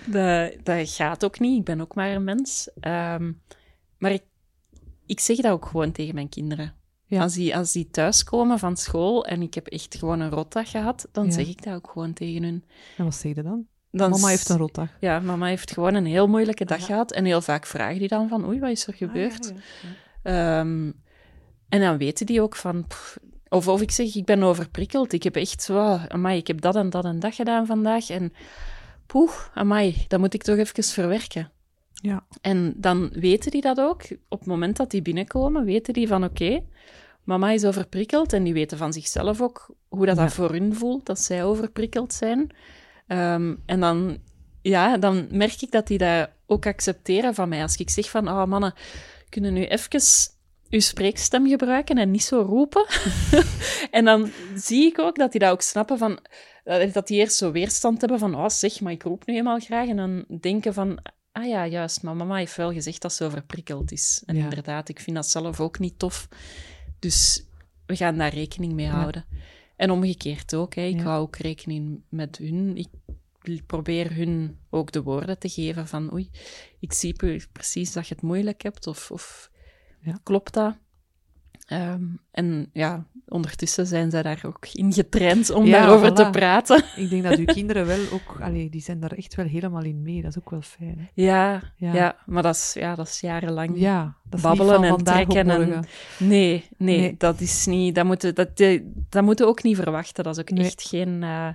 dat, 0.06 0.56
dat 0.64 0.90
gaat 0.90 1.26
ook 1.26 1.40
niet. 1.40 1.58
Ik 1.60 1.66
ben 1.66 1.82
ook 1.82 1.96
maar 1.96 2.12
een 2.12 2.24
mens. 2.24 2.70
Ehm, 2.80 3.32
maar 3.98 4.12
ik, 4.12 4.24
ik 5.06 5.20
zeg 5.20 5.38
dat 5.38 5.52
ook 5.52 5.66
gewoon 5.66 5.92
tegen 5.92 6.16
mijn 6.16 6.30
kinderen. 6.30 6.74
Ja. 7.06 7.22
Als, 7.22 7.34
die, 7.34 7.56
als 7.56 7.72
die 7.72 7.90
thuiskomen 7.90 8.60
van 8.60 8.78
school 8.78 9.26
en 9.26 9.42
ik 9.42 9.54
heb 9.54 9.68
echt 9.68 9.96
gewoon 9.96 10.20
een 10.20 10.30
rotdag 10.30 10.70
gehad, 10.72 11.08
dan 11.12 11.26
Ja. 11.26 11.32
zeg 11.32 11.48
ik 11.48 11.64
dat 11.64 11.74
ook 11.74 11.90
gewoon 11.92 12.14
tegen 12.14 12.44
hun. 12.44 12.64
En 12.98 13.04
wat 13.04 13.16
zeg 13.16 13.36
je 13.36 13.44
dan? 13.44 13.68
Dan 13.95 14.10
Mama 14.10 14.27
heeft 14.27 14.49
een 14.49 14.58
rotdag. 14.58 14.89
Ja, 14.99 15.19
mama 15.19 15.45
heeft 15.45 15.71
gewoon 15.71 15.93
een 15.93 16.06
heel 16.06 16.27
moeilijke 16.27 16.65
dag 16.65 16.79
Ja. 16.79 16.86
gehad. 16.86 17.12
En 17.12 17.25
heel 17.25 17.41
vaak 17.41 17.65
vragen 17.65 17.99
die 17.99 18.08
dan 18.08 18.27
van, 18.27 18.45
oei, 18.47 18.60
wat 18.60 18.69
is 18.69 18.88
er 18.88 18.93
gebeurd? 18.93 19.51
Ah, 19.51 19.58
ja. 20.23 20.60
Ehm, 20.60 20.91
en 21.69 21.79
dan 21.82 21.97
weten 21.97 22.25
die 22.25 22.41
ook 22.41 22.56
van... 22.56 22.88
pff, 22.88 23.17
of, 23.49 23.67
of 23.67 23.82
ik 23.82 23.91
zeg, 23.91 24.15
ik 24.15 24.25
ben 24.25 24.43
overprikkeld. 24.43 25.13
Ik 25.13 25.23
heb 25.23 25.36
echt 25.36 25.62
zo... 25.63 25.99
Amai, 26.08 26.38
ik 26.38 26.47
heb 26.47 26.62
dat 26.62 26.75
en 26.75 26.89
dat 26.89 27.06
en 27.06 27.19
dat 27.19 27.36
gedaan 27.36 27.65
vandaag. 27.65 28.10
En 28.10 28.34
poeh, 29.06 29.32
amai, 29.53 30.06
dat 30.08 30.19
moet 30.19 30.34
ik 30.34 30.43
toch 30.43 30.58
even 30.58 30.84
verwerken. 30.84 31.51
Ja. 31.93 32.25
En 32.41 32.73
dan 32.77 33.10
weten 33.13 33.51
die 33.51 33.62
dat 33.62 33.79
ook. 33.79 34.01
Op 34.29 34.39
het 34.39 34.47
moment 34.47 34.77
dat 34.77 34.91
die 34.91 35.01
binnenkomen, 35.01 35.65
weten 35.65 35.93
die 35.93 36.08
van 36.08 36.23
oké, 36.23 36.63
mama 37.23 37.51
is 37.51 37.65
overprikkeld. 37.65 38.34
En 38.34 38.43
die 38.43 38.53
weten 38.53 38.77
van 38.77 38.93
zichzelf 38.93 39.41
ook 39.41 39.75
hoe 39.88 40.06
dat, 40.06 40.15
Ja. 40.17 40.23
dat 40.23 40.34
voor 40.34 40.51
hun 40.51 40.75
voelt, 40.75 41.06
dat 41.06 41.19
zij 41.19 41.43
overprikkeld 41.43 42.13
zijn. 42.13 42.49
Ehm, 43.08 43.56
en 43.66 43.80
dan, 43.80 44.18
ja, 44.62 44.98
dan 44.98 45.28
merk 45.32 45.62
ik 45.62 45.72
dat 45.72 45.88
die 45.88 45.98
dat 45.98 46.30
ook 46.46 46.66
accepteren 46.66 47.34
van 47.34 47.50
mij. 47.50 47.62
Als 47.62 47.76
ik 47.76 47.89
zeg 47.89 48.10
van, 48.10 48.28
oh 48.28 48.46
mannen, 48.46 48.74
kunnen 49.30 49.54
nu 49.54 49.66
even 49.66 50.02
uw 50.70 50.80
spreekstem 50.80 51.48
gebruiken 51.48 51.98
en 51.98 52.12
niet 52.12 52.24
zo 52.24 52.42
roepen. 52.42 52.86
en 53.92 54.06
dan 54.06 54.32
zie 54.56 54.86
ik 54.86 55.00
ook 55.00 55.16
dat 55.16 55.32
die 55.32 55.39
dat 55.39 55.52
ook 55.52 55.62
snappen 55.62 55.98
van... 55.98 56.20
Dat 56.94 57.08
die 57.08 57.20
eerst 57.20 57.38
zo 57.38 57.52
weerstand 57.52 58.02
hebben 58.02 58.20
van, 58.20 58.36
oh 58.36 58.50
zeg, 58.50 58.82
maar 58.82 58.92
ik 58.92 59.04
roep 59.04 59.26
nu 59.26 59.36
eenmaal 59.36 59.60
graag. 59.60 59.88
En 59.88 59.96
dan 59.96 60.26
denken 60.39 60.74
van, 60.74 61.00
ah 61.32 61.48
ja, 61.48 61.68
juist, 61.68 62.04
maar 62.04 62.16
mama 62.16 62.36
heeft 62.36 62.56
wel 62.56 62.72
gezegd 62.74 63.02
dat 63.02 63.13
ze 63.13 63.26
overprikkeld 63.26 63.92
is. 63.92 64.24
En 64.26 64.36
Ja. 64.36 64.44
inderdaad, 64.44 64.89
ik 64.89 65.00
vind 65.00 65.16
dat 65.16 65.28
zelf 65.28 65.60
ook 65.60 65.80
niet 65.80 66.00
tof. 66.00 66.28
Dus 67.00 67.46
we 67.86 67.96
gaan 67.96 68.18
daar 68.18 68.34
rekening 68.34 68.74
mee 68.74 68.86
Ja. 68.86 69.26
En 69.84 69.91
omgekeerd 69.91 70.56
ook, 70.56 70.76
hè. 70.76 70.82
ik 70.82 70.98
Ja. 70.98 71.04
hou 71.04 71.22
ook 71.22 71.36
rekening 71.36 72.04
met 72.10 72.38
hun. 72.38 72.78
Ik 72.78 72.88
probeer 73.65 74.13
hun 74.15 74.58
ook 74.69 74.91
de 74.91 75.02
woorden 75.04 75.39
te 75.39 75.50
geven 75.50 75.88
van, 75.88 76.13
oei, 76.13 76.30
ik 76.80 76.93
zie 76.93 77.13
pre- 77.13 77.46
precies 77.52 77.93
dat 77.93 78.08
je 78.08 78.13
het 78.13 78.24
moeilijk 78.24 78.62
hebt, 78.62 78.88
of, 78.88 79.12
of 79.12 79.52
Ja. 80.02 80.19
klopt 80.24 80.54
dat? 80.54 80.78
Ehm, 81.67 82.04
en 82.32 82.69
ja, 82.73 83.06
ondertussen 83.28 83.88
zijn 83.88 84.12
zij 84.12 84.21
daar 84.21 84.41
ook 84.45 84.67
in 84.73 84.93
getraind 84.93 85.49
om 85.49 85.65
Ja, 85.65 85.80
daarover 85.80 86.12
voilà. 86.12 86.13
te 86.13 86.30
praten. 86.32 86.84
Ik 87.04 87.10
denk 87.10 87.23
dat 87.23 87.38
uw 87.38 87.45
kinderen 87.60 87.86
wel 87.86 87.99
ook... 88.12 88.38
Allee, 88.41 88.69
die 88.69 88.82
zijn 88.82 88.99
daar 88.99 89.12
echt 89.12 89.36
wel 89.36 89.45
helemaal 89.45 89.84
in 89.84 90.02
mee. 90.02 90.21
Dat 90.21 90.32
is 90.32 90.38
ook 90.38 90.49
wel 90.49 90.62
fijn. 90.62 90.95
Hè? 90.99 91.06
Ja, 91.23 91.62
ja. 91.76 91.93
Ja. 91.93 92.15
maar 92.26 92.43
dat 92.43 92.56
is, 92.56 92.73
ja, 92.73 92.95
dat 92.95 93.08
is 93.08 93.19
jarenlang. 93.19 93.71
Ja, 93.76 94.15
dat 94.23 94.39
is 94.39 94.45
Babbelen 94.45 94.82
niet 94.82 94.89
en 94.89 94.95
van 94.95 95.04
trekken 95.04 95.49
en-. 95.49 95.86
Nee, 96.19 96.67
nee, 96.78 96.99
Nee. 96.99 97.15
dat 97.17 97.41
is 97.41 97.65
niet. 97.65 97.95
Dat 97.95 98.06
moeten, 98.06 98.36
dat, 98.36 98.58
dat 99.10 99.23
moeten 99.23 99.45
we 99.45 99.52
ook 99.52 99.63
niet 99.63 99.76
verwachten. 99.78 100.23
Dat 100.23 100.34
is 100.38 100.41
ook 100.41 100.49
Nee. 100.49 100.65
echt 100.65 100.82
geen, 100.88 101.23
eh, 101.23 101.47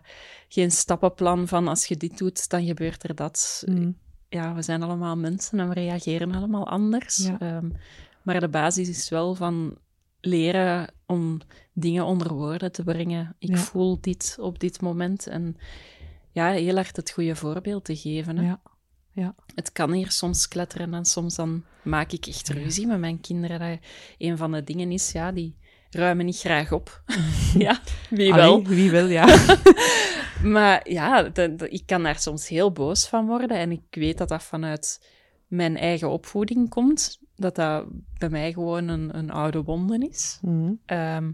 geen 0.48 0.70
stappenplan 0.70 1.48
van 1.48 1.68
als 1.68 1.84
je 1.86 1.96
dit 1.96 2.18
doet, 2.18 2.48
dan 2.48 2.64
gebeurt 2.66 3.02
er 3.02 3.14
dat. 3.14 3.62
Mm. 3.66 3.96
Ja, 4.28 4.54
we 4.54 4.62
zijn 4.62 4.82
allemaal 4.82 5.16
mensen 5.16 5.60
en 5.60 5.68
we 5.68 5.74
reageren 5.74 6.34
allemaal 6.34 6.68
anders. 6.68 7.30
Ehm, 7.38 7.68
maar 8.22 8.40
de 8.40 8.48
basis 8.48 8.88
is 8.88 9.08
wel 9.08 9.34
van 9.34 9.76
leren 10.20 10.92
om 11.06 11.40
dingen 11.72 12.04
onder 12.04 12.32
woorden 12.34 12.72
te 12.72 12.82
brengen. 12.84 13.36
Ik 13.38 13.48
Ja. 13.48 13.56
voel 13.56 14.00
dit 14.00 14.36
op 14.40 14.58
dit 14.58 14.80
moment. 14.80 15.26
En 15.26 15.56
ja, 16.32 16.50
heel 16.50 16.74
hard 16.74 16.96
het 16.96 17.10
goede 17.10 17.36
voorbeeld 17.36 17.84
te 17.84 17.96
geven. 17.96 18.36
Hè. 18.36 18.44
Ja. 18.46 18.60
Ja. 19.12 19.34
Het 19.54 19.72
kan 19.72 19.92
hier 19.92 20.10
soms 20.10 20.48
kletteren 20.48 20.94
en 20.94 21.04
soms 21.04 21.34
dan 21.34 21.64
maak 21.82 22.12
ik 22.12 22.26
echt 22.26 22.48
ruzie 22.48 22.86
met 22.86 22.98
mijn 22.98 23.20
kinderen. 23.20 23.58
Dat 23.58 23.78
een 24.18 24.36
van 24.36 24.52
de 24.52 24.64
dingen 24.64 24.90
is, 24.92 25.12
ja, 25.12 25.32
die 25.32 25.56
ruimen 25.90 26.24
niet 26.24 26.38
graag 26.38 26.72
op. 26.72 27.02
ja, 27.58 27.80
wie 28.10 28.32
wel. 28.34 28.52
Allee, 28.54 28.66
wie 28.76 28.90
wil, 28.90 29.06
ja. 29.06 29.26
Maar 30.44 30.90
ja, 30.90 31.22
de- 31.22 31.54
de- 31.54 31.68
ik 31.68 31.82
kan 31.86 32.02
daar 32.02 32.18
soms 32.18 32.48
heel 32.48 32.72
boos 32.72 33.08
van 33.08 33.26
worden. 33.26 33.56
En 33.58 33.70
ik 33.72 33.82
weet 33.90 34.18
dat 34.18 34.28
dat 34.28 34.42
vanuit 34.42 35.06
mijn 35.46 35.76
eigen 35.76 36.10
opvoeding 36.10 36.68
komt. 36.68 37.18
Dat 37.40 37.54
dat 37.54 37.86
bij 38.18 38.28
mij 38.28 38.52
gewoon 38.52 38.88
een, 38.88 39.16
een 39.18 39.30
oude 39.30 39.62
wonde 39.62 40.08
is. 40.10 40.38
Mm. 40.42 40.80
Ehm, 40.86 41.32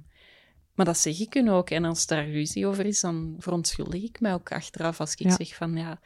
maar 0.74 0.86
dat 0.86 0.98
zeg 0.98 1.20
ik 1.20 1.34
hun 1.34 1.48
ook. 1.50 1.70
En 1.70 1.84
als 1.84 2.06
daar 2.06 2.28
ruzie 2.30 2.66
over 2.66 2.86
is, 2.86 3.00
dan 3.00 3.34
verontschuldig 3.38 4.02
ik 4.02 4.20
mij 4.20 4.34
ook 4.34 4.52
achteraf. 4.52 5.00
Als 5.00 5.12
ik 5.14 5.18
Ja. 5.18 5.30
zeg 5.36 5.54
van, 5.54 5.76
ja... 5.76 6.00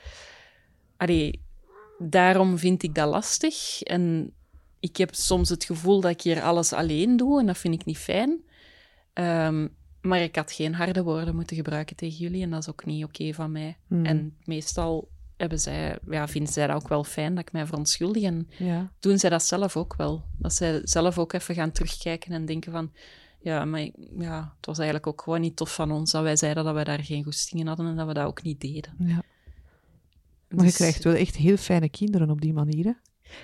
Allee, 0.96 1.42
daarom 1.98 2.58
vind 2.58 2.82
ik 2.82 2.94
dat 2.94 3.08
lastig. 3.08 3.82
En 3.82 4.32
ik 4.80 4.96
heb 4.96 5.14
soms 5.14 5.48
het 5.48 5.64
gevoel 5.64 6.00
dat 6.00 6.10
ik 6.10 6.20
hier 6.20 6.42
alles 6.42 6.72
alleen 6.72 7.16
doe. 7.16 7.40
En 7.40 7.46
dat 7.46 7.58
vind 7.58 7.74
ik 7.74 7.84
niet 7.84 7.98
fijn. 7.98 8.40
Ehm, 9.12 9.68
maar 10.00 10.20
ik 10.20 10.36
had 10.36 10.52
geen 10.52 10.74
harde 10.74 11.02
woorden 11.02 11.34
moeten 11.34 11.56
gebruiken 11.56 11.96
tegen 11.96 12.16
jullie. 12.18 12.42
En 12.42 12.50
dat 12.50 12.60
is 12.60 12.68
ook 12.68 12.84
niet 12.84 13.04
oké 13.04 13.32
van 13.34 13.52
mij. 13.52 13.76
Mm. 13.86 14.04
En 14.04 14.36
meestal 14.44 15.08
hebben 15.38 15.60
zij, 15.60 15.98
ja, 16.10 16.28
vinden 16.28 16.52
zij 16.52 16.66
dat 16.66 16.76
ook 16.76 16.88
wel 16.88 17.04
fijn 17.04 17.34
dat 17.34 17.44
ik 17.46 17.52
mij 17.52 17.66
verontschuldig. 17.66 18.22
En 18.22 18.48
Ja. 18.58 18.92
doen 19.00 19.18
zij 19.18 19.30
dat 19.30 19.42
zelf 19.44 19.76
ook 19.76 19.94
wel. 19.96 20.24
Dat 20.38 20.52
zij 20.54 20.80
zelf 20.84 21.18
ook 21.18 21.32
even 21.32 21.54
gaan 21.54 21.72
terugkijken 21.72 22.32
en 22.32 22.44
denken 22.46 22.72
van... 22.72 22.92
Ja, 23.40 23.64
maar 23.64 23.88
ja, 24.18 24.52
het 24.56 24.66
was 24.66 24.76
eigenlijk 24.78 25.06
ook 25.06 25.22
gewoon 25.22 25.40
niet 25.40 25.56
tof 25.56 25.74
van 25.74 25.90
ons 25.92 26.10
dat 26.10 26.22
wij 26.22 26.36
zeiden 26.36 26.64
dat 26.64 26.74
wij 26.74 26.84
daar 26.84 27.04
geen 27.04 27.24
goesting 27.24 27.60
in 27.60 27.66
hadden 27.66 27.86
en 27.86 27.96
dat 27.96 28.06
we 28.06 28.14
dat 28.14 28.26
ook 28.26 28.42
niet 28.42 28.60
deden. 28.60 28.94
ja. 28.98 29.22
Maar 30.48 30.64
je 30.64 30.70
Dus, 30.70 30.74
krijgt 30.74 31.04
wel 31.04 31.14
echt 31.14 31.36
heel 31.36 31.56
fijne 31.56 31.88
kinderen 31.88 32.30
op 32.30 32.40
die 32.40 32.52
manier, 32.52 32.84
hè? 32.84 32.92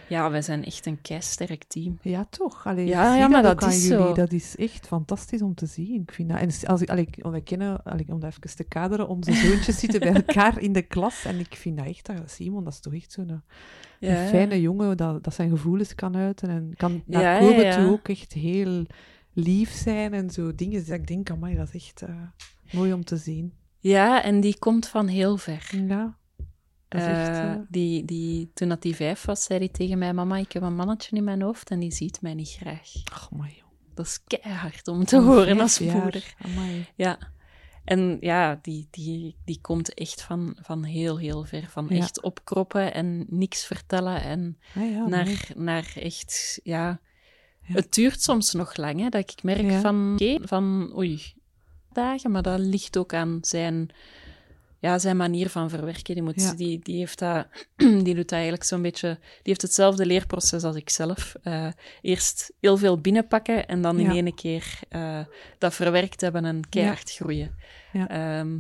Ja, 0.09 0.31
wij 0.31 0.43
zijn 0.43 0.65
echt 0.65 0.87
een 0.87 1.01
keisterk 1.01 1.65
team. 1.65 1.99
Ja, 2.03 2.27
toch? 2.31 2.67
Allee, 2.67 2.87
Ja, 2.87 3.17
ja, 3.17 3.29
maar 3.29 3.43
dat, 3.43 3.63
is 3.63 3.87
jullie. 3.89 4.07
zo. 4.07 4.13
Dat 4.15 4.33
is 4.33 4.57
echt 4.57 4.87
fantastisch 4.87 5.43
om 5.43 5.55
te 5.55 5.67
zien. 5.67 6.01
Ik 6.03 6.13
vind 6.13 6.29
dat... 6.29 6.39
En 6.39 6.51
als 6.69 6.81
ik, 6.83 6.91
allee, 6.91 7.09
wij 7.15 7.41
kennen, 7.41 7.83
allee, 7.83 8.05
om 8.09 8.21
dat 8.21 8.31
even 8.31 8.57
te 8.57 8.65
kaderen, 8.65 9.09
onze 9.09 9.33
zoontjes 9.33 9.79
zitten 9.79 10.01
bij 10.01 10.13
elkaar 10.13 10.61
in 10.61 10.73
de 10.73 10.83
klas. 10.83 11.25
En 11.25 11.39
ik 11.39 11.55
vind 11.55 11.77
dat 11.77 11.87
echt... 11.87 12.07
dat- 12.07 12.31
Simon, 12.31 12.65
dat 12.65 12.73
is 12.73 12.81
toch 12.81 12.95
echt 12.95 13.13
zo'n 13.13 13.43
Ja, 14.01 14.27
fijne 14.27 14.61
jongen 14.61 14.97
dat, 14.97 15.25
dat 15.25 15.35
zijn 15.35 15.51
gevoelens 15.51 15.95
kan 15.95 16.17
uiten. 16.17 16.49
En 16.49 16.73
kan 16.77 17.03
naar 17.07 17.23
Ja, 17.23 17.39
Kobe 17.39 17.69
toe 17.75 17.91
ook 17.93 18.09
echt 18.09 18.33
heel 18.33 18.87
lief 19.33 19.71
zijn. 19.71 20.13
En 20.15 20.31
zo 20.31 20.55
dingen 20.55 20.87
dat 20.87 20.99
ik 20.99 21.07
denk, 21.07 21.31
amai, 21.31 21.57
dat 21.57 21.69
is 21.69 21.75
echt 21.75 22.03
eh, 22.03 22.15
mooi 22.73 22.93
om 22.93 23.05
te 23.05 23.17
zien. 23.17 23.53
Ja, 23.79 24.23
en 24.23 24.41
die 24.41 24.59
komt 24.59 24.87
van 24.89 25.07
heel 25.07 25.37
ver. 25.37 25.71
Ja. 25.89 26.17
Dat 26.95 27.03
is 27.03 27.09
echt... 27.09 27.29
Eh, 27.29 27.53
eh, 27.53 27.59
die, 27.69 28.05
die, 28.05 28.51
toen 28.55 28.69
dat 28.69 28.83
die 28.83 28.97
vijf 28.97 29.25
was, 29.25 29.45
zei 29.45 29.59
hij 29.59 29.69
tegen 29.69 29.99
mij... 29.99 30.13
Mama, 30.13 30.37
ik 30.37 30.53
heb 30.53 30.63
een 30.63 30.77
mannetje 30.77 31.17
in 31.17 31.25
mijn 31.25 31.43
hoofd 31.43 31.71
en 31.71 31.79
die 31.79 31.93
ziet 31.93 32.23
mij 32.23 32.35
niet 32.35 32.57
graag. 32.61 32.93
ach, 33.13 33.29
joh. 33.31 33.63
Dat 33.95 34.07
is 34.07 34.21
keihard 34.27 34.89
om 34.89 35.05
te 35.05 35.21
horen 35.21 35.61
als 35.61 35.79
moeder. 35.79 36.35
Amai. 36.39 36.87
Ja. 36.95 37.19
En 37.85 38.17
ja, 38.21 38.59
die, 38.63 38.89
die, 38.91 39.37
die 39.45 39.59
komt 39.61 39.95
echt 39.95 40.23
van, 40.23 40.57
van 40.61 40.85
heel, 40.85 41.19
heel 41.19 41.45
ver. 41.45 41.67
Van 41.71 41.87
Ja. 41.89 41.97
echt 41.97 42.23
opkroppen 42.23 42.95
en 42.95 43.27
niks 43.29 43.65
vertellen. 43.67 44.23
En 44.23 44.59
Ah, 44.75 44.91
ja, 44.91 45.07
naar, 45.07 45.51
naar 45.57 45.93
echt, 45.95 46.61
ja... 46.63 47.01
Ja. 47.67 47.75
Het 47.75 47.95
duurt 47.95 48.23
soms 48.23 48.53
nog 48.53 48.77
lang, 48.77 49.01
hè, 49.01 49.09
dat 49.09 49.31
ik 49.31 49.43
merk 49.43 49.73
van... 49.81 50.13
Oké, 50.13 50.39
van, 50.43 50.93
oei, 50.97 51.23
dagen. 51.93 52.31
Maar 52.31 52.43
dat 52.43 52.59
ligt 52.59 52.97
ook 52.97 53.15
aan 53.15 53.39
zijn, 53.41 53.91
ja, 54.85 54.99
zijn 54.99 55.17
manier 55.17 55.49
van 55.49 55.71
verwerken. 55.71 56.15
Die, 56.15 56.23
moet, 56.23 56.43
Ja. 56.43 56.55
die, 56.55 56.79
die, 56.79 56.99
heeft 56.99 57.19
dat, 57.19 57.47
die 57.77 58.15
doet 58.15 58.17
dat 58.17 58.33
eigenlijk 58.33 58.65
zo'n 58.65 58.83
beetje... 58.83 59.09
Die 59.21 59.43
heeft 59.43 59.63
hetzelfde 59.63 60.07
leerproces 60.07 60.65
als 60.65 60.77
ik 60.77 60.91
zelf. 60.91 61.35
Eh, 61.43 61.69
eerst 62.01 62.53
heel 62.61 62.77
veel 62.77 63.01
binnenpakken 63.01 63.67
en 63.67 63.83
dan 63.83 63.99
in 63.99 64.05
Ja. 64.05 64.15
één 64.15 64.35
keer 64.35 64.79
eh, 64.89 65.25
dat 65.59 65.75
verwerkt 65.75 66.21
hebben 66.21 66.45
en 66.45 66.69
keihard 66.69 67.11
groeien. 67.11 67.57
Ja. 67.93 68.09
Ehm, 68.09 68.59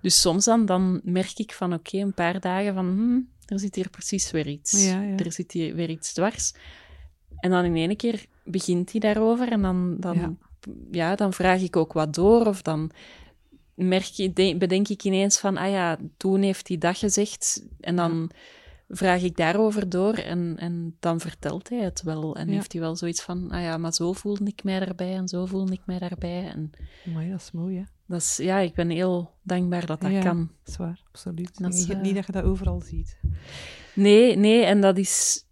dus 0.00 0.20
soms 0.20 0.44
dan, 0.44 0.66
dan 0.66 1.00
merk 1.04 1.38
ik 1.38 1.52
van 1.52 1.72
oké, 1.72 1.98
een 1.98 2.14
paar 2.14 2.40
dagen 2.40 2.74
van 2.74 2.86
hmm, 2.86 3.28
er 3.46 3.58
zit 3.58 3.74
hier 3.74 3.90
precies 3.90 4.30
weer 4.30 4.46
iets. 4.46 4.84
Er 5.16 5.32
zit 5.32 5.52
hier 5.52 5.74
weer 5.74 5.90
iets 5.90 6.12
dwars. 6.12 6.54
En 7.36 7.50
dan 7.50 7.64
in 7.64 7.76
één 7.76 7.96
keer 7.96 8.26
begint 8.44 8.90
hij 8.90 9.00
daarover 9.00 9.52
en 9.52 9.62
dan, 9.62 9.96
dan, 9.98 10.38
ja. 10.90 11.14
dan 11.14 11.32
vraag 11.32 11.60
ik 11.60 11.76
ook 11.76 11.92
wat 11.92 12.14
door 12.14 12.46
of 12.46 12.62
dan 12.62 12.90
merk 13.74 14.02
je, 14.04 14.32
de- 14.32 14.56
bedenk 14.58 14.88
ik 14.88 15.04
ineens 15.04 15.38
van, 15.38 15.56
ah 15.56 15.70
ja, 15.70 15.98
toen 16.16 16.42
heeft 16.42 16.68
hij 16.68 16.78
dat 16.78 16.98
gezegd 16.98 17.66
en 17.80 17.96
dan 17.96 18.30
vraag 18.88 19.22
ik 19.22 19.36
daarover 19.36 19.88
door 19.88 20.14
en, 20.14 20.56
en 20.58 20.96
dan 21.00 21.20
vertelt 21.20 21.68
hij 21.68 21.78
het 21.78 22.02
wel 22.02 22.36
en 22.36 22.48
Ja. 22.48 22.54
heeft 22.54 22.72
hij 22.72 22.80
wel 22.80 22.96
zoiets 22.96 23.22
van, 23.22 23.50
ah 23.50 23.62
ja, 23.62 23.76
maar 23.76 23.92
zo 23.92 24.12
voelde 24.12 24.44
ik 24.44 24.64
mij 24.64 24.78
daarbij 24.78 25.14
en 25.14 25.28
zo 25.28 25.46
voelde 25.46 25.72
ik 25.72 25.80
mij 25.86 25.98
daarbij 25.98 26.48
en 26.48 26.70
Amai, 27.06 27.30
dat 27.30 27.40
is 27.40 27.50
mooi, 27.50 27.76
hè? 27.76 27.82
dat 28.06 28.20
is, 28.20 28.36
ja, 28.36 28.58
ik 28.58 28.74
ben 28.74 28.90
heel 28.90 29.30
dankbaar 29.42 29.86
dat 29.86 30.00
dat 30.00 30.10
Ja. 30.10 30.20
kan. 30.22 30.50
Zwaar, 30.64 31.02
absoluut. 31.06 31.58
Dat 31.62 31.74
is, 31.74 31.84
Ik 31.84 31.90
eh, 31.96 32.00
niet 32.00 32.14
dat 32.14 32.26
je 32.26 32.32
dat 32.32 32.44
overal 32.44 32.80
ziet. 32.80 33.18
Nee, 33.94 34.36
nee, 34.36 34.64
en 34.64 34.80
dat 34.80 34.98
is 34.98 35.44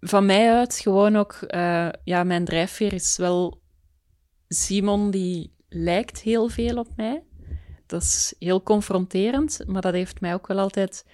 van 0.00 0.26
mij 0.26 0.52
uit 0.54 0.74
gewoon 0.78 1.16
ook, 1.16 1.32
eh, 1.32 1.88
ja, 2.04 2.24
mijn 2.24 2.44
drijfveer 2.44 2.92
is 2.92 3.16
wel 3.16 3.60
Simon, 4.48 5.10
die 5.10 5.52
lijkt 5.70 6.20
heel 6.20 6.48
veel 6.48 6.76
op 6.78 6.88
mij. 6.96 7.22
Dat 7.86 8.02
is 8.02 8.34
heel 8.38 8.62
confronterend, 8.62 9.60
maar 9.66 9.82
dat 9.82 9.92
heeft 9.92 10.20
mij 10.20 10.34
ook 10.34 10.46
wel 10.46 10.58
altijd 10.58 11.04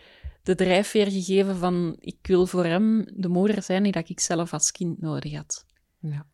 de 0.43 0.55
drijfveer 0.55 1.11
gegeven 1.11 1.57
van 1.57 1.97
ik 2.01 2.19
wil 2.23 2.47
voor 2.47 2.65
hem 2.65 3.05
de 3.15 3.29
moeder 3.29 3.63
zijn 3.63 3.83
die 3.83 3.93
dat 3.93 4.09
ik 4.09 4.21
zelf 4.21 4.53
als 4.53 4.73
kind 4.73 5.01
nodig 5.01 5.35
had. 5.35 5.67
Ja. 6.01 6.27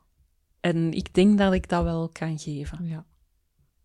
En 0.60 0.92
ik 0.92 1.14
denk 1.14 1.38
dat 1.38 1.52
ik 1.52 1.68
dat 1.68 1.82
wel 1.82 2.08
kan 2.08 2.38
geven. 2.38 2.86
Ja. 2.86 3.06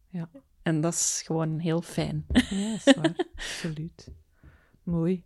Ja. 0.10 0.30
En 0.62 0.82
dat 0.82 0.94
is 0.94 1.22
gewoon 1.26 1.60
heel 1.60 1.82
fijn. 1.82 2.26
Ja, 2.50 2.74
is 2.74 2.94
waar. 2.96 3.16
Absoluut. 3.36 4.12
Mooi. 4.84 5.26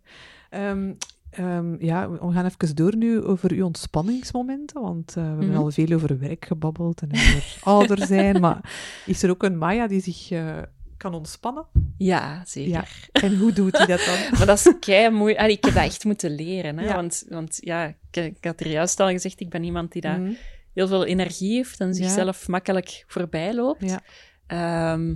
Ehm, 0.50 0.94
ehm, 1.32 1.76
ja, 1.86 2.10
we 2.10 2.32
gaan 2.32 2.46
even 2.46 2.76
door 2.76 2.96
nu 2.96 3.22
over 3.24 3.52
uw 3.52 3.66
ontspanningsmomenten, 3.66 4.82
want 4.82 5.10
uh, 5.10 5.24
we 5.24 5.30
hebben 5.30 5.48
Mhm. 5.48 5.58
al 5.58 5.72
veel 5.72 5.92
over 5.96 6.20
werk 6.20 6.46
gebabbeld 6.46 7.02
en 7.02 7.10
over 7.12 7.58
ouder 7.64 8.06
zijn, 8.06 8.40
maar 8.40 8.72
is 9.06 9.24
er 9.24 9.30
ook 9.30 9.44
een 9.44 9.58
Maya 9.58 9.88
die 9.88 10.02
zich 10.02 10.32
eh, 10.32 10.58
kan 10.98 11.14
ontspannen? 11.14 11.66
Ja, 11.98 12.44
zeker. 12.46 12.72
Ja. 12.72 12.86
En 13.22 13.38
hoe 13.38 13.54
doet 13.54 13.78
hij 13.78 13.86
dat 13.86 14.06
dan? 14.06 14.18
Maar 14.38 14.46
dat 14.46 14.58
is 14.58 14.74
kei 14.80 15.10
moeilijk. 15.10 15.48
Ik 15.52 15.66
heb 15.66 15.74
dat 15.74 15.84
echt 15.84 16.04
moeten 16.06 16.36
leren. 16.36 16.78
Hè? 16.78 16.86
Ja. 16.86 16.96
Want, 16.96 17.26
want 17.30 17.58
ja, 17.62 17.86
ik, 18.12 18.16
ik 18.26 18.44
had 18.46 18.60
er 18.60 18.68
juist 18.68 19.00
al 19.00 19.10
gezegd, 19.10 19.40
ik 19.40 19.50
ben 19.50 19.64
iemand 19.64 19.92
die 19.92 20.02
daar 20.02 20.20
Mhm. 20.20 20.32
heel 20.74 20.88
veel 20.88 21.06
energie 21.06 21.56
heeft 21.56 21.80
en 21.80 21.88
Ja. 21.88 21.94
zichzelf 21.94 22.48
makkelijk 22.48 23.04
voorbij 23.08 23.54
loopt. 23.56 23.90
Ja. 23.90 24.02
Ehm, 24.48 25.16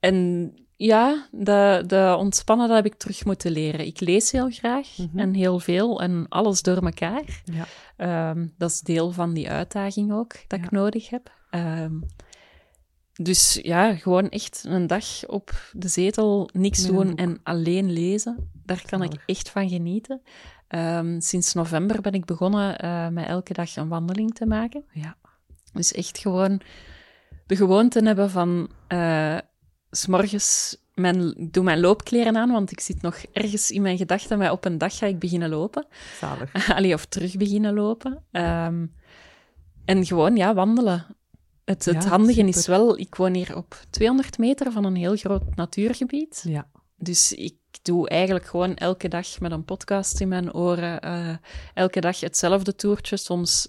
en 0.00 0.52
ja, 0.76 1.26
de, 1.30 1.84
de 1.86 2.14
ontspannen, 2.18 2.66
dat 2.68 2.76
heb 2.76 2.86
ik 2.86 2.94
terug 2.94 3.24
moeten 3.24 3.50
leren. 3.50 3.86
Ik 3.86 4.00
lees 4.00 4.30
heel 4.30 4.50
graag 4.50 4.88
Mhm. 4.98 5.18
en 5.18 5.34
heel 5.34 5.58
veel 5.58 6.00
en 6.00 6.26
alles 6.28 6.62
door 6.62 6.76
elkaar. 6.84 7.42
Ja. 7.44 7.64
Ehm, 7.96 8.46
dat 8.58 8.70
is 8.70 8.80
deel 8.80 9.10
van 9.12 9.34
die 9.34 9.50
uitdaging 9.50 10.12
ook, 10.12 10.34
dat 10.46 10.58
ik 10.58 10.70
nodig 10.70 11.10
heb. 11.10 11.32
Ehm, 11.50 11.92
dus 13.12 13.58
ja, 13.62 13.94
gewoon 13.94 14.28
echt 14.28 14.64
een 14.68 14.86
dag 14.86 15.26
op 15.26 15.52
de 15.72 15.88
zetel, 15.88 16.48
niks 16.52 16.82
Met 16.82 16.90
doen 16.92 17.16
en 17.16 17.40
alleen 17.42 17.92
lezen. 17.92 18.50
Daar 18.64 18.82
kan 18.86 19.02
ik 19.02 19.22
echt 19.26 19.50
van 19.50 19.68
genieten. 19.68 20.22
Ehm, 20.68 21.20
sinds 21.20 21.54
november 21.54 22.00
ben 22.00 22.12
ik 22.12 22.24
begonnen 22.24 22.78
eh, 22.78 23.08
met 23.08 23.26
elke 23.26 23.52
dag 23.52 23.76
een 23.76 23.88
wandeling 23.88 24.34
te 24.34 24.46
maken. 24.46 24.84
Ja. 24.92 25.16
Dus 25.72 25.92
echt 25.92 26.18
gewoon 26.18 26.60
de 27.46 27.56
gewoonte 27.56 28.00
hebben 28.04 28.30
van... 28.30 28.70
eh, 28.88 29.38
s 29.96 30.06
morgens 30.06 30.76
mijn, 30.94 31.34
doe 31.50 31.64
mijn 31.64 31.80
loopkleren 31.80 32.36
aan, 32.36 32.50
want 32.50 32.70
ik 32.70 32.80
zit 32.80 33.02
nog 33.02 33.16
ergens 33.32 33.70
in 33.70 33.82
mijn 33.82 33.96
gedachten, 33.96 34.38
maar 34.38 34.52
op 34.52 34.64
een 34.64 34.78
dag 34.78 34.96
ga 34.98 35.06
ik 35.06 35.18
beginnen 35.18 35.48
lopen. 35.48 35.86
Zalig. 36.20 36.68
Allee, 36.76 36.94
of 36.94 37.04
terug 37.04 37.36
beginnen 37.36 37.74
lopen. 37.74 38.22
Ehm, 38.30 38.86
en 39.84 40.06
gewoon, 40.06 40.36
ja, 40.36 40.54
wandelen. 40.54 41.06
Het, 41.64 41.84
het 41.84 42.02
Ja, 42.02 42.08
handige 42.08 42.42
is 42.42 42.66
wel, 42.66 42.98
ik 42.98 43.14
woon 43.14 43.34
hier 43.34 43.56
op 43.56 43.84
200 43.90 44.38
meter 44.38 44.72
van 44.72 44.84
een 44.84 44.96
heel 44.96 45.16
groot 45.16 45.56
natuurgebied. 45.56 46.42
Ja. 46.48 46.68
Dus 46.96 47.32
ik 47.32 47.56
doe 47.82 48.08
eigenlijk 48.08 48.46
gewoon 48.46 48.76
elke 48.76 49.08
dag 49.08 49.40
met 49.40 49.52
een 49.52 49.64
podcast 49.64 50.20
in 50.20 50.28
mijn 50.28 50.54
oren, 50.54 51.00
eh, 51.00 51.36
elke 51.74 52.00
dag 52.00 52.20
hetzelfde 52.20 52.74
toertje, 52.74 53.16
soms 53.16 53.68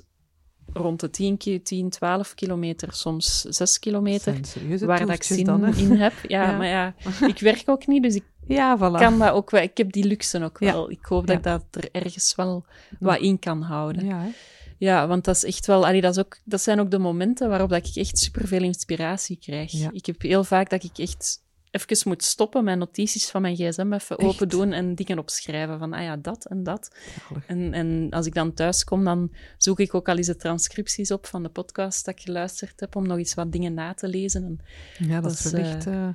rond 0.78 0.99
de 0.99 1.09
10, 1.09 1.38
ki- 1.38 1.61
10 1.61 1.89
12 1.89 2.34
kilometer, 2.34 2.93
soms 2.93 3.41
6 3.41 3.80
kilometer, 3.80 4.39
waar 4.80 4.99
dat 5.05 5.09
ik 5.15 5.23
zin 5.23 5.43
dan, 5.45 5.76
in 5.76 5.91
heb. 5.91 6.13
Ja, 6.28 6.43
Ja. 6.51 6.57
maar 6.57 6.67
ja, 6.67 6.93
ik 7.28 7.39
werk 7.39 7.63
ook 7.65 7.88
niet, 7.88 8.03
dus 8.03 8.15
ik 8.15 8.23
Ja, 8.47 8.78
voilà. 8.78 8.99
kan 8.99 9.19
dat 9.19 9.32
ook 9.34 9.49
wel. 9.51 9.61
Ik 9.61 9.78
heb 9.78 9.91
die 9.91 10.05
luxe 10.05 10.43
ook 10.43 10.57
wel. 10.59 10.91
Ik 10.91 11.05
hoop 11.05 11.28
dat 11.28 11.38
ik 11.38 11.43
dat 11.43 11.63
er 11.71 11.89
ergens 11.91 12.36
wel 12.36 12.65
wat 12.99 13.19
in 13.19 13.39
kan 13.39 13.61
houden. 13.61 14.05
Ja, 14.05 14.19
hè? 14.21 14.30
Ja, 14.78 15.07
want 15.07 15.23
dat 15.26 15.36
is 15.36 15.43
echt 15.45 15.65
wel... 15.65 15.86
Allee, 15.86 16.01
dat, 16.01 16.11
is 16.17 16.23
ook, 16.23 16.38
dat 16.43 16.61
zijn 16.61 16.80
ook 16.80 16.91
de 16.91 16.99
momenten 16.99 17.49
waarop 17.49 17.69
dat 17.69 17.88
ik 17.88 17.95
echt 17.95 18.17
superveel 18.17 18.61
inspiratie 18.61 19.38
krijg. 19.41 19.71
Ja. 19.71 19.89
Ik 19.91 20.05
heb 20.05 20.21
heel 20.21 20.43
vaak 20.43 20.69
dat 20.69 20.84
ik 20.84 20.97
echt 20.97 21.43
even 21.76 22.09
moet 22.09 22.23
stoppen, 22.23 22.63
mijn 22.63 22.78
notities 22.78 23.30
van 23.30 23.41
mijn 23.41 23.55
gsm 23.55 23.93
even 23.93 24.17
Echt? 24.17 24.30
open 24.30 24.49
doen 24.49 24.71
en 24.71 24.95
dingen 24.95 25.19
opschrijven 25.19 25.80
van, 25.80 25.93
ah 25.93 26.03
ja, 26.03 26.17
dat 26.17 26.45
en 26.45 26.63
dat. 26.63 26.95
En, 27.47 27.73
en 27.73 28.07
als 28.09 28.26
ik 28.26 28.34
dan 28.34 28.53
thuis 28.53 28.84
kom, 28.84 29.03
dan 29.03 29.32
zoek 29.57 29.80
ik 29.80 29.93
ook 29.93 30.09
al 30.09 30.17
eens 30.17 30.28
de 30.28 30.36
transcripties 30.36 31.11
op 31.11 31.26
van 31.26 31.43
de 31.43 31.49
podcast 31.49 32.05
dat 32.05 32.15
ik 32.15 32.21
geluisterd 32.26 32.80
heb, 32.80 32.95
om 32.95 33.07
nog 33.07 33.17
eens 33.17 33.34
wat 33.34 33.51
dingen 33.51 33.73
na 33.73 33.93
te 33.93 34.07
lezen. 34.07 34.43
En 34.43 34.59
Ja, 35.07 35.13
dat, 35.21 35.23
Dat 35.23 35.32
is 35.32 35.45
is, 35.45 35.51
wel 35.51 35.61
echt 35.61 35.88
eh, 35.88 36.07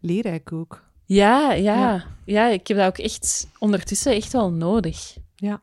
leerrijk 0.00 0.52
ook. 0.52 0.84
ja, 1.04 1.52
ja, 1.52 1.74
Ja. 1.80 2.04
ja, 2.24 2.48
ik 2.48 2.66
heb 2.66 2.76
dat 2.76 2.86
ook 2.86 2.98
echt 2.98 3.48
ondertussen 3.58 4.12
echt 4.12 4.32
wel 4.32 4.52
nodig. 4.52 5.16
Ja. 5.36 5.62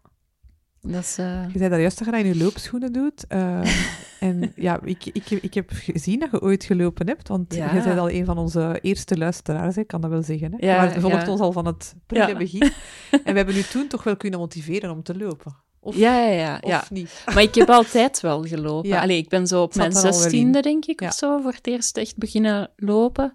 Dat 0.82 1.02
is... 1.04 1.18
eh, 1.18 1.46
Je 1.52 1.58
zei 1.58 1.70
daar 1.70 1.80
juist 1.80 1.98
dat 1.98 2.06
je 2.08 2.14
dat 2.14 2.22
in 2.24 2.28
je 2.28 2.44
loopschoenen 2.44 2.94
doet. 2.94 3.28
eh, 3.28 3.62
ja, 4.56 4.80
ik, 4.84 5.06
ik, 5.06 5.30
ik 5.30 5.54
heb 5.54 5.70
gezien 5.74 6.20
dat 6.20 6.32
je 6.32 6.42
ooit 6.42 6.64
gelopen 6.64 7.08
hebt, 7.08 7.28
want 7.28 7.56
Ja. 7.56 7.74
je 7.74 7.82
bent 7.82 8.00
al 8.00 8.10
een 8.10 8.26
van 8.26 8.38
onze 8.38 8.80
eerste 8.82 9.18
luisteraars, 9.18 9.78
ik 9.78 9.88
kan 9.88 10.02
dat 10.02 10.10
wel 10.10 10.22
zeggen. 10.24 10.52
Hè? 10.52 10.68
Ja, 10.68 10.78
maar 10.78 10.94
je 10.94 11.00
volgt 11.00 11.28
ons 11.28 11.40
al 11.40 11.52
van 11.52 11.66
het 11.66 11.96
prille 12.08 12.36
begin. 12.38 12.62
En 13.12 13.32
we 13.32 13.32
hebben 13.38 13.56
nu 13.56 13.62
toen 13.62 13.88
toch 13.88 14.04
wel 14.04 14.18
kunnen 14.18 14.40
motiveren 14.40 14.92
om 14.92 15.04
te 15.04 15.18
lopen. 15.18 15.56
Of, 15.80 15.96
ja, 15.96 16.20
ja, 16.20 16.32
ja. 16.32 16.58
of 16.62 16.70
ja. 16.70 16.84
niet? 16.90 17.24
Maar 17.34 17.42
ik 17.44 17.56
heb 17.56 17.70
altijd 17.70 18.20
wel 18.20 18.44
gelopen. 18.44 19.00
Allee, 19.00 19.18
ik 19.18 19.30
ben 19.30 19.48
zo 19.48 19.62
op 19.62 19.76
mijn 19.76 19.92
zestiende, 19.92 20.62
denk 20.62 20.86
ik, 20.86 21.02
of 21.02 21.14
zo, 21.14 21.40
voor 21.42 21.52
het 21.52 21.68
eerst 21.68 21.98
echt 21.98 22.18
beginnen 22.18 22.70
lopen. 22.76 23.32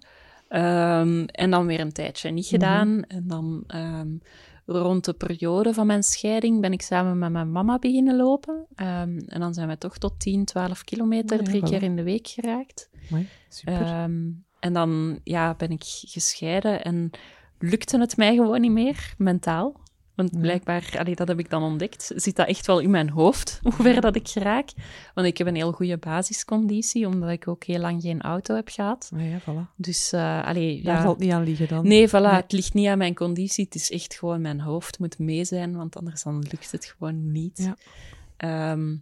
Ehm, 0.47 1.23
en 1.25 1.51
dan 1.51 1.65
weer 1.65 1.79
een 1.79 1.91
tijdje 1.91 2.31
niet 2.31 2.45
gedaan. 2.45 3.03
En 3.07 3.23
dan 3.27 3.63
ehm, 3.67 4.07
rond 4.71 5.05
de 5.05 5.13
periode 5.13 5.73
van 5.73 5.87
mijn 5.87 6.03
scheiding 6.03 6.61
ben 6.61 6.71
ik 6.71 6.81
samen 6.81 7.17
met 7.17 7.31
mijn 7.31 7.51
mama 7.51 7.79
beginnen 7.79 8.15
lopen. 8.15 8.65
Ehm, 8.75 9.19
en 9.25 9.39
dan 9.39 9.53
zijn 9.53 9.67
we 9.67 9.77
toch 9.77 9.97
tot 9.97 10.19
10, 10.19 10.45
12 10.45 10.83
kilometer 10.83 11.37
ja, 11.37 11.43
drie 11.43 11.63
keer 11.63 11.83
in 11.83 11.95
de 11.95 12.03
week 12.03 12.27
geraakt. 12.27 12.89
Super. 13.49 13.81
Ehm, 13.81 14.29
en 14.59 14.73
dan 14.73 15.19
ja, 15.23 15.55
ben 15.55 15.69
ik 15.69 15.83
gescheiden 15.85 16.83
en 16.83 17.09
lukte 17.59 17.99
het 17.99 18.17
mij 18.17 18.35
gewoon 18.35 18.61
niet 18.61 18.71
meer, 18.71 19.13
mentaal. 19.17 19.79
Want 20.19 20.39
blijkbaar, 20.41 20.95
allee, 20.97 21.15
dat 21.15 21.27
heb 21.27 21.39
ik 21.39 21.49
dan 21.49 21.63
ontdekt, 21.63 22.11
zit 22.15 22.35
dat 22.35 22.47
echt 22.47 22.67
wel 22.67 22.79
in 22.79 22.89
mijn 22.89 23.09
hoofd, 23.09 23.59
hoe 23.63 23.71
ver 23.73 24.01
dat 24.01 24.15
ik 24.15 24.29
raak. 24.33 24.69
Want 25.13 25.27
ik 25.27 25.37
heb 25.37 25.47
een 25.47 25.55
heel 25.55 25.71
goede 25.71 25.97
basisconditie, 25.97 27.07
omdat 27.07 27.29
ik 27.29 27.47
ook 27.47 27.63
heel 27.63 27.79
lang 27.79 28.01
geen 28.01 28.21
auto 28.21 28.55
heb 28.55 28.67
gehad. 28.69 29.11
Ja, 29.15 29.39
voilà. 29.39 29.75
Dus, 29.75 30.11
eh 30.11 30.43
allee, 30.45 30.83
Daar 30.83 30.95
ja. 30.95 31.01
zal 31.01 31.11
het 31.11 31.19
niet 31.19 31.31
aan 31.31 31.43
liggen 31.43 31.67
dan. 31.67 31.87
Nee, 31.87 32.07
voilà, 32.07 32.11
Nee. 32.11 32.31
het 32.31 32.51
ligt 32.51 32.73
niet 32.73 32.87
aan 32.87 32.97
mijn 32.97 33.15
conditie. 33.15 33.65
Het 33.65 33.75
is 33.75 33.91
echt 33.91 34.13
gewoon 34.13 34.41
mijn 34.41 34.59
hoofd 34.59 34.99
moet 34.99 35.19
mee 35.19 35.45
zijn, 35.45 35.75
want 35.75 35.95
anders 35.97 36.23
dan 36.23 36.39
lukt 36.51 36.71
het 36.71 36.95
gewoon 36.97 37.31
niet. 37.31 37.57
Ja. 37.57 37.75
Ehm, 38.37 38.95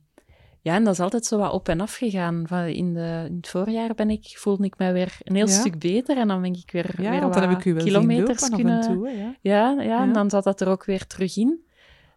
ja, 0.67 0.75
en 0.75 0.83
dat 0.83 0.93
is 0.93 0.99
altijd 0.99 1.25
zo 1.25 1.37
wat 1.37 1.51
op 1.51 1.69
en 1.69 1.81
af 1.81 1.95
gegaan. 1.95 2.43
Van 2.47 2.63
in, 2.65 2.93
de, 2.93 3.25
in 3.29 3.35
het 3.35 3.47
voorjaar 3.47 3.93
ben 3.95 4.09
ik, 4.09 4.33
voelde 4.37 4.63
ik 4.65 4.77
mij 4.77 4.93
weer 4.93 5.17
een 5.23 5.35
heel 5.35 5.47
Ja. 5.47 5.51
stuk 5.59 5.79
beter 5.79 6.17
en 6.17 6.27
dan 6.27 6.41
ben 6.41 6.53
ik 6.53 6.71
weer, 6.71 7.01
Ja, 7.01 7.09
weer 7.09 7.19
want 7.21 7.33
wat 7.33 7.33
dan 7.43 7.49
heb 7.49 7.59
ik 7.59 7.65
u 7.65 7.73
wel 7.73 7.83
kilometers 7.83 8.49
kunnen... 8.49 8.81
toe. 8.81 9.09
Ja. 9.41 9.77
Ja, 9.83 10.01
en 10.01 10.13
dan 10.13 10.29
zat 10.29 10.43
dat 10.43 10.61
er 10.61 10.67
ook 10.67 10.85
weer 10.85 11.07
terug 11.07 11.37
in. 11.37 11.65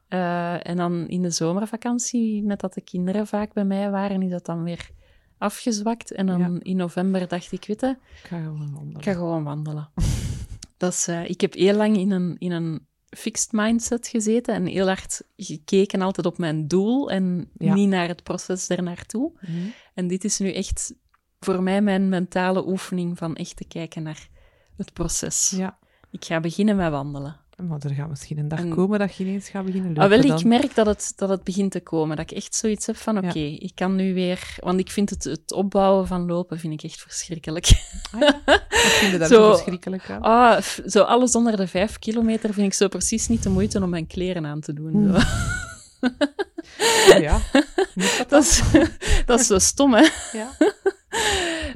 Eh, 0.08 0.66
en 0.68 0.76
dan 0.76 1.08
in 1.08 1.22
de 1.22 1.30
zomervakantie, 1.30 2.42
met 2.42 2.60
dat 2.60 2.74
de 2.74 2.80
kinderen 2.80 3.26
vaak 3.26 3.52
bij 3.52 3.64
mij 3.64 3.90
waren, 3.90 4.22
is 4.22 4.30
dat 4.30 4.46
dan 4.46 4.62
weer 4.62 4.90
afgezwakt. 5.38 6.10
En 6.12 6.26
dan 6.26 6.38
Ja. 6.38 6.50
in 6.58 6.76
november 6.76 7.28
dacht 7.28 7.52
ik, 7.52 7.64
weet 7.66 7.80
je, 7.80 7.86
Ik 7.86 7.96
ga 8.28 8.36
gewoon 8.42 8.58
wandelen. 8.72 8.96
ik 8.96 9.02
ga 9.04 9.12
gewoon 9.12 9.44
wandelen. 9.44 9.88
dat 10.76 10.92
is, 10.92 11.08
eh, 11.08 11.28
ik 11.30 11.40
heb 11.40 11.54
heel 11.54 11.74
lang 11.76 11.96
in 11.96 12.10
een, 12.10 12.36
in 12.38 12.52
een 12.52 12.86
fixed 13.10 13.52
mindset 13.52 14.06
gezeten 14.08 14.54
en 14.54 14.66
heel 14.66 14.86
hard 14.86 15.22
gekeken 15.36 16.00
altijd 16.02 16.26
op 16.26 16.38
mijn 16.38 16.68
doel 16.68 17.10
en 17.10 17.50
Ja. 17.58 17.74
niet 17.74 17.88
naar 17.88 18.08
het 18.08 18.22
proces 18.22 18.68
ernaartoe. 18.68 19.32
Mhm. 19.40 19.52
En 19.94 20.08
dit 20.08 20.24
is 20.24 20.38
nu 20.38 20.52
echt 20.52 20.94
voor 21.40 21.62
mij 21.62 21.82
mijn 21.82 22.08
mentale 22.08 22.66
oefening 22.68 23.18
van 23.18 23.34
echt 23.36 23.56
te 23.56 23.64
kijken 23.64 24.02
naar 24.02 24.28
het 24.76 24.92
proces. 24.92 25.50
Ja, 25.56 25.78
Ik 26.10 26.24
ga 26.24 26.40
beginnen 26.40 26.76
met 26.76 26.90
wandelen. 26.90 27.39
Maar 27.60 27.78
er 27.80 27.94
gaat 27.94 28.08
misschien 28.08 28.38
een 28.38 28.48
dag 28.48 28.58
En- 28.58 28.74
komen 28.74 28.98
dat 28.98 29.14
je 29.14 29.24
ineens 29.24 29.48
gaat 29.48 29.64
beginnen 29.64 29.88
lopen 29.88 30.02
Ah, 30.02 30.08
wel, 30.08 30.22
dan. 30.26 30.38
ik 30.38 30.44
merk 30.44 30.74
dat 30.74 30.86
het, 30.86 31.12
dat 31.16 31.28
het 31.28 31.44
begint 31.44 31.70
te 31.70 31.80
komen. 31.80 32.16
Dat 32.16 32.30
ik 32.30 32.36
echt 32.36 32.54
zoiets 32.54 32.86
heb 32.86 32.96
van, 32.96 33.16
oké, 33.18 33.38
Ja. 33.38 33.56
ik 33.58 33.72
kan 33.74 33.96
nu 33.96 34.14
weer... 34.14 34.54
Want 34.60 34.80
ik 34.80 34.90
vind 34.90 35.10
het, 35.10 35.24
het 35.24 35.52
opbouwen 35.52 36.06
van 36.06 36.26
lopen 36.26 36.58
vind 36.58 36.72
ik 36.72 36.82
echt 36.82 37.00
verschrikkelijk. 37.00 37.66
Ah 38.12 38.20
ja, 38.20 38.40
Wat 38.68 38.92
vind 38.92 39.12
je 39.12 39.18
daar 39.18 39.28
Zo- 39.28 39.34
zo 39.34 39.50
verschrikkelijk 39.54 40.10
aan? 40.10 40.20
Ah, 40.20 40.60
zo 40.86 41.02
alles 41.02 41.34
onder 41.34 41.56
de 41.56 41.66
vijf 41.66 41.98
kilometer 41.98 42.52
vind 42.54 42.66
ik 42.66 42.74
zo 42.74 42.88
precies 42.88 43.28
niet 43.28 43.42
de 43.42 43.48
moeite 43.50 43.82
om 43.82 43.90
mijn 43.90 44.06
kleren 44.06 44.46
aan 44.46 44.60
te 44.60 44.72
doen. 44.72 44.92
Hmm. 44.92 45.14
Zo. 45.20 47.18
Ja, 47.20 47.40
Dat, 48.28 48.42
is, 48.46 48.62
dat 49.26 49.40
is 49.40 49.46
zo 49.46 49.58
stom, 49.58 49.94
hè? 49.94 50.08
Ja. 50.32 50.50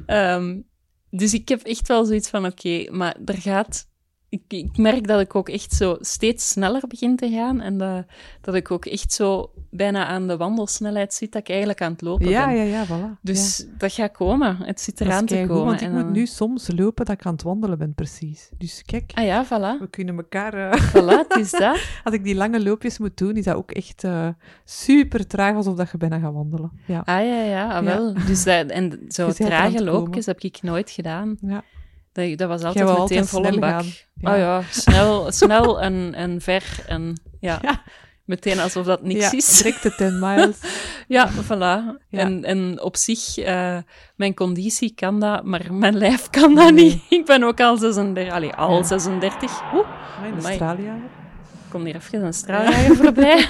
Ehm, 0.05 0.61
dus 1.09 1.33
ik 1.33 1.49
heb 1.49 1.61
echt 1.61 1.87
wel 1.87 2.05
zoiets 2.05 2.29
van, 2.29 2.45
oké, 2.45 2.91
maar 2.91 3.15
er 3.25 3.37
gaat... 3.37 3.87
Ik, 4.35 4.41
ik 4.47 4.77
merk 4.77 5.07
dat 5.07 5.19
ik 5.19 5.35
ook 5.35 5.49
echt 5.49 5.71
zo 5.73 5.95
steeds 5.99 6.49
sneller 6.49 6.81
begin 6.87 7.15
te 7.15 7.29
gaan 7.29 7.61
en 7.61 7.77
dat, 7.77 8.05
dat 8.41 8.55
ik 8.55 8.71
ook 8.71 8.85
echt 8.85 9.13
zo 9.13 9.51
bijna 9.69 10.05
aan 10.05 10.27
de 10.27 10.37
wandelsnelheid 10.37 11.13
zit 11.13 11.31
dat 11.31 11.41
ik 11.41 11.49
eigenlijk 11.49 11.81
aan 11.81 11.91
het 11.91 12.01
lopen 12.01 12.29
Ja, 12.29 12.45
ben. 12.45 12.55
ja, 12.55 12.63
ja, 12.63 12.85
voilà. 12.85 13.19
Dus 13.21 13.65
dat 13.77 13.93
gaat 13.93 14.11
komen. 14.11 14.57
Het 14.57 14.81
zit 14.81 15.01
eraan 15.01 15.25
te 15.25 15.43
komen. 15.47 15.65
want 15.65 15.81
ik 15.81 15.87
En 15.87 15.93
moet 15.93 16.01
dan- 16.03 16.11
nu 16.11 16.25
soms 16.25 16.69
lopen 16.75 17.05
dat 17.05 17.19
ik 17.19 17.25
aan 17.25 17.33
het 17.33 17.43
wandelen 17.43 17.77
ben, 17.77 17.93
precies. 17.93 18.49
Dus 18.57 18.83
kijk, 18.85 19.11
Ah 19.13 19.25
ja, 19.25 19.45
voilà. 19.45 19.79
we 19.79 19.87
kunnen 19.89 20.15
elkaar... 20.17 20.53
eh, 20.53 20.81
Voilà, 20.89 21.27
het 21.27 21.35
is 21.39 21.51
dat. 21.51 21.79
als 22.03 22.13
ik 22.13 22.23
die 22.23 22.35
lange 22.35 22.63
loopjes 22.63 22.97
moet 22.97 23.17
doen, 23.17 23.35
is 23.35 23.43
dat 23.43 23.55
ook 23.55 23.71
echt 23.71 24.03
eh, 24.03 24.27
super 24.65 25.27
traag, 25.27 25.55
alsof 25.55 25.75
dat 25.75 25.91
je 25.91 25.97
bijna 25.97 26.19
gaat 26.19 26.33
wandelen. 26.33 26.71
Ja. 26.85 26.99
Ah 27.05 27.25
ja, 27.25 27.41
ja, 27.43 27.65
ah, 27.77 27.83
Ja. 27.83 27.83
wel. 27.83 28.13
Dus 28.27 28.43
dat, 28.43 28.67
en 28.69 28.99
zo 29.07 29.31
trage 29.31 29.83
loopjes 29.83 30.25
heb 30.25 30.39
ik 30.41 30.61
nooit 30.61 30.89
gedaan. 30.91 31.37
Ja. 31.41 31.63
Dat, 32.15 32.37
dat 32.37 32.47
was 32.49 32.63
altijd 32.63 32.85
meteen 32.85 32.99
altijd 32.99 33.29
volle 33.29 33.45
snel 33.47 33.59
bak. 33.59 33.69
gaan. 33.69 33.85
Ja. 34.13 34.31
Oh 34.33 34.37
ja, 34.37 34.61
snel, 34.69 35.31
snel 35.31 35.81
en, 35.81 36.13
en 36.13 36.41
ver. 36.41 36.63
En 36.87 37.21
ja, 37.39 37.59
Ja. 37.61 37.81
meteen 38.25 38.59
alsof 38.59 38.85
dat 38.85 39.03
niks 39.03 39.19
ja, 39.31 39.31
is. 39.37 39.57
direct 39.57 39.83
de 39.83 39.95
10 40.09 40.19
miles. 40.19 40.57
Ja, 41.07 41.29
voilà. 41.31 42.01
En, 42.09 42.43
en 42.43 42.81
op 42.81 42.95
zich, 42.97 43.37
eh, 43.37 43.77
mijn 44.15 44.33
conditie 44.33 44.93
kan 44.95 45.19
dat, 45.19 45.43
maar 45.43 45.73
mijn 45.73 45.97
lijf 45.97 46.29
kan 46.29 46.55
dat 46.55 46.73
Nee. 46.73 46.83
niet. 46.83 47.01
Ik 47.09 47.25
ben 47.25 47.43
ook 47.43 47.59
al 47.61 47.77
36, 47.77 48.33
allee, 48.33 48.53
al 48.53 48.75
Ja. 48.77 48.83
36. 48.83 49.61
Oeh, 49.73 49.87
in. 50.25 50.33
Australië. 50.45 50.91
kom 51.69 51.85
hier 51.85 51.95
even 51.95 52.23
een 52.23 52.33
straaljager 52.33 52.95
voorbij. 52.95 53.47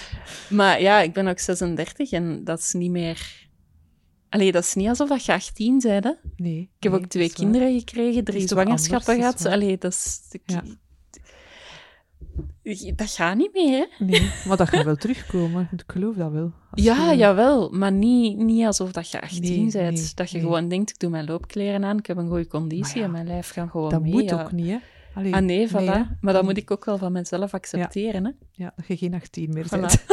maar 0.58 0.80
ja, 0.80 1.00
ik 1.00 1.12
ben 1.12 1.28
ook 1.28 1.38
36 1.38 2.10
en 2.12 2.44
dat 2.44 2.58
is 2.58 2.72
niet 2.72 2.90
meer... 2.90 3.38
Allee, 4.30 4.52
dat 4.52 4.62
is 4.64 4.74
niet 4.74 4.88
alsof 4.88 5.08
dat 5.08 5.24
je 5.24 5.32
18 5.32 5.78
bent, 5.78 6.04
hè. 6.04 6.10
Nee. 6.36 6.60
Ik 6.60 6.82
heb 6.82 6.92
nee, 6.92 7.00
ook 7.00 7.06
twee 7.06 7.28
dat 7.28 7.36
waar. 7.36 7.46
kinderen 7.46 7.78
gekregen, 7.78 8.24
drie 8.24 8.48
zwangerschappen 8.48 9.20
dat 9.20 9.40
gehad. 9.40 9.54
Allee, 9.54 9.78
dat 9.78 9.92
is... 9.92 10.20
Ja. 10.44 10.62
Dat 12.96 13.10
gaat 13.10 13.36
niet 13.36 13.52
meer, 13.52 13.78
hè. 13.98 14.04
Nee, 14.04 14.30
maar 14.46 14.56
dat 14.56 14.68
gaat 14.68 14.84
wel 14.84 14.96
terugkomen. 14.96 15.68
Ik 15.72 15.82
geloof 15.86 16.14
dat 16.16 16.30
wel. 16.32 16.52
Ja, 16.72 17.10
je- 17.10 17.16
jawel, 17.16 17.70
maar 17.70 17.92
niet, 17.92 18.36
niet 18.36 18.64
alsof 18.66 18.92
dat 18.92 19.10
je 19.10 19.20
18 19.20 19.40
Nee, 19.42 19.70
bent. 19.72 19.94
nee, 19.96 20.10
dat 20.14 20.30
je 20.30 20.40
gewoon 20.40 20.68
denkt, 20.68 20.90
ik 20.90 20.98
doe 20.98 21.10
mijn 21.10 21.26
loopkleren 21.26 21.84
aan, 21.84 21.98
ik 21.98 22.06
heb 22.06 22.16
een 22.16 22.28
goede 22.28 22.46
conditie 22.46 22.98
ja, 22.98 23.04
en 23.04 23.10
mijn 23.10 23.26
lijf 23.26 23.50
gaat 23.50 23.70
gewoon 23.70 23.90
Dat 23.90 24.02
mee. 24.02 24.12
moet 24.12 24.30
ja. 24.30 24.42
ook 24.42 24.52
niet, 24.52 24.68
hè? 24.68 24.76
Allee, 25.14 25.34
Ah 25.34 25.42
nee, 25.42 25.68
voilà. 25.68 26.18
maar 26.20 26.32
dat 26.32 26.42
moet 26.42 26.56
ik 26.56 26.70
ook 26.70 26.84
wel 26.84 26.98
van 26.98 27.12
mezelf 27.12 27.54
accepteren. 27.54 28.24
Hè? 28.24 28.30
Ja, 28.52 28.72
dat 28.76 28.86
je 28.86 28.96
geen 28.96 29.14
18 29.14 29.52
meer 29.52 29.66
Voilà. 29.66 29.68
bent. 29.70 30.04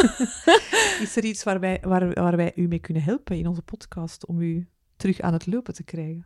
is 1.03 1.15
er 1.15 1.23
iets 1.23 1.43
waar 1.43 1.59
wij, 1.59 1.77
waar, 1.81 2.13
waar 2.13 2.35
wij 2.35 2.51
u 2.55 2.67
mee 2.67 2.79
kunnen 2.79 3.03
helpen 3.03 3.37
in 3.37 3.47
onze 3.47 3.61
podcast 3.61 4.25
om 4.25 4.41
u 4.41 4.67
terug 4.97 5.19
aan 5.21 5.33
het 5.33 5.47
lopen 5.47 5.73
te 5.73 5.83
krijgen? 5.83 6.25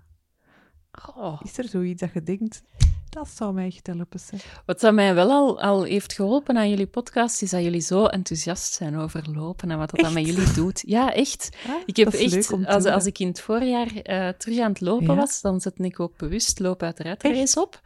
Oh. 1.18 1.42
Is 1.44 1.58
er 1.58 1.68
zoiets 1.68 2.02
dat 2.02 2.14
je 2.14 2.24
denkt, 2.24 2.64
dat 3.10 3.30
zou 3.30 3.54
mij 3.54 3.66
echt 3.66 3.88
helpen? 3.88 4.20
Zeg. 4.20 4.62
Wat 4.66 4.80
dat 4.80 4.94
mij 4.94 5.16
wel 5.16 5.30
al, 5.30 5.62
al 5.62 5.84
heeft 5.84 6.14
geholpen 6.14 6.58
aan 6.58 6.70
jullie 6.70 6.88
podcast, 6.88 7.42
is 7.42 7.50
dat 7.50 7.64
jullie 7.64 7.82
zo 7.82 8.06
enthousiast 8.06 8.74
zijn 8.74 8.98
over 8.98 9.30
lopen 9.32 9.72
en 9.72 9.78
wat 9.78 9.90
dat, 9.90 10.00
dan 10.00 10.14
met 10.14 10.26
jullie 10.26 10.54
doet. 10.54 10.84
Ja, 10.86 11.14
echt. 11.14 11.50
Ah, 11.68 11.76
Ik 11.86 11.96
heb 11.96 12.06
dat 12.12 12.14
is 12.20 12.22
echt, 12.22 12.34
leuk 12.34 12.52
om 12.60 12.66
te 12.66 12.70
als, 12.72 12.86
als 12.86 13.06
ik 13.06 13.20
in 13.20 13.28
het 13.28 13.42
voorjaar 13.42 13.88
eh, 13.96 14.30
terug 14.30 14.60
aan 14.60 14.70
het 14.72 14.82
lopen 14.82 15.06
Ja? 15.08 15.16
was, 15.16 15.42
dan 15.42 15.62
zette 15.62 15.84
ik 15.84 16.00
ook 16.00 16.18
bewust 16.18 16.60
lopen 16.60 16.88
uit 16.88 16.98
de 16.98 17.04
redrace 17.04 17.62
op. 17.62 17.82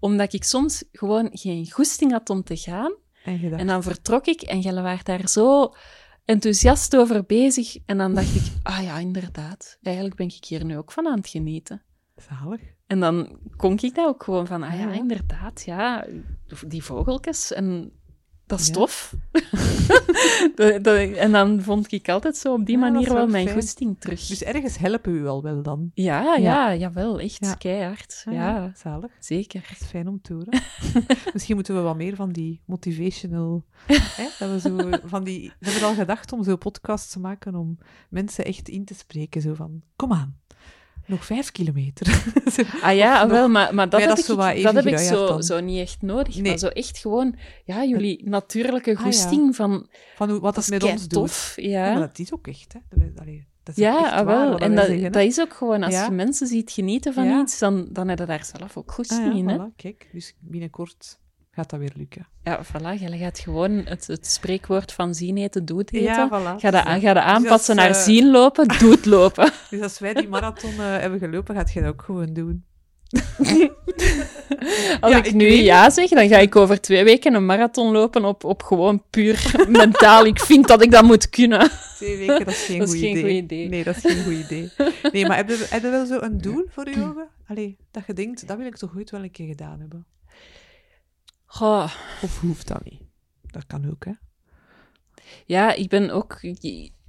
Omdat 0.00 0.32
ik 0.32 0.44
soms 0.44 0.84
gewoon 0.92 1.28
geen 1.32 1.70
goesting 1.70 2.10
had 2.12 2.30
om 2.30 2.42
te 2.42 2.56
gaan. 2.56 2.92
En 3.24 3.52
En 3.52 3.66
dan 3.66 3.82
vertrok 3.82 4.26
ik 4.26 4.42
en 4.42 4.60
jullie 4.60 4.80
waren 4.82 5.04
daar 5.04 5.28
zo 5.28 5.74
enthousiast 6.24 6.96
over 6.96 7.24
bezig. 7.24 7.76
En 7.86 7.98
dan 7.98 8.14
dacht 8.14 8.34
ik, 8.34 8.42
ah 8.62 8.82
ja, 8.82 8.98
inderdaad. 8.98 9.78
Eigenlijk 9.82 10.16
ben 10.16 10.26
ik 10.26 10.44
hier 10.44 10.64
nu 10.64 10.76
ook 10.78 10.92
van 10.92 11.06
aan 11.06 11.18
het 11.18 11.28
genieten. 11.28 11.82
zalig. 12.16 12.60
En 12.86 13.00
dan 13.00 13.38
kon 13.56 13.72
ik 13.80 13.94
dat 13.94 14.06
ook 14.06 14.22
gewoon 14.22 14.46
van, 14.46 14.62
ah 14.62 14.72
ja, 14.78 14.78
Ja. 14.88 14.92
inderdaad, 14.92 15.62
ja, 15.64 16.06
die 16.66 16.84
vogeltjes 16.84 17.52
en 17.52 17.92
dat 18.46 18.60
is 18.60 18.66
Ja. 18.66 18.72
tof. 18.72 19.14
En 21.16 21.32
dan 21.32 21.62
vond 21.62 21.92
ik 21.92 22.08
altijd 22.08 22.36
zo 22.36 22.52
op 22.52 22.66
die 22.66 22.74
Ja, 22.78 22.80
manier 22.90 23.06
wel 23.06 23.14
wel 23.16 23.26
mijn 23.26 23.46
fijn. 23.46 23.58
goesting 23.60 24.00
terug. 24.00 24.26
Dus 24.26 24.42
ergens 24.42 24.78
helpen 24.78 25.12
we 25.12 25.18
u 25.18 25.26
al 25.26 25.42
wel 25.42 25.62
dan. 25.62 25.90
ja, 25.94 26.22
Ja. 26.22 26.36
ja, 26.36 26.74
jawel, 26.74 27.20
echt 27.20 27.56
keihard. 27.58 28.22
Ah, 28.28 28.34
Ja, 28.34 28.72
Zalig. 28.76 29.10
zeker. 29.18 29.64
Dat 29.68 29.80
is 29.80 29.86
fijn 29.86 30.08
om 30.08 30.20
te 30.20 30.32
horen. 30.32 30.62
Misschien 31.32 31.54
moeten 31.54 31.74
we 31.74 31.80
wat 31.80 31.96
meer 31.96 32.16
van 32.16 32.32
die 32.32 32.60
motivational... 32.64 33.64
hè, 34.16 34.26
dat 34.38 34.50
we 34.50 34.60
zo 34.60 34.90
van 35.04 35.24
die, 35.24 35.52
we 35.60 35.70
hebben 35.70 35.88
al 35.88 35.94
gedacht 35.94 36.32
om 36.32 36.44
zo'n 36.44 36.58
podcast 36.58 37.12
te 37.12 37.20
maken 37.20 37.54
om 37.54 37.78
mensen 38.10 38.44
echt 38.44 38.68
in 38.68 38.84
te 38.84 38.94
spreken. 38.94 39.40
Zo 39.40 39.54
van, 39.54 39.82
kom 39.96 40.12
aan, 40.12 40.36
nog 41.06 41.24
vijf 41.24 41.50
kilometer. 41.52 42.22
Ah 42.82 42.94
ja, 42.96 43.22
nog- 43.22 43.30
wel, 43.30 43.48
maar, 43.48 43.74
maar 43.74 43.88
dat 43.88 44.00
heb 44.00 44.08
dat 44.08 44.18
ik, 44.18 44.24
zo 44.24 44.36
wat 44.36 44.62
dat 44.62 44.74
heb 44.74 44.86
ik 44.86 44.98
zo, 45.42 45.60
niet 45.60 45.78
echt 45.80 46.02
nodig. 46.02 46.34
Nee. 46.34 46.42
Maar 46.48 46.58
zo 46.58 46.66
echt 46.66 46.98
gewoon, 46.98 47.36
ja, 47.64 47.84
jullie 47.84 48.28
natuurlijke 48.28 48.90
ja. 48.90 48.96
goesting 48.96 49.56
van, 49.56 49.88
Van 50.16 50.30
hoe, 50.30 50.40
wat 50.40 50.54
dat 50.54 50.68
met 50.68 50.82
ons 50.82 51.00
doet. 51.08 51.10
tof. 51.10 51.52
Ja, 51.56 51.68
Ja, 51.86 51.90
maar 51.92 52.00
dat 52.00 52.18
is 52.18 52.32
ook 52.32 52.46
echt, 52.46 52.72
hè. 52.72 52.78
Allee, 53.20 53.46
dat 53.62 53.76
is 53.76 53.82
Ja, 53.82 53.98
echt 54.04 54.12
ah, 54.12 54.24
waar 54.26 54.48
wel. 54.48 54.58
En 54.58 54.74
dat, 54.74 54.84
zeggen, 54.86 55.04
hè. 55.04 55.10
dat 55.10 55.22
is 55.22 55.40
ook 55.40 55.54
gewoon, 55.54 55.82
als 55.82 55.94
Ja. 55.94 56.04
je 56.04 56.10
mensen 56.10 56.46
ziet 56.46 56.70
genieten 56.70 57.12
van 57.14 57.24
Ja. 57.24 57.40
iets, 57.40 57.58
dan, 57.58 57.86
dan 57.90 58.08
heb 58.08 58.18
je 58.18 58.24
daar 58.24 58.44
zelf 58.56 58.76
ook 58.76 58.92
goed 58.92 59.10
Ah, 59.10 59.18
ja, 59.18 59.32
in. 59.32 59.48
Hè? 59.48 59.56
voilà, 59.58 59.76
kijk. 59.76 60.08
Dus 60.12 60.34
binnenkort 60.40 61.18
gaat 61.54 61.70
dat 61.70 61.78
weer 61.80 61.92
lukken. 61.96 62.26
Ja, 62.42 62.64
voilà. 62.64 63.00
Je 63.00 63.18
gaat 63.18 63.38
gewoon 63.38 63.70
het, 63.70 64.06
het 64.06 64.26
spreekwoord 64.26 64.92
van 64.92 65.14
zien 65.14 65.36
eten, 65.36 65.64
doet 65.64 65.92
eten. 65.92 66.04
Ja, 66.12 66.28
voilà. 66.28 66.60
Ga 66.60 66.70
dat, 66.70 66.84
Dus, 66.84 67.02
ga 67.02 67.12
dat 67.12 67.22
aanpassen 67.22 67.76
als, 67.78 67.86
naar 67.86 67.96
eh, 67.96 68.02
zien 68.02 68.30
lopen, 68.30 68.68
doet 68.78 69.04
lopen. 69.06 69.50
Dus 69.70 69.80
als 69.80 69.98
wij 69.98 70.14
die 70.14 70.28
marathon 70.28 70.70
eh, 70.70 70.78
hebben 70.78 71.18
gelopen, 71.18 71.54
gaat 71.54 71.72
je 71.72 71.80
dat 71.80 71.88
ook 71.88 72.02
gewoon 72.02 72.32
doen. 72.32 72.64
Als 75.00 75.12
Ja, 75.12 75.24
ik, 75.24 75.32
nu 75.34 75.46
ja 75.50 75.90
zeg, 75.90 76.08
dan 76.08 76.28
ga 76.28 76.38
ik 76.38 76.56
over 76.56 76.80
twee 76.80 77.04
weken 77.04 77.34
een 77.34 77.46
marathon 77.46 77.92
lopen 77.92 78.24
op, 78.24 78.44
op 78.44 78.62
gewoon 78.62 79.02
puur 79.10 79.54
mentaal. 79.68 80.24
Ik 80.26 80.40
vind 80.40 80.68
dat 80.68 80.82
ik 80.82 80.90
dat 80.90 81.04
moet 81.04 81.28
kunnen. 81.28 81.70
Twee 81.96 82.16
weken, 82.16 82.44
dat 82.44 82.54
is 82.54 82.64
geen 82.64 82.78
Dat 82.78 82.88
is 82.88 82.94
goed 82.94 83.02
geen 83.02 83.16
idee. 83.16 83.22
goed 83.22 83.42
idee. 83.42 83.68
Nee, 83.68 83.84
dat 83.84 83.96
is 83.96 84.02
geen 84.02 84.24
goed 84.24 84.32
idee. 84.44 84.70
Nee, 85.12 85.26
maar 85.26 85.36
heb 85.36 85.48
je, 85.48 85.66
heb 85.70 85.82
je 85.82 85.90
wel 85.90 86.06
zo 86.06 86.18
een 86.20 86.38
doel 86.38 86.64
voor 86.68 86.88
je 86.88 86.96
ogen? 86.96 87.28
Allee, 87.48 87.76
dat 87.90 88.02
je 88.06 88.12
denkt, 88.12 88.48
dat 88.48 88.56
wil 88.56 88.66
ik 88.66 88.76
toch 88.76 88.96
ooit 88.96 89.10
wel 89.10 89.22
een 89.22 89.30
keer 89.30 89.46
gedaan 89.46 89.80
hebben? 89.80 90.06
Goh, 91.54 91.90
Of 92.22 92.40
hoeft 92.40 92.68
dat 92.68 92.84
niet? 92.84 93.00
Dat 93.42 93.66
kan 93.66 93.90
ook, 93.90 94.04
hè? 94.04 94.12
ja, 95.46 95.72
ik 95.72 95.88
ben 95.88 96.10
ook... 96.10 96.42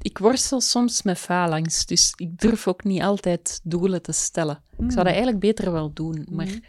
Ik, 0.02 0.18
worstel 0.18 0.62
soms 0.62 1.02
met 1.02 1.18
faalangst, 1.18 1.88
dus 1.88 2.14
ik 2.16 2.40
durf 2.40 2.68
ook 2.68 2.84
niet 2.84 3.02
altijd 3.02 3.60
doelen 3.64 4.02
te 4.02 4.12
stellen. 4.12 4.64
Ik 4.72 4.92
zou 4.92 4.96
dat 4.96 5.06
eigenlijk 5.06 5.40
beter 5.40 5.72
wel 5.72 5.94
doen, 5.94 6.28
maar 6.32 6.46
Mhm. 6.46 6.56
ik 6.56 6.68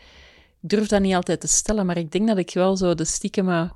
durf 0.61 0.89
dat 0.89 1.01
niet 1.01 1.15
altijd 1.15 1.41
te 1.41 1.47
stellen. 1.47 1.87
Maar 1.87 1.97
ik 1.97 2.11
denk 2.11 2.27
dat 2.29 2.39
ik 2.39 2.51
wel 2.55 2.77
zo 2.77 2.95
de 2.95 3.05
stiekeme 3.05 3.73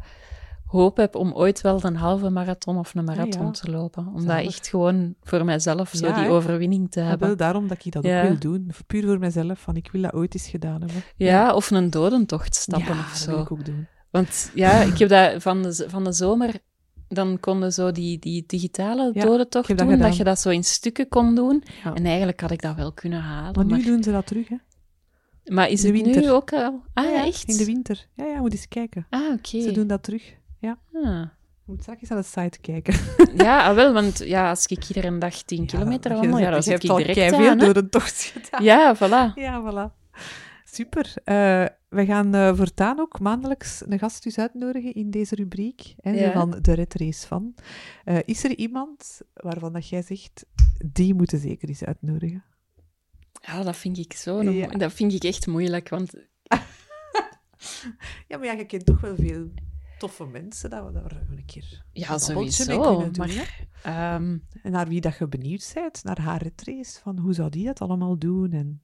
hoop 0.71 0.97
heb 0.97 1.15
om 1.15 1.33
ooit 1.33 1.61
wel 1.61 1.79
een 1.85 1.97
halve 1.97 2.31
marathon 2.31 2.79
of 2.79 2.95
een 2.95 3.05
marathon 3.05 3.41
Ah, 3.47 3.55
ja. 3.55 3.61
te 3.61 3.71
lopen. 3.71 4.07
Om 4.15 4.27
dat 4.27 4.39
echt 4.45 4.69
gewoon 4.69 5.15
voor 5.23 5.45
mijzelf 5.45 5.91
zo 5.95 6.07
Ja, 6.07 6.21
die 6.21 6.29
overwinning 6.31 6.91
te 6.91 7.01
hebben. 7.01 7.27
wel 7.29 7.37
daarom 7.37 7.69
dat 7.69 7.85
ik 7.85 7.93
dat 7.93 8.05
ook 8.07 8.23
wil 8.23 8.39
doen. 8.39 8.71
Puur 8.87 9.05
voor 9.07 9.19
mezelf, 9.19 9.59
van 9.61 9.77
ik 9.77 9.89
wil 9.93 10.03
dat 10.03 10.13
ooit 10.13 10.35
eens 10.35 10.49
gedaan 10.49 10.81
hebben. 10.81 11.03
Ja, 11.17 11.55
of 11.55 11.71
een 11.71 11.91
dodentocht 11.91 12.55
stappen 12.55 12.95
ja, 12.95 13.01
of 13.01 13.09
dat 13.09 13.19
zo. 13.19 13.31
wil 13.31 13.41
ik 13.41 13.53
ook 13.53 13.65
doen. 13.65 13.87
Want 14.11 14.51
ja, 14.55 14.81
ik 14.83 14.99
heb 14.99 15.09
dat 15.09 15.43
van 15.43 15.63
de, 15.63 15.85
van 15.89 16.05
de 16.05 16.13
zomer... 16.13 16.55
Dan 17.09 17.41
konden 17.41 17.73
zo 17.73 17.93
die, 17.93 18.19
die 18.19 18.45
digitale 18.47 19.13
dodentocht 19.13 19.69
dat 19.69 19.79
doen, 19.79 19.99
dat 19.99 20.17
je 20.17 20.25
dat 20.25 20.39
zo 20.41 20.49
in 20.51 20.65
stukken 20.65 21.09
kon 21.09 21.35
doen. 21.35 21.63
En 21.95 22.05
eigenlijk 22.05 22.41
had 22.41 22.51
ik 22.51 22.63
dat 22.63 22.75
wel 22.77 22.93
kunnen 22.93 23.21
halen. 23.21 23.53
Maar 23.55 23.67
Maar, 23.67 23.79
nu 23.79 23.85
doen 23.85 24.03
ze 24.03 24.13
dat 24.13 24.27
terug, 24.27 24.49
hè? 24.49 24.57
maar 25.45 25.69
is 25.69 25.81
de 25.81 25.87
het 25.87 25.97
nu 25.97 26.03
winter. 26.13 26.33
ook 26.35 26.53
al... 26.53 26.83
Ah, 26.95 27.05
Ja, 27.05 27.25
echt? 27.27 27.45
In 27.49 27.57
de 27.57 27.65
winter. 27.65 28.07
Ja, 28.15 28.25
ja, 28.25 28.41
moet 28.41 28.53
eens 28.53 28.69
kijken. 28.69 29.07
Ah, 29.11 29.33
oké. 29.33 29.61
Ze 29.61 29.73
doen 29.73 29.87
dat 29.87 30.03
terug. 30.03 30.35
Ah. 30.63 30.73
Je 30.93 31.29
moet 31.77 31.81
straks 31.83 32.01
eens 32.01 32.11
aan 32.11 32.17
de 32.17 32.23
site 32.23 32.59
kijken. 32.61 32.95
Ja, 33.45 33.69
ah, 33.69 33.75
wel, 33.75 33.93
want 33.93 34.19
ja, 34.19 34.49
als 34.49 34.67
ik 34.67 34.85
hier 34.85 35.05
een 35.05 35.19
dag 35.19 35.43
10 35.43 35.67
kilometer 35.67 36.13
wandel, 36.15 36.39
ja, 36.39 36.45
dan 36.51 36.55
je 36.55 36.63
zit 36.63 36.85
ik 36.85 36.97
direct 36.97 37.35
veel 37.37 37.49
aan. 37.51 37.59
door 37.59 37.77
een 37.77 37.91
tocht 37.91 38.23
gedaan. 38.23 38.65
Ja, 38.65 38.97
voilà. 38.97 39.35
Ja, 39.35 39.63
voilà. 39.63 39.99
Super. 40.65 41.13
Eh, 41.25 41.65
we 41.89 42.05
gaan 42.07 42.35
eh, 42.35 42.57
voortaan 42.57 43.01
ook 43.01 43.21
maandelijks 43.21 43.83
een 43.87 43.99
gast 43.99 44.23
dus 44.23 44.39
uitnodigen 44.39 44.95
in 44.95 45.11
deze 45.11 45.35
rubriek. 45.35 45.95
Hè, 46.01 46.11
Ja. 46.11 46.33
van 46.33 46.59
de 46.61 46.73
Red 46.73 46.95
Race 46.95 47.27
van. 47.27 47.55
Eh, 48.05 48.19
is 48.25 48.45
er 48.45 48.57
iemand 48.57 49.21
waarvan 49.35 49.73
dat 49.73 49.89
jij 49.89 50.03
zegt, 50.03 50.47
die 50.85 51.15
moeten 51.15 51.39
zeker 51.39 51.69
eens 51.69 51.85
uitnodigen? 51.85 52.45
Ja, 53.41 53.63
dat 53.63 53.77
vind 53.77 53.99
ik 53.99 54.13
zo. 54.13 54.43
Ja. 54.43 54.67
Dat 54.67 54.93
vind 54.93 55.13
ik 55.13 55.25
echt 55.25 55.47
moeilijk, 55.47 55.89
want 55.89 56.13
Ja, 58.29 58.37
maar 58.39 58.45
ja, 58.47 58.53
je 58.53 58.65
kent 58.67 58.87
toch 58.87 59.01
wel 59.01 59.15
veel 59.17 59.49
toffe 60.01 60.25
mensen 60.27 60.71
dat 60.71 60.85
we 60.87 60.93
daar 60.93 61.13
een 61.31 61.45
keer 61.47 61.83
ja, 61.93 62.11
een 62.11 62.19
babbeltje 62.27 62.65
mee 62.67 62.77
sowieso. 62.77 62.97
kunnen 62.97 63.13
doen. 63.13 63.27
Maar 63.27 63.67
ehm, 63.83 64.37
En 64.63 64.73
naar 64.73 64.89
wie 64.89 65.01
dat 65.01 65.17
je 65.19 65.29
benieuwd 65.29 65.71
bent, 65.75 66.05
naar 66.05 66.21
haar 66.21 66.43
Red 66.43 66.63
Race, 66.65 67.01
van 67.03 67.19
hoe 67.19 67.33
zou 67.35 67.51
die 67.51 67.65
dat 67.65 67.81
allemaal 67.81 68.19
doen? 68.19 68.53
En... 68.53 68.83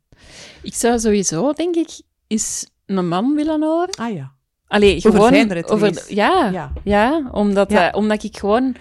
ik 0.62 0.74
zou 0.74 0.98
sowieso, 0.98 1.52
denk 1.52 1.74
ik, 1.76 2.00
eens 2.26 2.70
een 2.86 3.08
man 3.08 3.34
willen 3.34 3.62
horen. 3.62 3.94
Ah 3.94 4.12
ja. 4.14 4.34
Allee, 4.66 4.96
Over 4.96 5.10
gewoon... 5.12 5.62
over, 5.64 6.14
ja, 6.14 6.48
Ja. 6.50 6.72
ja, 6.84 7.28
omdat, 7.32 7.70
Ja. 7.70 7.90
eh, 7.90 7.98
omdat 7.98 8.22
ik 8.22 8.36
gewoon 8.38 8.74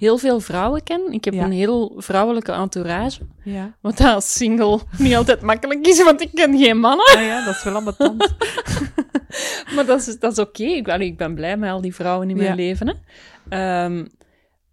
heel 0.00 0.18
veel 0.18 0.40
vrouwen 0.40 0.82
ken. 0.82 1.06
Ik 1.12 1.24
heb 1.24 1.34
Ja. 1.34 1.44
een 1.44 1.52
heel 1.52 1.92
vrouwelijke 1.96 2.52
entourage. 2.52 3.20
Ja. 3.44 3.76
Wat 3.80 3.96
dat 3.96 4.14
als 4.14 4.32
single 4.32 4.80
niet 4.98 5.14
altijd 5.14 5.40
makkelijk 5.40 5.86
is, 5.86 6.02
want 6.04 6.20
ik 6.20 6.30
ken 6.34 6.58
geen 6.58 6.78
mannen. 6.78 7.14
Ah 7.16 7.22
ja, 7.22 7.44
dat 7.44 7.54
is 7.54 7.62
wel 7.64 7.74
ambetant. 7.74 8.28
Maar 9.74 9.86
dat 9.86 10.06
is, 10.06 10.18
dat 10.18 10.32
is 10.32 10.38
oké. 10.38 10.62
Ik, 10.64 10.88
allee, 10.88 11.06
ik 11.06 11.16
ben 11.16 11.34
blij 11.34 11.56
met 11.56 11.70
al 11.70 11.80
die 11.80 11.94
vrouwen 11.94 12.30
in 12.30 12.36
mijn 12.36 12.48
Ja. 12.48 12.54
leven. 12.54 12.86
Hè. 12.88 12.94
Ehm, 13.48 14.06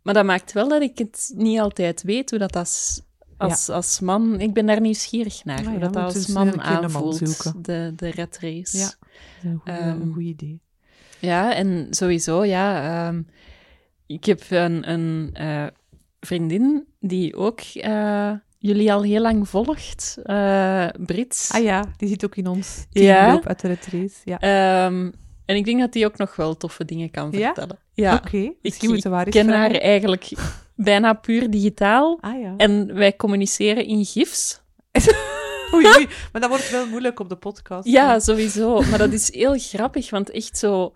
maar 0.02 0.14
dat 0.14 0.26
maakt 0.26 0.54
wel 0.54 0.68
dat 0.68 0.82
ik 0.82 0.98
het 0.98 1.32
niet 1.36 1.60
altijd 1.60 2.04
weet 2.04 2.30
hoe 2.30 2.40
dat 2.40 2.56
als, 2.56 3.02
als, 3.38 3.70
als 3.70 4.00
man... 4.00 4.40
Ik 4.40 4.54
ben 4.54 4.66
daar 4.66 4.82
nieuwsgierig 4.82 5.46
naar, 5.46 5.60
Ah 5.60 5.66
hoe 5.66 5.74
ja, 5.80 5.88
dat, 5.88 5.96
als 5.96 6.28
man 6.28 6.46
man 6.48 6.62
aanvoelt, 6.62 7.66
de, 7.66 7.94
de 7.96 8.10
red 8.10 8.38
race. 8.42 8.78
Ja. 8.78 8.84
Dat 8.84 8.94
is 9.44 9.44
een 9.44 9.60
goeie- 9.66 9.80
Ehm, 9.80 10.12
goed 10.14 10.24
idee. 10.24 10.62
Ja, 11.20 11.54
en 11.56 11.88
sowieso, 11.90 12.44
ja. 12.46 12.84
ehm, 13.08 13.22
ik 14.08 14.26
heb 14.26 14.42
een, 14.50 14.90
een 14.92 15.30
eh, 15.34 15.66
vriendin 16.20 16.88
die 17.00 17.36
ook 17.36 17.60
eh, 17.74 18.32
jullie 18.58 18.94
al 18.94 19.02
heel 19.04 19.22
lang 19.22 19.50
volgt, 19.50 20.18
uh, 20.24 20.88
Brits. 21.06 21.52
Ah 21.52 21.64
ja, 21.64 21.84
die 21.98 22.10
zit 22.10 22.26
ook 22.26 22.36
in 22.36 22.48
ons 22.48 22.86
Ja. 22.90 23.20
teamgroep 23.20 23.48
uit 23.48 23.60
de 23.62 23.68
retrace. 23.68 24.16
Ja. 24.24 24.40
Ehm, 24.40 25.12
en 25.46 25.56
ik 25.56 25.66
denk 25.66 25.80
dat 25.80 25.94
die 25.94 26.06
ook 26.06 26.18
nog 26.18 26.36
wel 26.36 26.58
toffe 26.58 26.86
dingen 26.86 27.12
kan 27.12 27.32
Ja? 27.32 27.46
vertellen. 27.46 27.80
Ja, 27.94 28.14
Oké, 28.26 28.52
misschien 28.62 28.90
moeten 28.90 29.10
we 29.10 29.16
haar 29.16 29.26
ik 29.26 29.32
ken 29.32 29.50
haar 29.50 29.72
eigenlijk 29.72 30.32
bijna 30.76 31.14
puur 31.14 31.50
digitaal. 31.50 32.18
Ah 32.22 32.42
ja. 32.42 32.54
En 32.58 32.94
wij 32.96 33.16
communiceren 33.16 33.86
in 33.86 34.06
gifs. 34.06 34.62
Oei, 35.74 35.86
oei, 35.86 36.08
maar 36.32 36.42
dat 36.42 36.50
wordt 36.50 36.70
wel 36.72 36.88
moeilijk 36.88 37.20
op 37.20 37.30
de 37.30 37.36
podcast. 37.36 37.88
Ja, 37.88 38.20
sowieso. 38.20 38.82
Maar 38.82 38.98
dat 38.98 39.14
is 39.14 39.34
heel 39.34 39.58
grappig, 39.60 40.10
want 40.10 40.30
echt 40.32 40.58
zo... 40.58 40.94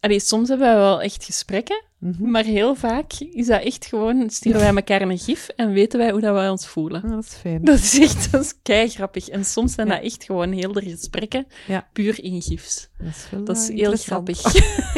Allee, 0.00 0.20
soms 0.20 0.48
hebben 0.48 0.66
wij 0.66 0.76
wel 0.76 1.02
echt 1.02 1.24
gesprekken, 1.24 1.84
Mhm. 1.98 2.30
maar 2.30 2.44
heel 2.44 2.74
vaak 2.74 3.12
is 3.12 3.46
dat 3.46 3.62
echt 3.62 3.86
gewoon... 3.86 4.30
Sturen 4.30 4.60
wij 4.60 4.74
elkaar 4.74 5.00
een 5.02 5.18
gif 5.18 5.48
en 5.48 5.72
weten 5.72 5.98
wij 5.98 6.10
hoe 6.10 6.20
dat 6.20 6.34
wij 6.34 6.48
ons 6.48 6.66
voelen. 6.66 7.02
Ah, 7.02 7.10
dat 7.10 7.24
is 7.24 7.34
fijn. 7.34 7.64
Dat 7.64 7.78
is 7.78 7.98
echt 8.00 8.32
dat 8.32 8.44
is 8.44 8.54
kei 8.62 8.88
grappig. 8.88 9.28
En 9.28 9.44
soms 9.44 9.72
zijn 9.74 9.86
Ja. 9.86 9.94
dat 9.94 10.04
echt 10.04 10.24
gewoon 10.24 10.52
heel 10.52 10.72
de 10.72 10.82
gesprekken, 10.82 11.46
Ja. 11.66 11.88
puur 11.92 12.24
in 12.24 12.42
gifs. 12.42 12.88
Dat 12.98 13.06
is, 13.08 13.26
wel, 13.30 13.44
Dat 13.44 13.56
is 13.56 13.68
eh, 13.68 13.76
heel 13.76 13.96
grappig. 13.96 14.42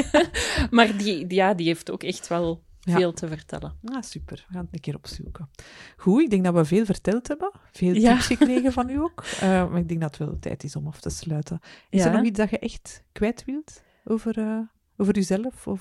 maar 0.70 0.96
die, 0.96 1.34
ja, 1.34 1.54
die 1.54 1.66
heeft 1.66 1.90
ook 1.90 2.02
echt 2.02 2.28
wel 2.28 2.62
Ja. 2.80 2.94
veel 2.96 3.12
te 3.12 3.28
vertellen. 3.28 3.74
Ah, 3.84 4.02
super. 4.02 4.44
We 4.48 4.52
gaan 4.54 4.64
het 4.64 4.74
een 4.74 4.80
keer 4.80 4.94
opzoeken. 4.96 5.50
Goed, 5.96 6.22
ik 6.22 6.30
denk 6.30 6.44
dat 6.44 6.54
we 6.54 6.64
veel 6.64 6.84
verteld 6.84 7.28
hebben. 7.28 7.50
Veel 7.72 7.94
Ja. 7.94 8.12
tips 8.12 8.26
gekregen 8.26 8.72
van 8.72 8.90
u 8.90 8.98
ook. 9.00 9.24
Eh, 9.40 9.70
maar 9.70 9.78
ik 9.80 9.88
denk 9.88 10.00
dat 10.00 10.16
het 10.18 10.28
wel 10.28 10.38
tijd 10.40 10.64
is 10.64 10.76
om 10.76 10.86
af 10.86 11.00
te 11.00 11.10
sluiten. 11.10 11.58
Is 11.90 12.00
Ja. 12.02 12.06
er 12.08 12.12
nog 12.16 12.24
iets 12.24 12.38
dat 12.38 12.50
je 12.50 12.58
echt 12.58 13.02
kwijt 13.12 13.44
wilt 13.44 13.82
over, 14.04 14.38
eh, 14.38 14.58
over 14.98 15.16
uzelf? 15.16 15.66
Of? 15.66 15.80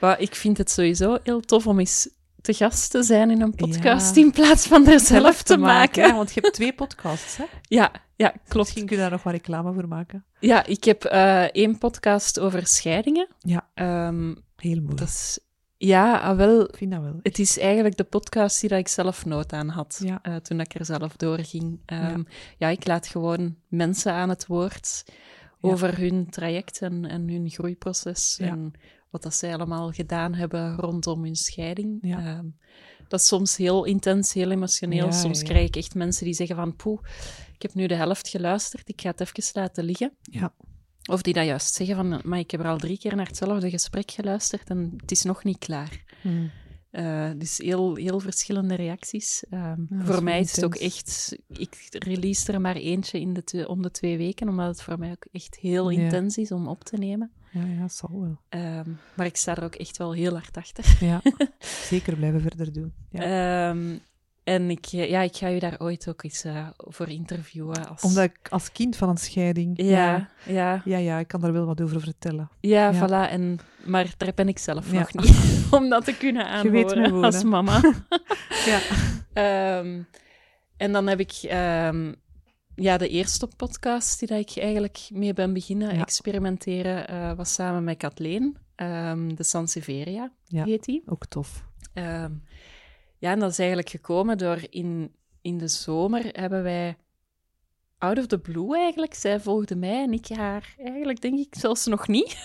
Maar 0.00 0.20
ik 0.20 0.34
vind 0.34 0.58
het 0.58 0.70
sowieso 0.70 1.18
heel 1.22 1.40
tof 1.40 1.66
om 1.66 1.78
eens 1.78 2.08
te 2.40 2.54
gast 2.54 2.90
te 2.90 3.02
zijn 3.02 3.30
in 3.30 3.40
een 3.40 3.54
podcast 3.54 4.14
Ja. 4.16 4.22
in 4.22 4.30
plaats 4.30 4.66
van 4.66 4.86
er 4.86 5.00
zelf 5.00 5.42
te 5.42 5.56
maken. 5.56 6.06
Ja, 6.06 6.14
want 6.14 6.32
je 6.32 6.40
hebt 6.40 6.54
twee 6.54 6.72
podcasts, 6.74 7.36
hè? 7.36 7.44
Ja, 7.78 7.92
ja, 8.16 8.28
klopt. 8.28 8.54
Misschien 8.56 8.86
kun 8.86 8.96
je 8.96 9.02
daar 9.02 9.10
nog 9.10 9.22
wat 9.22 9.32
reclame 9.32 9.72
voor 9.72 9.88
maken. 9.88 10.24
Ja, 10.40 10.66
ik 10.66 10.84
heb 10.84 11.04
eh, 11.04 11.42
één 11.42 11.78
podcast 11.78 12.40
over 12.40 12.66
scheidingen. 12.66 13.28
Ja. 13.38 13.68
Ehm, 13.74 14.34
Heel 14.56 14.80
mooi. 14.80 14.94
dat 14.94 15.08
is, 15.08 15.38
ja, 15.76 16.18
ah, 16.18 16.36
wel, 16.36 16.60
Ik 16.68 16.76
vind 16.76 16.90
dat 16.92 17.02
wel. 17.02 17.18
het 17.22 17.38
is 17.38 17.58
eigenlijk 17.58 17.96
de 17.96 18.04
podcast 18.04 18.60
die 18.60 18.68
dat 18.68 18.78
ik 18.78 18.88
zelf 18.88 19.24
nood 19.24 19.52
aan 19.52 19.68
had 19.68 20.00
Ja. 20.04 20.18
eh, 20.22 20.36
toen 20.36 20.60
ik 20.60 20.74
er 20.74 20.84
zelf 20.84 21.16
doorging. 21.16 21.80
Ehm, 21.86 22.22
ja. 22.58 22.68
ik 22.68 22.86
laat 22.86 23.06
gewoon 23.06 23.56
mensen 23.68 24.12
aan 24.12 24.28
het 24.28 24.46
woord. 24.46 25.04
Over 25.70 25.98
hun 25.98 26.30
traject 26.30 26.82
en, 26.82 27.04
en 27.04 27.28
hun 27.28 27.50
groeiproces 27.50 28.38
en 28.38 28.72
wat 29.10 29.22
dat 29.22 29.34
zij 29.34 29.54
allemaal 29.54 29.90
gedaan 29.90 30.34
hebben 30.34 30.76
rondom 30.76 31.22
hun 31.24 31.36
scheiding. 31.36 31.98
Ja. 32.02 32.18
Ehm, 32.18 32.46
dat 33.08 33.20
is 33.20 33.26
soms 33.26 33.56
heel 33.56 33.84
intens, 33.84 34.32
heel 34.32 34.50
emotioneel. 34.50 35.04
Ja, 35.04 35.10
soms 35.12 35.40
ja. 35.40 35.46
krijg 35.46 35.66
ik 35.66 35.76
echt 35.76 35.94
mensen 35.94 36.24
die 36.24 36.34
zeggen 36.34 36.56
van, 36.56 36.76
poeh, 36.76 37.00
ik 37.54 37.62
heb 37.62 37.74
nu 37.74 37.86
de 37.86 37.94
helft 37.94 38.28
geluisterd, 38.28 38.88
ik 38.88 39.00
ga 39.00 39.10
het 39.10 39.20
even 39.20 39.60
laten 39.60 39.84
liggen. 39.84 40.12
Ja. 40.20 40.54
Of 41.10 41.22
die 41.22 41.34
dat 41.34 41.44
juist 41.44 41.74
zeggen 41.74 41.96
van, 41.96 42.20
maar 42.24 42.38
ik 42.38 42.50
heb 42.50 42.60
er 42.60 42.66
al 42.66 42.78
drie 42.78 42.98
keer 42.98 43.16
naar 43.16 43.26
hetzelfde 43.26 43.70
gesprek 43.70 44.10
geluisterd 44.10 44.70
en 44.70 44.94
het 44.96 45.10
is 45.10 45.22
nog 45.22 45.44
niet 45.44 45.58
klaar. 45.58 46.04
Hmm. 46.20 46.50
Eh, 46.92 47.30
dus 47.36 47.58
heel, 47.58 47.94
heel 47.94 48.20
verschillende 48.20 48.74
reacties. 48.74 49.44
Ehm, 49.50 49.62
Ja, 49.62 49.76
dat 49.88 50.00
is 50.08 50.14
voor 50.14 50.22
mij 50.22 50.40
is 50.40 50.56
het 50.56 50.64
ook 50.64 50.74
echt... 50.74 51.36
Ik 51.48 51.76
release 51.88 52.52
er 52.52 52.60
maar 52.60 52.76
eentje 52.76 53.20
in 53.20 53.32
de 53.32 53.44
twee- 53.44 53.68
om 53.68 53.82
de 53.82 53.90
twee 53.90 54.16
weken, 54.16 54.48
omdat 54.48 54.66
het 54.66 54.82
voor 54.82 54.98
mij 54.98 55.10
ook 55.10 55.26
echt 55.32 55.56
heel 55.60 55.90
Ja. 55.90 56.00
intens 56.02 56.36
is 56.38 56.52
om 56.52 56.68
op 56.68 56.84
te 56.84 56.96
nemen. 56.96 57.32
Ja, 57.52 57.64
ja, 57.64 57.88
zal 57.88 58.20
wel. 58.20 58.40
Ehm, 58.48 58.90
maar 59.16 59.26
ik 59.26 59.36
sta 59.36 59.56
er 59.56 59.64
ook 59.64 59.74
echt 59.74 59.96
wel 59.96 60.12
heel 60.12 60.32
hard 60.32 60.56
achter. 60.56 60.96
Ja, 61.00 61.20
zeker 61.90 62.16
blijven 62.16 62.40
verder 62.40 62.72
doen. 62.72 62.92
Ja. 63.10 63.20
Ehm, 63.70 63.98
en 64.44 64.70
ik, 64.70 64.86
eh, 64.90 65.10
ja, 65.10 65.20
ik 65.20 65.36
ga 65.36 65.50
u 65.52 65.58
daar 65.58 65.74
ooit 65.78 66.08
ook 66.08 66.22
eens 66.24 66.44
eh, 66.44 66.68
voor 66.76 67.08
interviewen. 67.08 67.88
Als... 67.88 68.02
Omdat 68.02 68.24
ik 68.24 68.38
als 68.50 68.72
kind 68.72 68.96
van 68.96 69.08
een 69.08 69.16
scheiding... 69.16 69.82
Ja, 69.82 70.28
ja, 70.46 70.82
Ja, 70.84 70.96
ja, 70.98 71.18
ik 71.18 71.28
kan 71.28 71.40
daar 71.40 71.52
wel 71.52 71.66
wat 71.66 71.80
over 71.80 72.00
vertellen. 72.00 72.50
ja, 72.60 72.90
Ja. 72.90 73.06
voilà. 73.08 73.30
En, 73.30 73.58
maar 73.84 74.14
daar 74.16 74.32
ben 74.34 74.48
ik 74.48 74.58
zelf 74.58 74.90
Ja. 74.92 74.98
nog 74.98 75.12
niet, 75.12 75.66
om 75.70 75.88
dat 75.88 76.04
te 76.04 76.16
kunnen 76.16 76.44
Je 76.46 76.50
aanhoren 76.50 77.24
als 77.24 77.42
mama. 77.42 77.80
Ja. 78.66 78.80
Ehm, 79.32 80.02
en 80.76 80.92
dan 80.92 81.06
heb 81.06 81.20
ik 81.20 81.32
ehm, 81.42 82.12
ja, 82.74 82.96
de 82.96 83.08
eerste 83.08 83.48
podcast 83.56 84.18
die 84.18 84.28
dat 84.28 84.38
ik 84.38 84.62
eigenlijk 84.62 85.08
mee 85.12 85.32
ben 85.32 85.52
beginnen 85.52 85.90
experimenteren, 85.90 87.08
eh, 87.08 87.32
was 87.32 87.54
samen 87.54 87.84
met 87.84 87.96
Kathleen. 87.96 88.56
Ehm, 88.74 89.34
de 89.34 89.44
Sanseveria 89.44 90.32
heet 90.48 90.84
die. 90.84 91.02
Ook 91.06 91.26
tof. 91.26 91.64
Ja, 93.22 93.30
en 93.30 93.38
dat 93.38 93.50
is 93.50 93.58
eigenlijk 93.58 93.88
gekomen 93.88 94.38
door 94.38 94.58
in, 94.70 95.14
in 95.42 95.58
de 95.58 95.68
zomer 95.68 96.24
hebben 96.32 96.62
wij 96.62 96.96
out 97.98 98.18
of 98.18 98.26
the 98.26 98.38
blue 98.38 98.76
eigenlijk. 98.76 99.14
Zij 99.14 99.40
volgde 99.40 99.76
mij 99.76 100.02
en 100.02 100.12
ik 100.12 100.28
haar 100.28 100.74
eigenlijk 100.78 101.20
denk 101.20 101.38
ik 101.38 101.54
zelfs 101.54 101.86
nog 101.86 102.08
niet. 102.08 102.36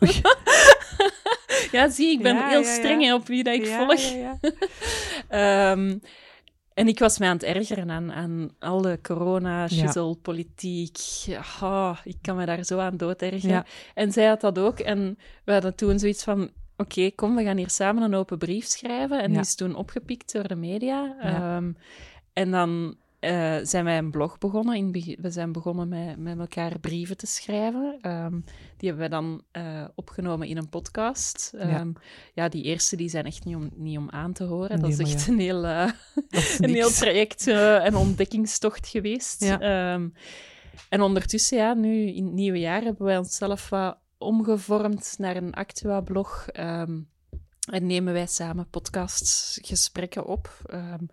ja, 1.72 1.88
zie, 1.88 2.12
ik 2.12 2.22
ben 2.22 2.34
Ja, 2.34 2.48
heel 2.48 2.60
ja, 2.60 2.74
streng 2.74 3.12
op 3.12 3.26
wie 3.26 3.44
dat 3.44 3.54
ik 3.54 3.66
volg. 3.66 4.00
ja, 4.00 4.38
ja. 4.40 4.50
Ehm, 5.70 5.98
en 6.74 6.88
ik 6.88 6.98
was 6.98 7.18
mij 7.18 7.28
aan 7.28 7.34
het 7.34 7.42
ergeren 7.42 7.90
aan, 7.90 8.12
aan 8.12 8.54
al 8.58 8.80
de 8.80 8.98
corona, 9.02 9.68
shizzle, 9.68 10.14
politiek. 10.14 10.98
Ah, 11.60 11.98
ik 12.04 12.16
kan 12.20 12.36
me 12.36 12.46
daar 12.46 12.64
zo 12.64 12.78
aan 12.78 12.96
dood 12.96 13.22
ergeren. 13.22 13.64
En 13.94 14.12
zij 14.12 14.26
had 14.26 14.40
dat 14.40 14.58
ook. 14.58 14.78
En 14.78 15.18
we 15.44 15.52
hadden 15.52 15.74
toen 15.74 15.98
zoiets 15.98 16.24
van... 16.24 16.50
Oké, 16.80 17.10
kom, 17.10 17.36
we 17.36 17.42
gaan 17.42 17.56
hier 17.56 17.70
samen 17.70 18.02
een 18.02 18.14
open 18.14 18.38
brief 18.38 18.66
schrijven. 18.66 19.22
En 19.22 19.30
die 19.30 19.40
is 19.40 19.54
toen 19.54 19.74
opgepikt 19.74 20.32
door 20.32 20.48
de 20.48 20.56
media. 20.56 21.16
Ehm, 21.20 21.72
en 22.32 22.50
dan 22.50 22.96
eh, 23.18 23.56
zijn 23.62 23.84
wij 23.84 23.98
een 23.98 24.10
blog 24.10 24.38
begonnen. 24.38 24.76
In 24.76 25.16
we 25.20 25.30
zijn 25.30 25.52
begonnen 25.52 25.88
met, 25.88 26.16
met 26.16 26.38
elkaar 26.38 26.78
brieven 26.78 27.16
te 27.16 27.26
schrijven. 27.26 27.98
Ehm, 28.00 28.32
die 28.76 28.88
hebben 28.88 28.98
wij 28.98 29.08
dan 29.08 29.42
eh, 29.50 29.84
opgenomen 29.94 30.48
in 30.48 30.56
een 30.56 30.68
podcast. 30.68 31.52
Ja. 31.52 31.60
Ehm, 31.60 31.92
ja, 32.34 32.48
die 32.48 32.62
eerste 32.62 32.96
die 32.96 33.08
zijn 33.08 33.24
echt 33.24 33.44
niet 33.44 33.56
om, 33.56 33.70
niet 33.74 33.98
om 33.98 34.10
aan 34.10 34.32
te 34.32 34.44
horen. 34.44 34.80
Nee, 34.80 34.90
dat 34.90 35.00
is 35.00 35.12
echt 35.12 35.26
ja. 35.26 35.32
een 35.32 35.38
heel, 35.38 35.66
eh, 35.66 35.90
een 36.58 36.74
heel 36.74 36.90
traject 36.90 37.46
en 37.46 37.94
ontdekkingstocht 37.94 38.88
geweest. 38.88 39.44
Ja. 39.44 40.00
En 40.88 41.00
ondertussen, 41.00 41.58
ja, 41.58 41.74
nu 41.74 42.06
in 42.06 42.24
het 42.24 42.34
nieuwe 42.34 42.58
jaar 42.58 42.82
hebben 42.82 43.06
wij 43.06 43.18
onszelf 43.18 43.68
wat 43.68 43.96
omgevormd 44.20 45.14
naar 45.18 45.36
een 45.36 45.54
Actua-blog. 45.54 46.46
ehm, 46.48 46.98
en 47.70 47.86
nemen 47.86 48.12
wij 48.12 48.26
samen 48.26 48.66
podcastgesprekken 48.70 50.26
op 50.26 50.50
ehm, 50.66 51.04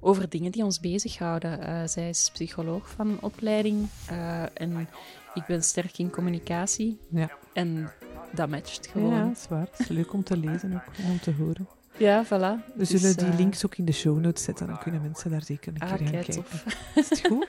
over 0.00 0.28
dingen 0.28 0.52
die 0.52 0.64
ons 0.64 0.80
bezighouden. 0.80 1.60
Eh, 1.60 1.86
zij 1.86 2.08
is 2.08 2.30
psycholoog 2.32 2.88
van 2.90 3.18
opleiding 3.20 3.88
eh, 4.08 4.42
en 4.60 4.88
ik 5.34 5.46
ben 5.46 5.62
sterk 5.62 5.98
in 5.98 6.10
communicatie. 6.10 7.00
Ja. 7.10 7.30
En 7.52 7.90
dat 8.32 8.48
matcht 8.48 8.84
Ja, 8.84 8.90
gewoon. 8.92 9.28
dat 9.28 9.36
is 9.36 9.48
waar. 9.48 9.66
Het 9.70 9.78
is 9.80 9.88
leuk 9.88 10.12
om 10.12 10.24
te 10.24 10.36
lezen 10.36 10.74
ook, 10.74 10.94
en 10.96 11.10
om 11.10 11.20
te 11.20 11.32
horen. 11.32 11.68
Ja, 11.98 12.24
voilà. 12.24 12.28
We 12.28 12.72
Dus, 12.74 12.88
zullen 12.90 13.16
die 13.16 13.26
eh, 13.26 13.36
links 13.38 13.66
ook 13.66 13.76
in 13.76 13.84
de 13.84 13.92
show 13.92 14.18
notes 14.20 14.44
zetten, 14.44 14.66
dan 14.66 14.78
kunnen 14.78 15.00
mensen 15.02 15.30
daar 15.30 15.42
zeker 15.44 15.72
een 15.74 15.80
Ah, 15.80 15.88
keer 15.88 15.98
gaan 15.98 16.10
kei 16.10 16.24
kijken. 16.24 16.34
tof. 16.34 16.64
Is 16.94 17.08
het 17.10 17.26
goed? 17.26 17.48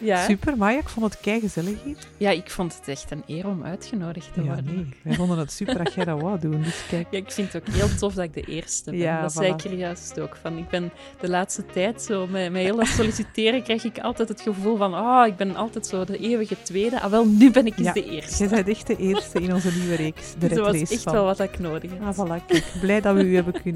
Ja. 0.00 0.24
Super, 0.24 0.56
Maya, 0.56 0.78
ik 0.78 0.88
vond 0.88 1.12
het 1.12 1.20
kei 1.20 1.40
gezellig 1.40 1.82
hier. 1.84 1.96
ja, 2.16 2.30
ik 2.30 2.50
vond 2.50 2.74
het 2.78 2.88
echt 2.88 3.10
een 3.10 3.22
eer 3.26 3.46
om 3.46 3.64
uitgenodigd 3.64 4.34
te 4.34 4.40
Ja, 4.40 4.46
worden. 4.46 4.64
nee. 4.64 4.86
Wij 5.02 5.14
vonden 5.14 5.38
het 5.38 5.52
super 5.52 5.84
dat 5.84 5.94
jij 5.94 6.04
dat 6.04 6.20
wou 6.20 6.38
doen, 6.40 6.62
dus 6.62 6.86
kijk. 6.88 7.06
Ja, 7.10 7.18
ik 7.18 7.30
vind 7.32 7.52
het 7.52 7.62
ook 7.68 7.74
heel 7.74 7.94
tof 7.94 8.14
dat 8.14 8.24
ik 8.24 8.34
de 8.34 8.40
eerste 8.52 8.90
ben. 8.90 9.00
Ja, 9.00 9.20
dat 9.20 9.32
zei 9.32 9.52
ik 9.52 9.64
er 9.64 9.74
juist 9.74 10.20
ook 10.20 10.36
van. 10.42 10.58
Ik 10.58 10.68
ben 10.68 10.90
de 11.20 11.28
laatste 11.28 11.66
tijd 11.66 12.02
zo, 12.02 12.26
met, 12.26 12.52
met 12.52 12.62
heel 12.62 12.76
dat 12.76 12.86
solliciteren 12.86 13.62
krijg 13.62 13.84
ik 13.84 13.98
altijd 13.98 14.28
het 14.28 14.40
gevoel 14.40 14.76
van, 14.76 14.94
ah, 14.94 15.26
ik 15.26 15.36
ben 15.36 15.56
altijd 15.56 15.86
zo 15.86 16.04
de 16.04 16.18
eeuwige 16.18 16.56
tweede. 16.62 17.00
Ah, 17.00 17.10
wel, 17.10 17.26
nu 17.26 17.50
ben 17.50 17.66
ik 17.66 17.76
eens 17.78 17.86
Ja, 17.86 17.92
de 17.92 18.04
eerste. 18.10 18.38
Jij 18.38 18.48
bent 18.48 18.68
echt 18.68 18.86
de 18.86 18.96
eerste 18.96 19.40
in 19.40 19.54
onze 19.54 19.70
nieuwe 19.78 19.94
reeks, 19.94 20.32
de 20.32 20.38
Dus 20.48 20.56
dat 20.58 20.66
was 20.66 20.90
echt 20.90 21.02
van. 21.02 21.12
wel 21.12 21.24
wat 21.24 21.40
ik 21.40 21.58
nodig 21.58 21.90
heb. 21.90 22.02
Ah, 22.02 22.14
voilà, 22.40 22.46
kijk. 22.46 22.64
Blij 22.80 23.00
dat 23.00 23.14
we 23.16 23.24
u 23.24 23.34
hebben 23.34 23.52
kunnen 23.62 23.74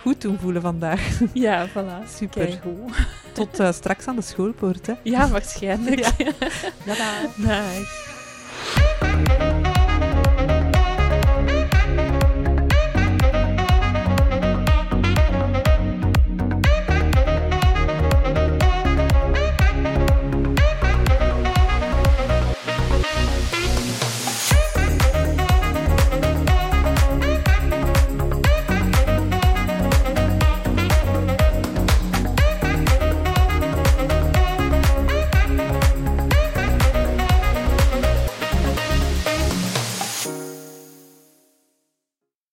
goed 0.00 0.20
doen 0.20 0.38
voelen 0.38 0.62
vandaag. 0.62 1.20
Ja, 1.32 1.68
voilà. 1.68 2.08
Super. 2.16 2.60
Tot 3.32 3.60
eh, 3.60 3.72
straks 3.72 4.06
aan 4.06 4.16
de 4.16 4.22
schoolpoort, 4.22 4.86
hè. 4.86 4.92
Ja, 5.02 5.28
waarschijnlijk. 5.28 6.00
Tada. 6.86 7.10
Nice. 7.36 8.02